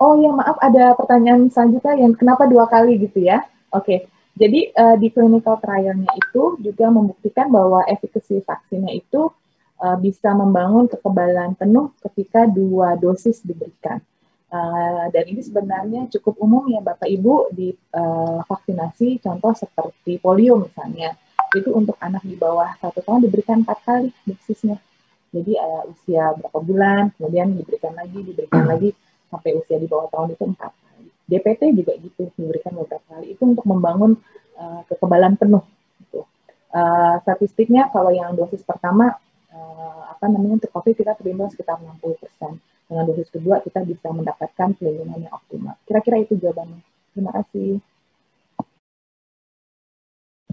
[0.00, 3.44] Oh ya maaf ada pertanyaan selanjutnya yang kenapa dua kali gitu ya?
[3.68, 3.98] Oke, okay.
[4.32, 9.28] jadi uh, di clinical trialnya itu juga membuktikan bahwa efikasi vaksinnya itu
[9.76, 14.00] uh, bisa membangun kekebalan penuh ketika dua dosis diberikan.
[14.50, 20.58] Uh, dan ini sebenarnya cukup umum ya Bapak Ibu di uh, vaksinasi contoh seperti polio
[20.58, 21.14] misalnya
[21.54, 24.80] itu untuk anak di bawah satu tahun diberikan empat kali dosisnya.
[25.30, 28.90] Jadi uh, usia berapa bulan, kemudian diberikan lagi, diberikan lagi
[29.30, 31.08] sampai usia di bawah tahun itu empat kali.
[31.30, 34.18] DPT juga gitu diberikan beberapa kali itu untuk membangun
[34.58, 35.62] uh, kekebalan penuh.
[36.02, 36.20] Gitu.
[36.74, 39.14] Uh, statistiknya kalau yang dosis pertama
[39.54, 42.58] uh, apa namanya untuk COVID kita terlindung sekitar 60 persen.
[42.90, 45.78] Dengan dosis kedua kita bisa mendapatkan perlindungan yang optimal.
[45.86, 46.82] Kira-kira itu jawabannya.
[47.14, 47.78] Terima kasih.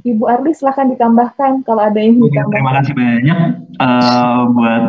[0.08, 2.54] Ibu Arli silahkan ditambahkan kalau ada yang ditambahkan.
[2.54, 3.40] Terima kasih banyak
[3.82, 4.84] uh, buat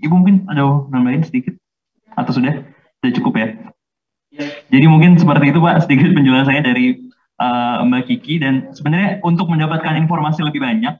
[0.00, 1.56] Ibu mungkin ada nambahin sedikit
[2.16, 2.64] atau sudah?
[3.00, 3.48] Sudah cukup ya?
[4.36, 4.46] ya?
[4.68, 6.86] Jadi mungkin seperti itu Pak, sedikit penjelasannya dari
[7.40, 8.44] uh, Mbak Kiki.
[8.44, 10.94] Dan sebenarnya untuk mendapatkan informasi lebih banyak,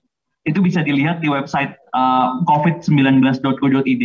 [0.49, 4.05] itu bisa dilihat di website uh, covid19.go.id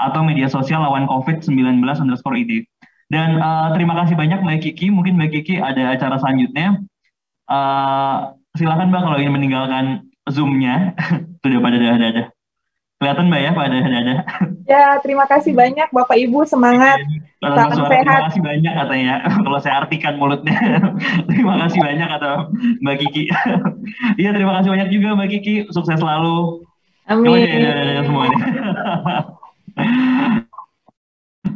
[0.00, 2.68] atau media sosial lawan covid-19 underscore id.
[3.12, 4.88] Dan uh, terima kasih banyak Mbak Kiki.
[4.88, 6.80] Mungkin Mbak Kiki ada acara selanjutnya.
[7.48, 9.84] Uh, silakan Mbak kalau ingin meninggalkan
[10.28, 10.96] Zoom-nya.
[11.44, 12.22] Sudah pada ada-ada.
[13.00, 14.14] Kelihatan Mbak ya pada ada-ada.
[14.66, 17.02] Ya, terima kasih banyak Bapak Ibu, semangat.
[17.42, 17.90] Salam sehat.
[17.90, 19.14] Terima kasih banyak katanya.
[19.44, 20.54] Kalau saya artikan mulutnya.
[21.30, 22.30] terima kasih banyak kata
[22.82, 23.24] Mbak Kiki.
[24.20, 25.54] Iya, terima kasih banyak juga Mbak Kiki.
[25.74, 26.62] Sukses selalu.
[27.10, 27.34] Amin.
[27.34, 28.38] Ya, semuanya.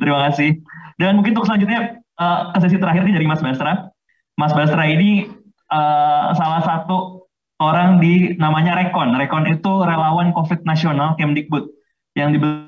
[0.03, 0.59] terima kasih.
[0.99, 3.95] Dan mungkin untuk selanjutnya uh, ke sesi terakhir ini dari Mas Basra.
[4.35, 5.31] Mas Basra ini
[5.71, 7.31] uh, salah satu
[7.63, 9.15] orang di namanya Rekon.
[9.15, 11.71] Rekon itu relawan COVID nasional Kemdikbud
[12.19, 12.66] yang dibentuk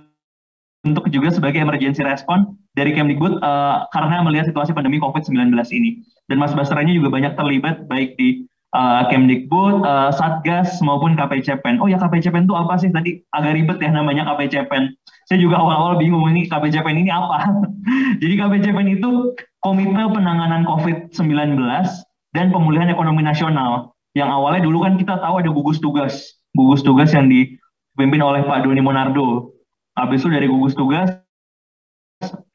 [0.86, 2.46] untuk juga sebagai emergency response
[2.78, 6.06] dari Kemdikbud uh, karena melihat situasi pandemi COVID-19 ini.
[6.30, 8.46] Dan Mas Basranya juga banyak terlibat baik di
[8.76, 11.82] uh, Kemdikbud, uh, Satgas maupun KPCPEN.
[11.82, 12.92] Oh ya KPCPEN itu apa sih?
[12.94, 14.94] Tadi agak ribet ya namanya KPCPEN.
[15.26, 17.50] Saya juga awal-awal bingung ini KPCPEN ini apa.
[18.22, 21.58] Jadi KPCPEN itu Komite Penanganan COVID-19
[22.36, 23.90] dan Pemulihan Ekonomi Nasional.
[24.14, 26.38] Yang awalnya dulu kan kita tahu ada gugus tugas.
[26.54, 29.57] Gugus tugas yang dipimpin oleh Pak Doni Monardo
[29.98, 31.10] Habis itu dari gugus tugas,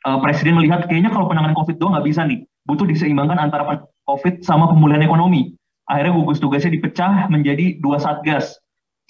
[0.07, 4.43] uh, Presiden melihat kayaknya kalau penanganan COVID doang nggak bisa nih, butuh diseimbangkan antara COVID
[4.43, 5.55] sama pemulihan ekonomi.
[5.91, 8.55] Akhirnya gugus tugasnya dipecah menjadi dua satgas,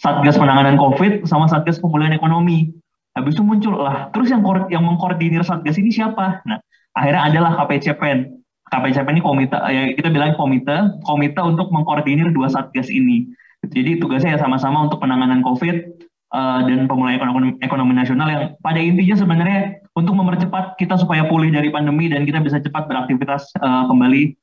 [0.01, 2.73] satgas penanganan COVID sama satgas pemulihan ekonomi.
[3.13, 4.41] Habis itu muncul lah, terus yang
[4.73, 6.41] yang mengkoordinir satgas ini siapa?
[6.49, 6.57] Nah,
[6.97, 8.41] akhirnya adalah KPCPEN.
[8.73, 13.29] KPCPEN ini komite, ya kita bilang komite, komite untuk mengkoordinir dua satgas ini.
[13.69, 18.81] Jadi tugasnya ya sama-sama untuk penanganan COVID, uh, dan pemulihan ekonomi, ekonomi nasional yang pada
[18.81, 19.59] intinya sebenarnya
[19.93, 24.33] untuk mempercepat kita supaya pulih dari pandemi dan kita bisa cepat beraktivitas uh, kembali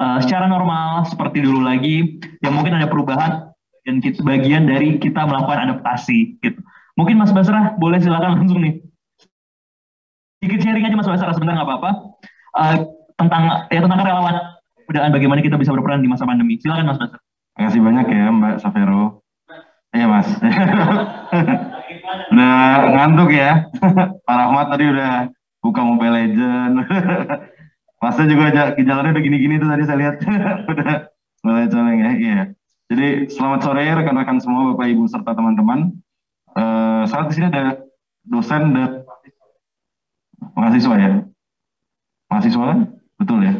[0.00, 2.18] uh, secara normal seperti dulu lagi.
[2.40, 3.52] Ya mungkin ada perubahan
[3.84, 6.60] dan kita, bagian dari kita melakukan adaptasi gitu.
[6.96, 8.80] Mungkin Mas Basrah boleh silakan langsung nih.
[10.40, 11.90] Sedikit sharing aja Mas Basrah sebentar nggak apa-apa.
[12.50, 12.76] Uh,
[13.20, 14.36] tentang ya tentang relawan
[14.90, 16.56] dan bagaimana kita bisa berperan di masa pandemi.
[16.56, 17.20] Silakan Mas Basrah.
[17.56, 19.20] Terima kasih banyak ya Mbak Safero.
[19.90, 20.28] Iya Mas.
[22.30, 22.54] udah
[22.94, 23.66] ngantuk ya.
[24.26, 25.12] Pak Rahmat tadi udah
[25.60, 26.74] buka Mobile Legend.
[28.00, 30.16] Masnya juga aja jalannya udah gini-gini tuh tadi saya lihat.
[30.72, 31.10] udah
[31.42, 32.10] mulai coleng ya.
[32.16, 32.40] Iya.
[32.90, 35.94] Jadi selamat sore rekan-rekan semua Bapak Ibu serta teman-teman.
[36.50, 37.78] Uh, saat di sini ada
[38.26, 39.06] dosen dan
[40.58, 41.12] mahasiswa ya.
[42.30, 42.78] Mahasiswa kan?
[43.18, 43.54] Betul ya?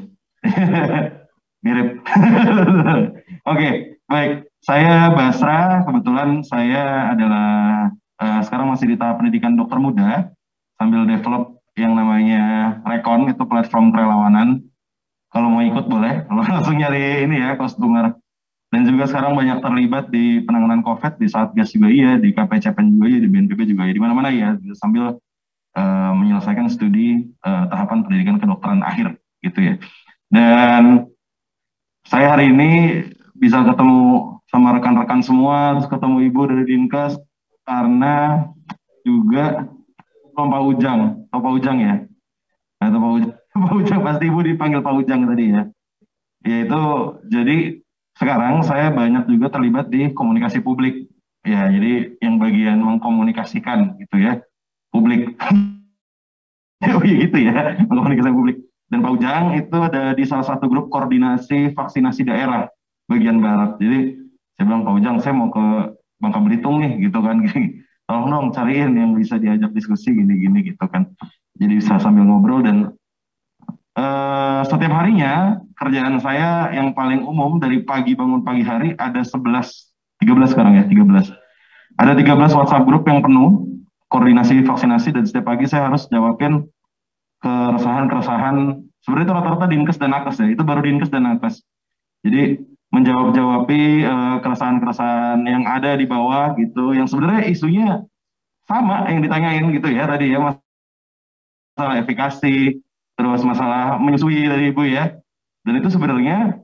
[1.60, 2.00] Mirip.
[2.00, 3.72] Oke, okay,
[4.08, 4.49] baik.
[4.60, 7.48] Saya Basra, kebetulan saya adalah
[8.20, 10.28] uh, sekarang masih di tahap pendidikan dokter muda
[10.76, 14.60] sambil develop yang namanya Rekon itu platform relawanan.
[15.32, 18.12] Kalau mau ikut boleh, kalau langsung nyari ini ya kostumer.
[18.70, 23.00] Dan juga sekarang banyak terlibat di penanganan COVID di saat gas juga iya, di KPCPN
[23.00, 25.18] juga iya, di BNPB juga iya, di mana-mana ya sambil
[25.74, 29.74] uh, menyelesaikan studi uh, tahapan pendidikan kedokteran akhir gitu ya.
[30.30, 31.10] Dan
[32.06, 32.70] saya hari ini
[33.34, 37.14] bisa ketemu sama rekan-rekan semua, terus ketemu ibu dari Dinkes
[37.62, 38.46] karena
[39.06, 39.70] juga
[40.34, 41.94] Pak Ujang, Pak Ujang ya,
[42.82, 45.62] atau Pak Ujang, Pak Ujang pasti ibu dipanggil Pak Ujang tadi ya.
[46.40, 46.82] Yaitu
[47.28, 47.78] jadi
[48.16, 51.06] sekarang saya banyak juga terlibat di komunikasi publik.
[51.40, 54.44] Ya, jadi yang bagian mengkomunikasikan gitu ya,
[54.92, 55.40] publik.
[56.84, 58.58] oh iya gitu ya, mengkomunikasikan publik
[58.90, 62.66] dan Pak Ujang itu ada di salah satu grup koordinasi vaksinasi daerah
[63.06, 63.78] bagian barat.
[63.78, 64.18] Jadi
[64.60, 67.40] saya bilang Pak Ujang, saya mau ke Bangka Belitung nih gitu kan.
[68.12, 71.08] Tolong dong cariin yang bisa diajak diskusi gini-gini gitu kan.
[71.56, 72.92] Jadi bisa sambil ngobrol dan
[73.96, 79.40] uh, setiap harinya kerjaan saya yang paling umum dari pagi bangun pagi hari ada 11
[80.20, 81.08] 13 sekarang ya, 13.
[81.96, 83.64] Ada 13 WhatsApp grup yang penuh
[84.12, 86.68] koordinasi vaksinasi dan setiap pagi saya harus jawabin
[87.40, 91.64] keresahan-keresahan sebenarnya itu rata-rata dinkes dan nakes ya itu baru dinkes dan nakes
[92.20, 92.60] jadi
[92.90, 96.90] menjawab jawabi uh, keresahan-keresahan yang ada di bawah gitu.
[96.90, 97.88] Yang sebenarnya isunya
[98.66, 102.78] sama yang ditanyain gitu ya tadi ya masalah efikasi
[103.18, 105.14] terus masalah menyusui dari ibu ya.
[105.62, 106.58] Dan itu sebenarnya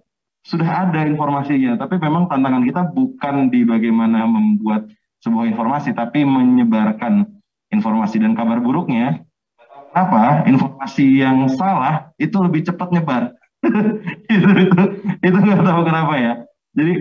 [0.47, 4.86] sudah ada informasinya tapi memang tantangan kita bukan di bagaimana membuat
[5.23, 7.23] sebuah informasi tapi menyebarkan
[7.70, 8.19] informasi.
[8.19, 9.23] Dan kabar buruknya
[9.94, 10.43] apa?
[10.43, 13.36] Informasi yang salah itu lebih cepat nyebar
[14.36, 14.48] itu
[15.22, 16.32] itu nggak tahu kenapa ya.
[16.76, 16.94] Jadi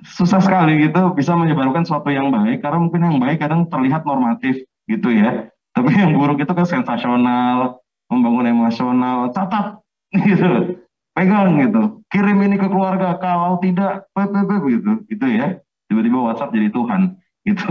[0.00, 4.64] susah sekali gitu bisa menyebarkan sesuatu yang baik karena mungkin yang baik kadang terlihat normatif
[4.88, 5.48] gitu ya.
[5.70, 7.78] Tapi yang buruk itu kan sensasional
[8.10, 9.78] membangun emosional catat
[10.28, 10.82] gitu.
[11.10, 12.00] Pegang gitu.
[12.10, 14.92] Kirim ini ke keluarga kalau tidak PPP gitu.
[15.06, 15.58] Gitu ya.
[15.90, 17.18] Tiba-tiba WhatsApp jadi Tuhan
[17.48, 17.70] gitu.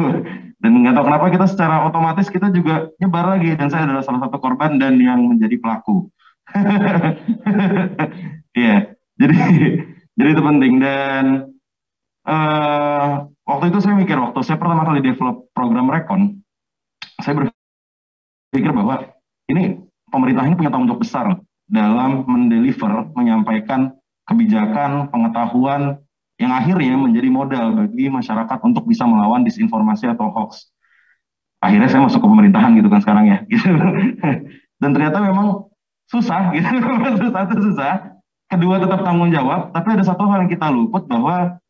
[0.59, 4.27] Dan nggak tahu kenapa kita secara otomatis kita juga nyebar lagi dan saya adalah salah
[4.27, 6.11] satu korban dan yang menjadi pelaku
[8.53, 8.79] ya yeah.
[9.17, 9.35] jadi
[10.17, 11.25] jadi itu penting dan
[12.27, 16.41] uh, waktu itu saya mikir waktu saya pertama kali develop program Rekon
[17.19, 19.13] saya berpikir bahwa
[19.49, 21.25] ini pemerintah ini punya tanggung jawab besar
[21.69, 23.93] dalam mendeliver menyampaikan
[24.25, 26.01] kebijakan pengetahuan
[26.39, 30.71] yang akhirnya menjadi modal bagi masyarakat untuk bisa melawan disinformasi atau hoax.
[31.59, 33.37] Akhirnya saya masuk ke pemerintahan gitu kan sekarang ya.
[33.51, 33.67] Gitu.
[34.81, 35.68] Dan ternyata memang
[36.09, 36.73] susah gitu.
[37.35, 38.19] Satu susah.
[38.49, 39.69] Kedua tetap tanggung jawab.
[39.69, 41.61] Tapi ada satu hal yang kita luput bahwa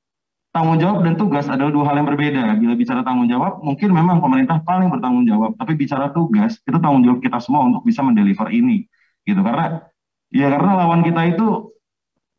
[0.56, 2.56] tanggung jawab dan tugas adalah dua hal yang berbeda.
[2.56, 5.60] Bila bicara tanggung jawab, mungkin memang pemerintah paling bertanggung jawab.
[5.60, 8.88] Tapi bicara tugas, itu tanggung jawab kita semua untuk bisa mendeliver ini.
[9.28, 9.44] Gitu.
[9.44, 9.84] Karena
[10.32, 11.76] ya karena lawan kita itu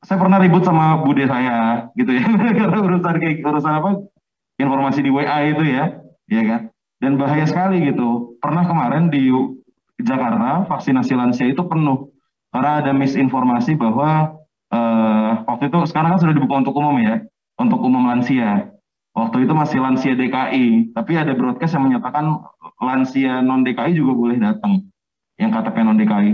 [0.01, 2.25] saya pernah ribut sama bude saya gitu ya
[2.59, 3.91] karena urusan kayak urusan apa
[4.57, 6.01] informasi di WA itu ya
[6.31, 6.61] ya kan
[7.01, 9.29] dan bahaya sekali gitu pernah kemarin di
[10.03, 12.11] Jakarta vaksinasi lansia itu penuh.
[12.51, 14.41] Karena ada misinformasi bahwa
[14.75, 17.23] uh, waktu itu sekarang kan sudah dibuka untuk umum ya
[17.61, 18.73] untuk umum lansia.
[19.11, 22.43] Waktu itu masih lansia DKI tapi ada broadcast yang menyatakan
[22.79, 24.87] lansia non DKI juga boleh datang
[25.37, 26.33] yang KTP non DKI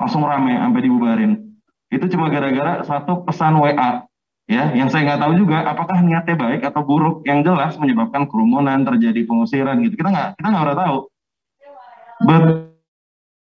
[0.00, 1.32] langsung rame sampai dibubarin.
[1.92, 4.04] Itu cuma gara-gara satu pesan WA
[4.44, 8.84] ya yang saya nggak tahu juga apakah niatnya baik atau buruk yang jelas menyebabkan kerumunan
[8.84, 9.96] terjadi pengusiran gitu.
[10.00, 10.98] Kita nggak kita nggak pernah tahu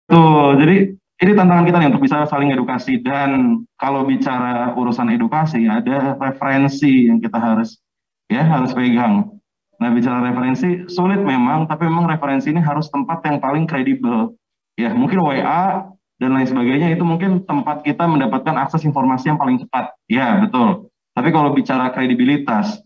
[0.06, 0.76] betul jadi
[1.16, 7.10] ini tantangan kita nih untuk bisa saling edukasi dan kalau bicara urusan edukasi ada referensi
[7.10, 7.82] yang kita harus
[8.30, 9.34] ya harus pegang
[9.76, 14.32] nah bicara referensi sulit memang tapi memang referensi ini harus tempat yang paling kredibel
[14.78, 19.60] ya mungkin WA dan lain sebagainya itu mungkin tempat kita mendapatkan akses informasi yang paling
[19.60, 19.92] cepat.
[20.08, 20.88] Ya, betul.
[21.12, 22.80] Tapi kalau bicara kredibilitas,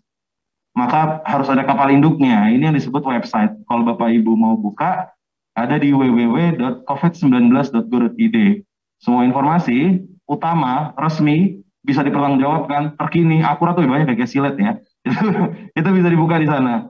[0.75, 2.51] maka harus ada kapal induknya.
[2.51, 3.55] Ini yang disebut website.
[3.67, 5.15] Kalau Bapak Ibu mau buka,
[5.55, 8.37] ada di www.covid19.go.id.
[9.01, 14.77] Semua informasi utama, resmi, bisa dipertanggungjawabkan, terkini, akurat tuh banyak kayak silet ya.
[15.79, 16.87] itu bisa dibuka di sana.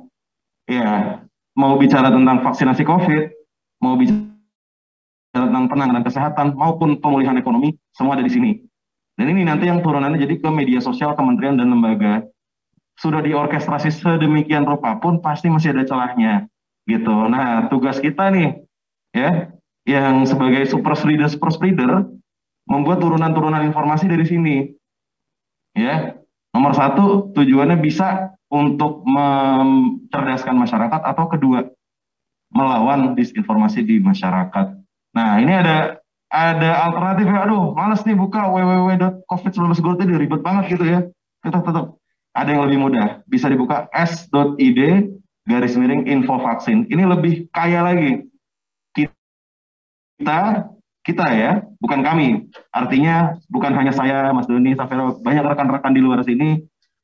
[0.67, 1.23] Ya,
[1.55, 3.31] mau bicara tentang vaksinasi COVID,
[3.81, 4.29] mau bicara
[5.31, 8.59] tentang penanganan kesehatan maupun pemulihan ekonomi, semua ada di sini.
[9.15, 12.27] Dan ini nanti yang turunannya jadi ke media sosial kementerian dan lembaga.
[12.99, 16.50] Sudah diorkestrasi sedemikian rupa pun pasti masih ada celahnya.
[16.91, 17.15] Gitu.
[17.31, 18.67] Nah, tugas kita nih,
[19.15, 19.55] ya,
[19.87, 22.11] yang sebagai super spreader, super spreader,
[22.67, 24.57] membuat turunan-turunan informasi dari sini.
[25.79, 26.19] Ya,
[26.51, 31.71] nomor satu tujuannya bisa untuk mencerdaskan masyarakat atau kedua
[32.51, 34.75] melawan disinformasi di masyarakat.
[35.15, 40.85] Nah ini ada ada alternatif ya, aduh males nih buka www.covid19.go itu ribet banget gitu
[40.87, 41.07] ya.
[41.47, 41.95] Tetap tetap
[42.35, 44.79] ada yang lebih mudah, bisa dibuka s.id
[45.49, 46.89] garis miring info vaksin.
[46.89, 48.27] Ini lebih kaya lagi.
[48.95, 50.69] Kita
[51.01, 52.53] kita ya, bukan kami.
[52.71, 56.61] Artinya bukan hanya saya, Mas Doni, Safero, banyak rekan-rekan di luar sini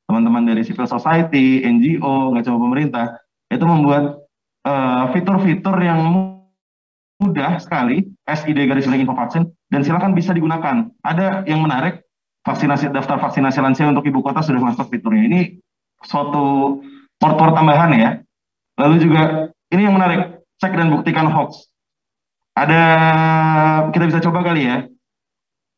[0.07, 3.19] teman-teman dari civil society, NGO, nggak cuma pemerintah,
[3.51, 4.23] itu membuat
[4.63, 5.99] eh, fitur-fitur uh, yang
[7.19, 10.87] mudah sekali, SID garis miring info vaksin, dan silakan bisa digunakan.
[11.03, 12.07] Ada yang menarik,
[12.47, 15.27] vaksinasi daftar vaksinasi lansia untuk ibu kota sudah masuk fiturnya.
[15.27, 15.39] Ini
[16.07, 16.79] suatu
[17.19, 18.09] port-port tambahan ya.
[18.77, 21.69] Lalu juga ini yang menarik, cek dan buktikan hoax.
[22.57, 22.81] Ada
[23.93, 24.85] kita bisa coba kali ya.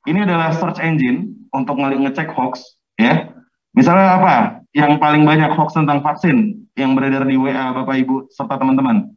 [0.08, 3.36] Ini adalah search engine untuk ngecek hoax ya
[3.74, 4.36] Misalnya apa?
[4.74, 9.14] Yang paling banyak hoax tentang vaksin yang beredar di WA Bapak Ibu serta teman-teman.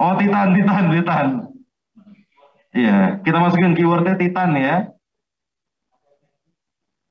[0.00, 1.28] Oh, Titan, Titan, Titan.
[2.72, 4.88] Iya, kita masukin keywordnya Titan ya.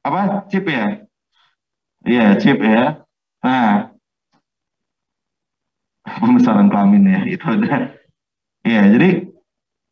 [0.02, 0.50] Apa?
[0.50, 1.06] Chip ya?
[2.08, 3.06] Iya, chip ya.
[3.46, 3.96] Nah,
[6.20, 7.96] pembesaran kelamin ya, itu ada.
[8.68, 9.10] Iya, jadi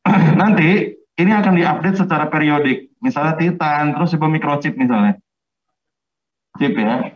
[0.42, 2.92] nanti ini akan diupdate secara periodik.
[3.00, 5.16] Misalnya Titan, terus coba microchip misalnya.
[6.58, 7.14] Chip ya.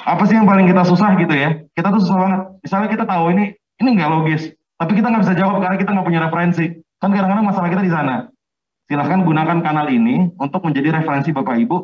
[0.00, 1.60] Apa sih yang paling kita susah gitu ya?
[1.74, 2.40] Kita tuh susah banget.
[2.64, 3.44] Misalnya kita tahu ini
[3.80, 6.64] ini nggak logis, tapi kita nggak bisa jawab karena kita nggak punya referensi.
[7.00, 8.28] Kan kadang-kadang masalah kita di sana.
[8.88, 11.76] Silahkan gunakan kanal ini untuk menjadi referensi Bapak Ibu,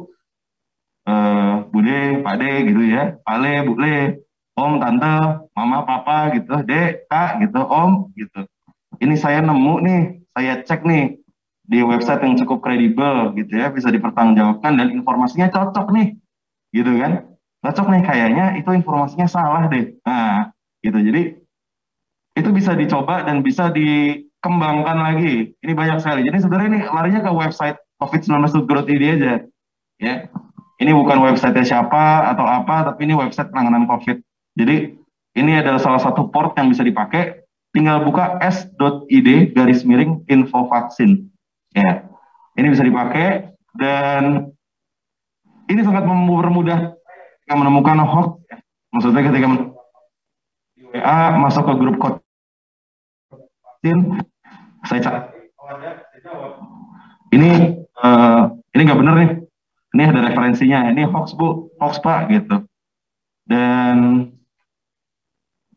[1.07, 4.27] uh, Bude, Pade gitu ya, Pale, Bule,
[4.59, 8.45] Om, Tante, Mama, Papa gitu, Dek, Kak gitu, Om gitu.
[9.01, 10.01] Ini saya nemu nih,
[10.35, 11.21] saya cek nih,
[11.67, 13.69] di website yang cukup kredibel gitu ya.
[13.75, 16.15] Bisa dipertanggungjawabkan dan informasinya cocok nih.
[16.71, 17.27] Gitu kan?
[17.67, 18.03] Cocok nih.
[18.07, 19.99] Kayaknya itu informasinya salah deh.
[20.07, 20.99] Nah gitu.
[21.03, 21.23] Jadi
[22.37, 25.59] itu bisa dicoba dan bisa dikembangkan lagi.
[25.59, 26.23] Ini banyak sekali.
[26.23, 29.35] Jadi sebenarnya ini larinya ke website covid19.go.id aja.
[29.99, 30.15] Ya
[30.81, 34.21] ini bukan website siapa atau apa tapi ini website penanganan covid
[34.57, 34.93] jadi
[35.37, 41.29] ini adalah salah satu port yang bisa dipakai tinggal buka s.id garis miring info vaksin
[41.77, 42.09] Ya,
[42.57, 44.49] ini bisa dipakai dan
[45.69, 46.97] ini sangat mempermudah
[47.45, 48.41] ketika menemukan hoax.
[48.49, 48.57] Ya.
[48.97, 49.47] Maksudnya ketika
[50.73, 52.25] di WA masuk ke grup code
[54.87, 55.17] saya cek
[57.31, 59.31] ini uh, ini nggak benar nih
[59.97, 60.93] ini ada referensinya.
[60.93, 61.73] Ini hoax bu.
[61.81, 62.69] Hoax pak gitu.
[63.49, 64.29] Dan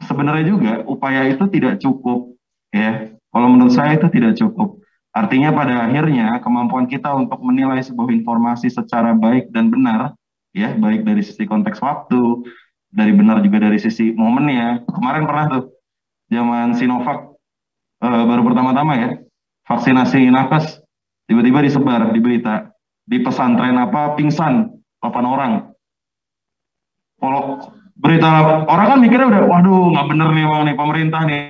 [0.03, 2.35] sebenarnya juga upaya itu tidak cukup
[2.75, 3.15] ya.
[3.31, 4.83] Kalau menurut saya itu tidak cukup.
[5.15, 10.13] Artinya pada akhirnya kemampuan kita untuk menilai sebuah informasi secara baik dan benar,
[10.53, 12.45] ya baik dari sisi konteks waktu,
[12.91, 14.85] dari benar juga dari sisi momennya.
[14.85, 15.63] Kemarin pernah tuh
[16.29, 17.39] zaman Sinovac
[18.05, 19.09] uh, baru pertama-tama ya
[19.65, 20.81] vaksinasi nakes
[21.29, 22.73] tiba-tiba disebar di berita
[23.09, 24.69] di pesantren apa pingsan
[25.01, 25.73] 8 orang.
[27.17, 27.41] Kalau
[27.97, 28.29] berita
[28.69, 31.41] orang kan mikirnya udah waduh nggak bener nih bang nih pemerintah nih.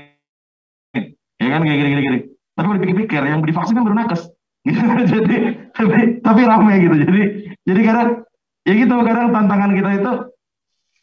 [1.40, 2.20] Ya kan kayak gini gini gini.
[2.56, 4.24] Tapi kalau dipikir-pikir yang divaksin kan baru nakes.
[4.60, 4.76] Gitu.
[5.08, 6.96] jadi tapi, tapi ramai gitu.
[7.00, 7.22] Jadi
[7.64, 8.10] jadi kadang
[8.68, 10.12] ya gitu kadang tantangan kita itu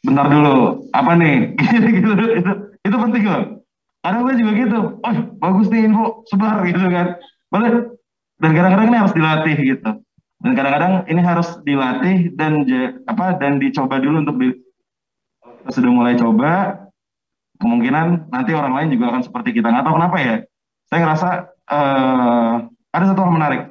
[0.05, 1.57] bentar dulu apa nih?
[1.57, 2.51] Gitu, gitu itu
[2.85, 3.43] itu penting loh
[4.05, 7.17] kadang gue juga gitu oh bagus nih info sebar gitu kan.
[7.49, 7.71] Boleh
[8.37, 9.89] dan kadang-kadang ini harus dilatih gitu
[10.37, 12.61] dan kadang-kadang ini harus dilatih dan
[13.09, 14.53] apa dan dicoba dulu untuk di,
[15.63, 16.77] kita sudah mulai coba
[17.57, 20.35] kemungkinan nanti orang lain juga akan seperti kita nggak tahu kenapa ya
[20.87, 21.29] saya ngerasa
[21.67, 22.53] uh,
[22.95, 23.61] ada satu hal menarik.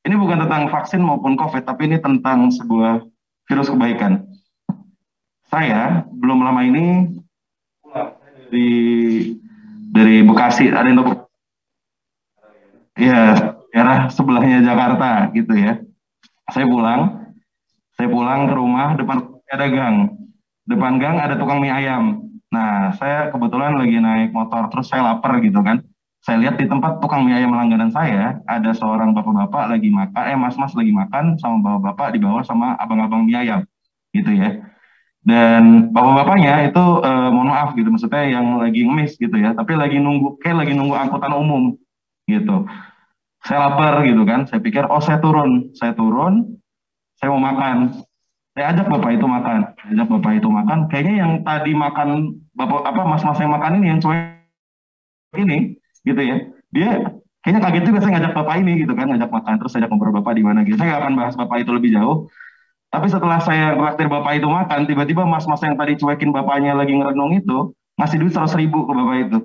[0.00, 3.04] Ini bukan tentang vaksin maupun COVID, tapi ini tentang sebuah
[3.44, 4.24] virus kebaikan.
[5.50, 7.10] Saya belum lama ini
[8.48, 8.70] dari
[9.90, 11.26] dari Bekasi, ada yang tahu
[12.96, 13.20] ya
[13.70, 15.78] daerah sebelahnya Jakarta gitu ya.
[16.50, 17.30] Saya pulang,
[17.94, 19.18] saya pulang ke rumah depan
[19.50, 19.96] ada gang,
[20.66, 22.26] depan gang ada tukang mie ayam.
[22.50, 25.86] Nah saya kebetulan lagi naik motor terus saya lapar gitu kan.
[26.20, 30.36] Saya lihat di tempat tukang mie ayam langganan saya ada seorang bapak-bapak lagi makan, eh
[30.36, 33.62] mas-mas lagi makan sama bapak-bapak di bawah sama abang-abang mie ayam
[34.10, 34.58] gitu ya
[35.20, 40.00] dan bapak-bapaknya itu eh, mohon maaf gitu maksudnya yang lagi ngemis gitu ya tapi lagi
[40.00, 41.76] nunggu kayak lagi nunggu angkutan umum
[42.24, 42.64] gitu
[43.44, 44.44] saya lapar gitu kan.
[44.48, 45.72] Saya pikir oh saya turun.
[45.76, 46.60] Saya turun
[47.20, 48.00] saya mau makan.
[48.56, 49.60] Saya ajak bapak itu makan.
[49.76, 50.78] Saya ajak bapak itu makan.
[50.88, 52.08] Kayaknya yang tadi makan
[52.56, 54.20] bapak apa mas-mas yang makan ini yang cuek
[55.36, 55.58] ini
[56.02, 56.36] gitu ya.
[56.72, 56.90] Dia
[57.44, 59.06] kayaknya kaget juga saya ngajak bapak ini gitu kan.
[59.12, 60.80] Ngajak makan terus ajak ngobrol bapak di mana gitu.
[60.80, 62.26] Saya nggak akan bahas bapak itu lebih jauh.
[62.90, 67.38] Tapi setelah saya traktir bapak itu makan, tiba-tiba mas-mas yang tadi cuekin bapaknya lagi ngerenung
[67.38, 69.38] itu, ngasih duit seratus ribu ke bapak itu.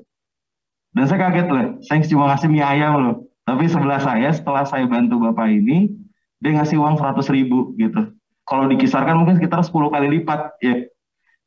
[0.98, 3.25] Dan saya kaget loh, saya cuma ngasih mie ayam loh.
[3.46, 5.94] Tapi sebelah saya, setelah saya bantu bapak ini,
[6.42, 8.10] dia ngasih uang seratus ribu gitu.
[8.46, 10.86] Kalau dikisarkan mungkin sekitar 10 kali lipat ya.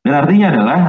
[0.03, 0.79] Dan artinya adalah,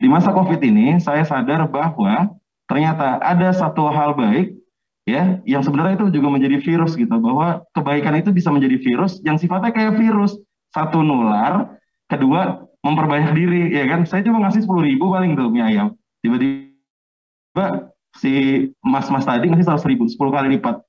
[0.00, 2.32] di masa COVID ini, saya sadar bahwa
[2.64, 4.56] ternyata ada satu hal baik
[5.04, 9.36] ya yang sebenarnya itu juga menjadi virus gitu bahwa kebaikan itu bisa menjadi virus yang
[9.36, 10.32] sifatnya kayak virus
[10.72, 11.76] satu nular
[12.08, 15.92] kedua memperbanyak diri ya kan saya cuma ngasih sepuluh ribu paling tuh mie ayam
[16.24, 18.32] tiba-tiba si
[18.80, 20.82] mas-mas tadi ngasih seratus ribu sepuluh kali lipat.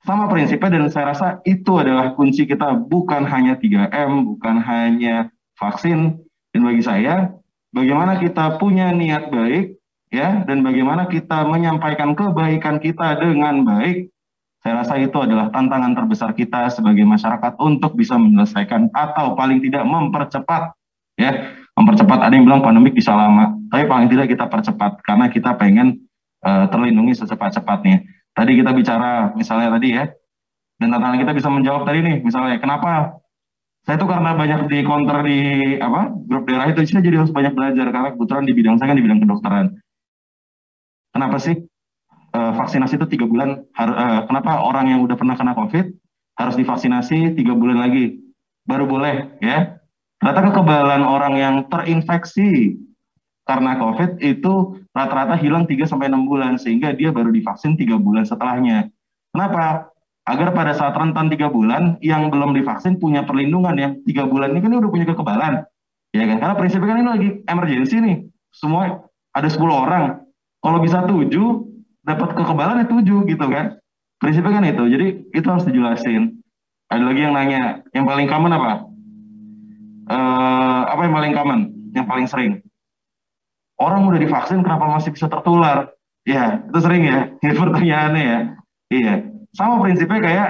[0.00, 5.28] Sama prinsipnya dan saya rasa itu adalah kunci kita bukan hanya 3M bukan hanya
[5.60, 6.16] vaksin.
[6.50, 7.30] Dan bagi saya
[7.70, 9.76] bagaimana kita punya niat baik
[10.10, 14.10] ya dan bagaimana kita menyampaikan kebaikan kita dengan baik
[14.60, 19.86] saya rasa itu adalah tantangan terbesar kita sebagai masyarakat untuk bisa menyelesaikan atau paling tidak
[19.88, 20.76] mempercepat
[21.16, 21.56] ya.
[21.78, 26.09] Mempercepat ada yang bilang pandemik bisa lama tapi paling tidak kita percepat karena kita pengen
[26.44, 28.04] uh, terlindungi secepat-cepatnya.
[28.32, 30.04] Tadi kita bicara misalnya tadi ya
[30.80, 33.20] dan tantangan kita bisa menjawab tadi nih misalnya kenapa?
[33.80, 35.40] Saya tuh karena banyak di counter di
[35.80, 38.96] apa grup daerah itu saya jadi harus banyak belajar karena kebetulan di bidang saya kan
[39.00, 39.66] di bidang kedokteran.
[41.16, 41.56] Kenapa sih
[42.36, 45.96] uh, vaksinasi itu tiga bulan uh, kenapa orang yang udah pernah kena covid
[46.36, 48.20] harus divaksinasi tiga bulan lagi?
[48.68, 49.80] Baru boleh ya?
[50.20, 52.76] Ternyata kekebalan orang yang terinfeksi
[53.48, 58.26] karena covid itu rata-rata hilang 3 sampai enam bulan sehingga dia baru divaksin tiga bulan
[58.26, 58.90] setelahnya
[59.32, 59.90] kenapa
[60.28, 64.60] agar pada saat rentan tiga bulan yang belum divaksin punya perlindungan ya tiga bulan ini
[64.62, 65.64] kan udah punya kekebalan
[66.14, 68.16] ya kan karena prinsipnya kan ini lagi emergency nih
[68.54, 70.30] semua ada 10 orang
[70.60, 71.64] kalau bisa tujuh,
[72.04, 73.80] dapat kekebalan ya tujuh gitu kan.
[74.20, 74.84] Prinsipnya kan itu.
[74.92, 76.36] Jadi itu harus dijelasin.
[76.92, 77.62] Ada lagi yang nanya,
[77.96, 78.72] yang paling common apa?
[80.10, 81.60] Uh, apa yang paling common?
[81.96, 82.52] Yang paling sering?
[83.80, 85.88] Orang udah divaksin, kenapa masih bisa tertular?
[86.28, 87.32] Ya, itu sering ya.
[87.42, 88.40] Ini pertanyaannya ya.
[88.92, 89.14] Iya.
[89.56, 90.48] Sama prinsipnya kayak,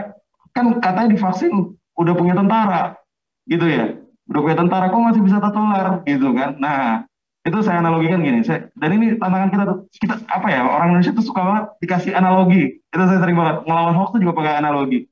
[0.50, 2.98] kan katanya divaksin udah punya tentara.
[3.46, 3.94] Gitu ya.
[4.26, 6.02] Udah punya tentara, kok masih bisa tertular?
[6.02, 6.58] Gitu kan.
[6.58, 7.06] Nah,
[7.40, 9.64] itu saya analogikan gini saya, dan ini tantangan kita
[9.96, 13.96] kita apa ya orang Indonesia tuh suka banget dikasih analogi itu saya sering banget ngelawan
[13.96, 15.08] hoax tuh juga pakai analogi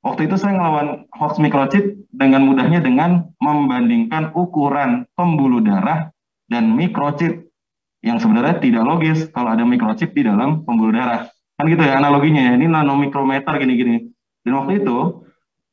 [0.00, 1.84] waktu itu saya ngelawan hoax microchip
[2.16, 6.08] dengan mudahnya dengan membandingkan ukuran pembuluh darah
[6.48, 7.48] dan microchip
[8.02, 12.40] yang sebenarnya tidak logis kalau ada microchip di dalam pembuluh darah kan gitu ya analoginya
[12.40, 14.08] ya ini nanomikrometer gini-gini
[14.46, 15.26] dan waktu itu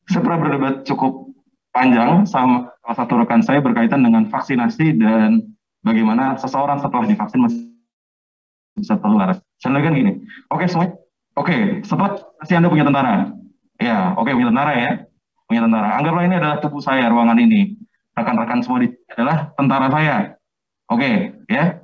[0.10, 1.32] saya pernah berdebat cukup
[1.70, 5.42] panjang sama salah satu rekan saya berkaitan dengan vaksinasi dan
[5.86, 7.76] bagaimana seseorang setelah divaksin masih
[8.76, 9.40] bisa tertular.
[9.58, 10.20] Saya kan gini,
[10.52, 13.32] oke okay, semua, oke okay, setelah si Anda punya tentara,
[13.80, 14.92] ya oke punya tentara ya,
[15.48, 15.90] punya tentara.
[15.96, 17.80] Anggaplah ini adalah tubuh saya, ruangan ini.
[18.16, 20.35] Rekan-rekan semua di adalah tentara saya.
[20.86, 21.16] Oke, okay,
[21.50, 21.82] ya.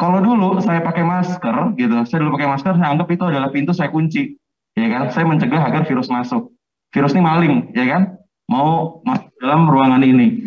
[0.00, 3.76] Kalau dulu saya pakai masker gitu, saya dulu pakai masker, saya anggap itu adalah pintu
[3.76, 4.40] saya kunci,
[4.72, 5.12] ya kan?
[5.12, 6.56] Saya mencegah agar virus masuk.
[6.88, 8.16] Virus ini maling, ya kan?
[8.48, 10.40] Mau masuk dalam ruangan ini.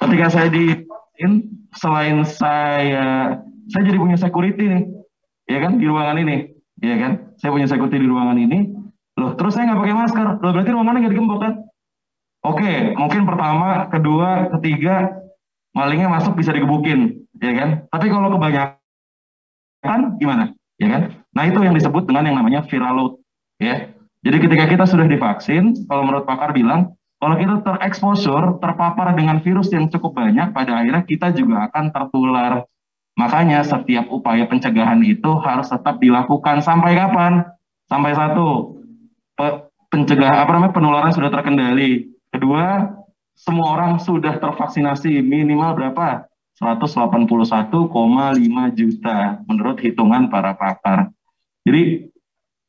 [0.00, 0.72] Ketika saya di
[1.76, 3.36] selain saya
[3.68, 4.82] saya jadi punya security nih,
[5.52, 7.12] ya kan di ruangan ini, ya kan?
[7.36, 8.72] Saya punya security di ruangan ini.
[9.20, 10.26] Loh, terus saya nggak pakai masker.
[10.40, 11.54] Loh, berarti ruangannya nggak digembok kan?
[12.44, 15.23] Oke, mungkin pertama, kedua, ketiga,
[15.74, 17.84] malingnya masuk bisa digebukin, ya kan?
[17.90, 18.78] Tapi kalau kebanyakan
[20.22, 20.54] gimana?
[20.78, 21.02] Ya kan?
[21.34, 23.12] Nah, itu yang disebut dengan yang namanya viral load,
[23.58, 23.90] ya.
[24.24, 29.68] Jadi ketika kita sudah divaksin, kalau menurut pakar bilang, kalau kita tereksposur, terpapar dengan virus
[29.74, 32.64] yang cukup banyak, pada akhirnya kita juga akan tertular.
[33.14, 37.46] Makanya setiap upaya pencegahan itu harus tetap dilakukan sampai kapan?
[37.86, 38.80] Sampai satu,
[39.92, 42.10] pencegah apa namanya penularan sudah terkendali.
[42.34, 42.90] Kedua,
[43.34, 46.26] semua orang sudah tervaksinasi minimal berapa?
[46.54, 47.90] 181,5
[48.78, 49.18] juta
[49.50, 51.10] menurut hitungan para pakar.
[51.66, 52.06] Jadi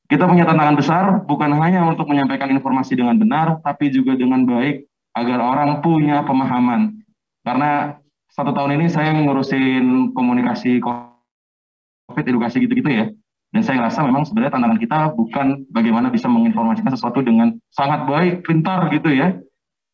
[0.10, 4.90] kita punya tantangan besar bukan hanya untuk menyampaikan informasi dengan benar, tapi juga dengan baik
[5.14, 6.98] agar orang punya pemahaman.
[7.46, 8.02] Karena
[8.34, 13.06] satu tahun ini saya ngurusin komunikasi COVID, edukasi gitu-gitu ya.
[13.54, 18.44] Dan saya ngerasa memang sebenarnya tantangan kita bukan bagaimana bisa menginformasikan sesuatu dengan sangat baik,
[18.44, 19.40] pintar gitu ya.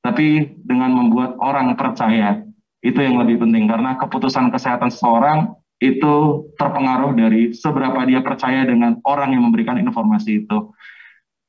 [0.02, 2.42] Tapi dengan membuat orang percaya.
[2.82, 3.70] Itu yang lebih penting.
[3.70, 10.46] Karena keputusan kesehatan seseorang itu terpengaruh dari seberapa dia percaya dengan orang yang memberikan informasi
[10.46, 10.74] itu.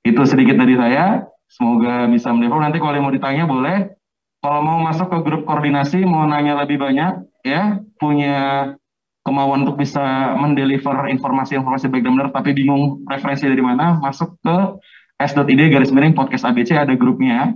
[0.05, 1.25] Itu sedikit dari saya.
[1.49, 2.65] Semoga bisa mendevelop.
[2.65, 3.93] Nanti kalau mau ditanya boleh.
[4.43, 8.75] Kalau mau masuk ke grup koordinasi, mau nanya lebih banyak, ya punya
[9.23, 14.57] kemauan untuk bisa mendeliver informasi-informasi baik dan benar tapi bingung referensi dari mana masuk ke
[15.23, 17.55] s.id garis miring podcast ABC ada grupnya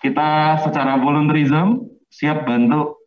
[0.00, 3.00] kita secara volunteerism siap bantu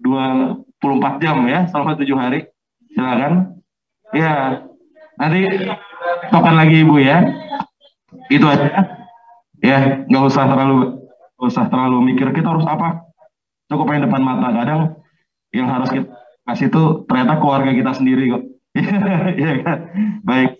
[0.00, 2.48] 24 jam ya selama tujuh hari
[2.92, 3.60] silakan
[4.16, 4.64] ya
[5.20, 5.68] nanti
[6.32, 7.22] kapan lagi ibu ya
[8.32, 8.68] itu aja
[9.60, 11.04] ya nggak usah terlalu
[11.36, 13.04] nggak usah terlalu mikir kita harus apa
[13.68, 14.80] cukup yang depan mata kadang
[15.52, 16.18] yang harus kita
[16.48, 18.42] kasih itu ternyata keluarga kita sendiri kok.
[19.40, 19.78] Iya kan?
[20.24, 20.56] Baik.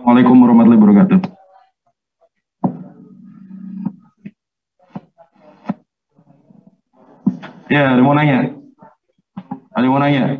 [0.00, 1.33] Assalamualaikum warahmatullahi wabarakatuh.
[7.72, 8.52] Ya, ada mau nanya?
[9.72, 10.36] Ada mau nanya?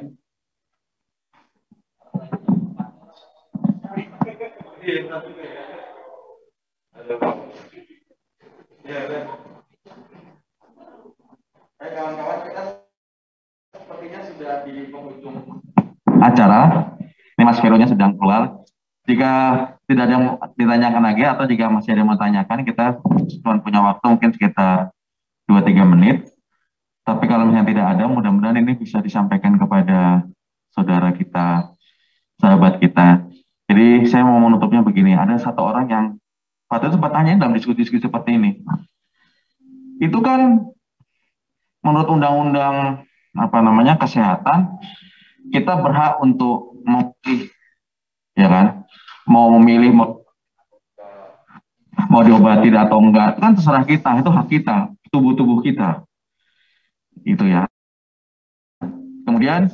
[8.85, 9.01] Ya,
[11.81, 12.63] kawan-kawan kita
[13.73, 15.37] sepertinya sudah di penghujung
[16.21, 16.61] acara.
[17.41, 18.61] Ini Mas Vero-nya sedang keluar.
[19.09, 19.33] Jika
[19.89, 20.27] tidak ada yang
[20.61, 23.01] ditanyakan lagi atau jika masih ada yang mau tanyakan, kita
[23.41, 24.93] cuma punya waktu mungkin sekitar
[25.49, 26.34] 2-3 menit.
[27.05, 30.25] Tapi kalau misalnya tidak ada, mudah-mudahan ini bisa disampaikan kepada
[30.73, 31.69] saudara kita,
[32.41, 33.29] sahabat kita.
[33.69, 36.05] Jadi saya mau menutupnya begini, ada satu orang yang
[36.65, 38.51] pada sempat tanya dalam diskusi-diskusi seperti ini.
[40.01, 40.65] Itu kan
[41.85, 43.05] menurut undang-undang
[43.37, 44.81] apa namanya kesehatan
[45.53, 47.53] kita berhak untuk memilih
[48.33, 48.67] ya kan
[49.29, 50.09] mau memilih mau,
[52.09, 54.77] mau diobati atau enggak kan terserah kita itu hak kita
[55.13, 56.07] tubuh-tubuh kita
[57.25, 57.67] itu ya.
[59.25, 59.73] Kemudian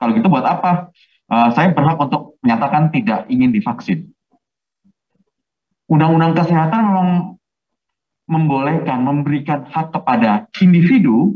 [0.00, 0.92] kalau gitu buat apa?
[1.30, 4.10] Uh, saya berhak untuk menyatakan tidak ingin divaksin.
[5.86, 7.10] Undang-undang kesehatan memang
[8.30, 11.34] membolehkan memberikan hak kepada individu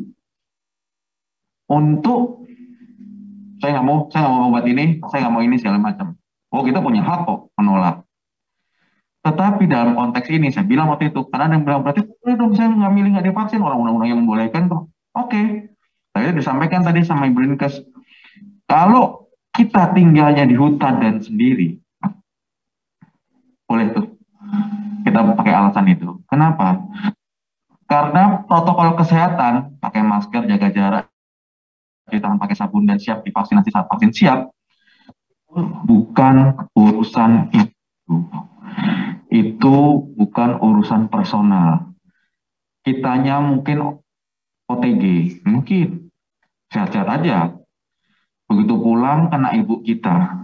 [1.66, 2.46] untuk
[3.58, 6.14] saya nggak mau saya nggak mau obat ini saya nggak mau ini segala macam.
[6.54, 8.06] Oh kita punya hak kok menolak.
[9.26, 12.54] Tetapi dalam konteks ini saya bilang waktu itu karena ada yang bilang berarti eh, dong
[12.54, 13.58] saya nggak milih nggak divaksin.
[13.58, 15.30] Orang undang-undang yang membolehkan kok oke.
[15.30, 15.46] Okay.
[16.14, 17.82] saya disampaikan tadi sama ibu Dinkes
[18.70, 21.78] kalau kita tinggalnya di hutan dan sendiri
[23.64, 24.06] boleh tuh.
[25.04, 26.22] Kita pakai alasan itu.
[26.30, 26.80] Kenapa?
[27.84, 31.04] Karena protokol kesehatan pakai masker jaga jarak
[32.04, 34.52] cuci tangan pakai sabun dan siap divaksinasi saat vaksin siap
[35.88, 38.16] bukan urusan itu.
[39.32, 41.90] Itu bukan urusan personal.
[42.84, 44.03] Kitanya mungkin
[44.70, 45.02] OTG
[45.44, 46.08] mungkin
[46.72, 47.52] sehat-sehat aja
[48.48, 50.34] begitu pulang kena ibu kita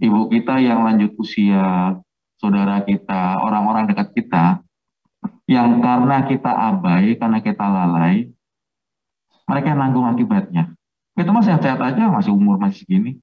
[0.00, 1.96] ibu kita yang lanjut usia
[2.38, 4.44] saudara kita orang-orang dekat kita
[5.48, 8.28] yang karena kita abai karena kita lalai
[9.48, 10.76] mereka yang nanggung akibatnya.
[11.16, 13.16] Itu mah sehat-sehat aja, masih umur masih segini.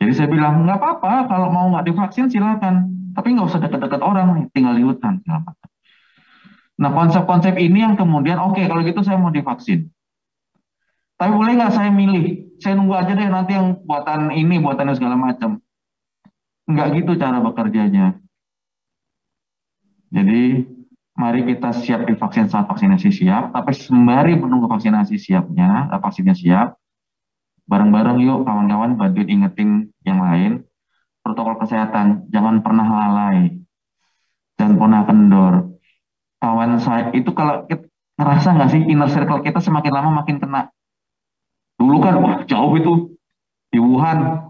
[0.00, 2.88] Jadi saya bilang, nggak apa-apa, kalau mau nggak divaksin silakan.
[3.12, 5.20] Tapi nggak usah dekat-dekat orang, tinggal di hutan.
[6.78, 9.90] Nah konsep-konsep ini yang kemudian, oke okay, kalau gitu saya mau divaksin.
[11.18, 12.54] Tapi boleh nggak saya milih?
[12.62, 15.58] Saya nunggu aja deh nanti yang buatan ini, buatan segala macam.
[16.70, 18.22] Nggak gitu cara bekerjanya.
[20.14, 20.64] Jadi
[21.18, 26.78] mari kita siap divaksin saat vaksinasi siap, tapi sembari menunggu vaksinasi siapnya, eh, vaksinnya siap,
[27.66, 30.64] bareng-bareng yuk kawan-kawan bantuin ingetin yang lain,
[31.20, 33.60] protokol kesehatan, jangan pernah lalai,
[34.56, 35.54] jangan pernah kendor.
[36.38, 37.10] Kawan saya.
[37.14, 37.86] Itu kalau kita,
[38.18, 40.70] ngerasa nggak sih inner circle kita semakin lama makin kena.
[41.78, 43.14] Dulu kan wah jauh itu.
[43.68, 44.48] Di Wuhan.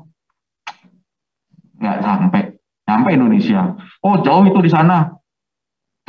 [1.78, 2.42] Nggak sampai,
[2.84, 3.76] sampai Indonesia.
[4.04, 5.18] Oh jauh itu di sana,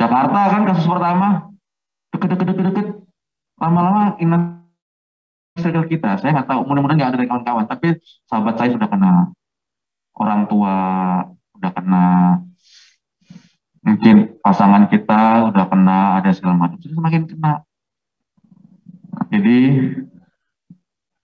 [0.00, 1.52] Jakarta kan kasus pertama.
[2.10, 3.04] Deket-deket-deket
[3.60, 4.42] lama-lama ingat
[5.60, 6.16] circle kita.
[6.16, 6.64] Saya nggak tahu.
[6.64, 7.68] Mudah-mudahan nggak ada dari kawan-kawan.
[7.68, 7.88] Tapi
[8.24, 9.12] sahabat saya sudah kena.
[10.16, 10.74] Orang tua
[11.60, 12.04] udah kena
[13.80, 17.64] mungkin pasangan kita udah kena ada segala macam jadi semakin kena
[19.30, 19.58] jadi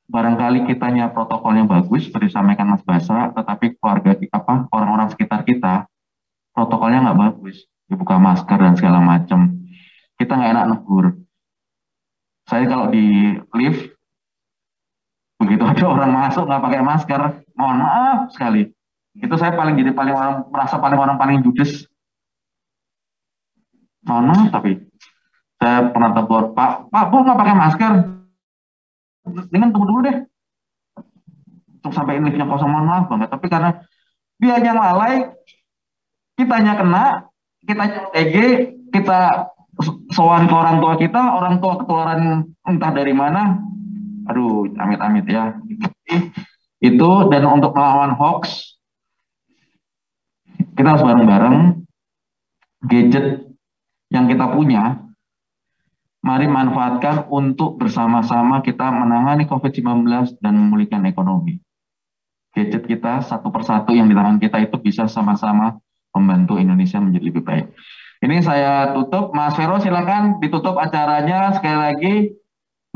[0.07, 5.91] barangkali kitanya protokolnya bagus seperti disampaikan Mas Basra, tetapi keluarga apa orang-orang sekitar kita
[6.55, 9.61] protokolnya nggak bagus, dibuka masker dan segala macam.
[10.17, 11.21] Kita nggak enak negur.
[12.47, 13.93] Saya kalau di lift
[15.37, 17.21] begitu ada orang masuk nggak pakai masker,
[17.59, 18.71] mohon maaf sekali.
[19.19, 21.85] Itu saya paling jadi paling orang merasa paling orang paling judes.
[24.07, 24.87] Maaf tapi
[25.57, 27.93] saya pernah tegur Pak, Pak, Bu nggak pakai masker,
[29.51, 30.17] dengan tunggu dulu deh.
[31.83, 33.29] Untuk sampai ini liftnya kosong mohon maaf banget.
[33.31, 33.71] Tapi karena
[34.39, 35.33] dia yang lalai
[36.37, 37.05] kitanya kena
[37.67, 37.85] kita
[38.15, 38.37] EG
[38.95, 39.51] kita
[40.15, 43.59] sowan ke orang tua kita orang tua ketularan entah dari mana.
[44.31, 45.55] Aduh amit-amit ya.
[46.83, 48.75] Itu dan untuk melawan hoax
[50.77, 51.87] kita harus bareng-bareng.
[52.87, 53.46] Gadget
[54.11, 55.03] yang kita punya
[56.27, 61.63] mari manfaatkan untuk bersama-sama kita menangani COVID-19 dan memulihkan ekonomi.
[62.51, 65.79] Gadget kita satu persatu yang di tangan kita itu bisa sama-sama
[66.17, 67.67] membantu Indonesia menjadi lebih baik.
[68.25, 72.15] Ini saya tutup, Mas Vero silakan ditutup acaranya sekali lagi.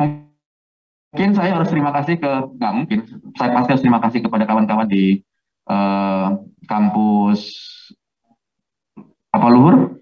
[0.00, 2.98] Mungkin saya harus terima kasih ke, nggak mungkin,
[3.36, 5.20] saya pasti harus terima kasih kepada kawan-kawan di
[5.68, 6.28] eh,
[6.64, 7.40] kampus
[9.30, 9.99] apa luhur?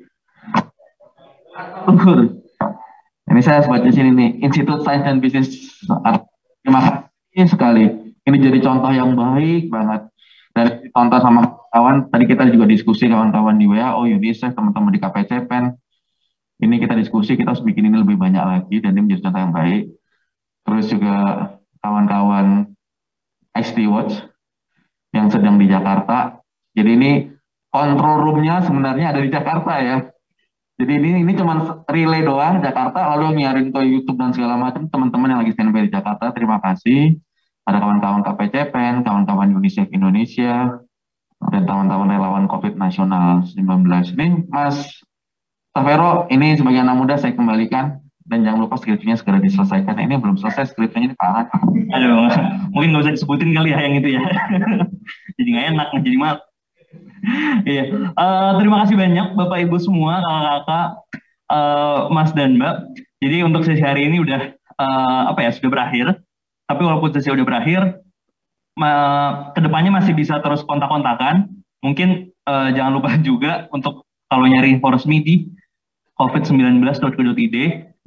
[1.89, 2.39] Luhur
[3.29, 5.53] ini saya buat di sini nih, Institut Sains dan Bisnis.
[6.65, 7.85] Terima kasih sekali.
[8.25, 10.09] Ini jadi contoh yang baik banget.
[10.57, 15.65] Dan contoh sama kawan, tadi kita juga diskusi kawan-kawan di WHO, UNICEF, teman-teman di KPCPEN.
[16.65, 19.55] Ini kita diskusi, kita harus bikin ini lebih banyak lagi, dan ini menjadi contoh yang
[19.55, 19.83] baik.
[20.65, 21.17] Terus juga
[21.85, 22.47] kawan-kawan
[23.53, 24.25] XD Watch
[25.13, 26.41] yang sedang di Jakarta.
[26.73, 27.11] Jadi ini
[27.69, 29.97] control roomnya sebenarnya ada di Jakarta ya
[30.79, 35.35] jadi ini ini cuma relay doang Jakarta lalu nyiarin ke YouTube dan segala macam teman-teman
[35.35, 37.19] yang lagi standby di Jakarta terima kasih
[37.69, 40.81] ada kawan-kawan KPCPEN, kawan-kawan UNICEF Indonesia
[41.53, 44.17] dan kawan-kawan relawan COVID nasional 19.
[44.17, 45.05] Ini Mas
[45.77, 50.01] Tavero, ini sebagai anak muda saya kembalikan dan jangan lupa skripsinya segera diselesaikan.
[50.01, 51.45] Ini belum selesai skripsinya ini parah.
[51.93, 52.33] Aduh,
[52.73, 54.21] mungkin nggak usah disebutin kali ya yang itu ya.
[55.37, 56.41] jadi nggak enak, jadi mal
[57.69, 57.85] iya.
[58.15, 60.89] Uh, terima kasih banyak Bapak Ibu semua, kakak-kakak,
[61.53, 62.77] uh, Mas dan Mbak.
[63.19, 66.07] Jadi untuk sesi hari ini udah uh, apa ya sudah berakhir.
[66.69, 67.99] Tapi walaupun sesi udah berakhir,
[68.79, 71.51] uh, ke depannya masih bisa terus kontak-kontakan.
[71.83, 75.35] Mungkin uh, jangan lupa juga untuk kalau nyari info resmi di
[76.19, 77.57] covid19.co.id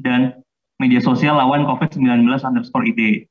[0.03, 0.41] dan
[0.81, 3.25] media sosial lawan covid19 underscore id.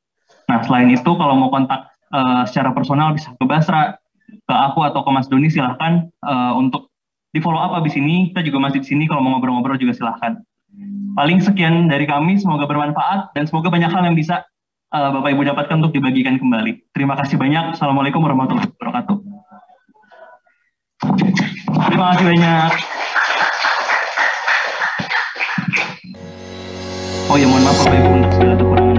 [0.47, 3.99] Nah selain itu kalau mau kontak uh, secara personal bisa ke Basra,
[4.31, 6.91] ke aku atau ke Mas Doni silahkan uh, untuk
[7.31, 8.31] di follow up abis ini.
[8.31, 10.39] Kita juga masih di sini kalau mau ngobrol-ngobrol juga silahkan.
[11.19, 14.47] Paling sekian dari kami, semoga bermanfaat dan semoga banyak hal yang bisa
[14.95, 16.95] uh, Bapak Ibu dapatkan untuk dibagikan kembali.
[16.95, 17.75] Terima kasih banyak.
[17.75, 19.17] Assalamualaikum warahmatullahi wabarakatuh.
[21.91, 22.71] Terima kasih banyak.
[27.31, 28.90] Oh ya mohon maaf Bapak Ibu untuk segala kekurangan.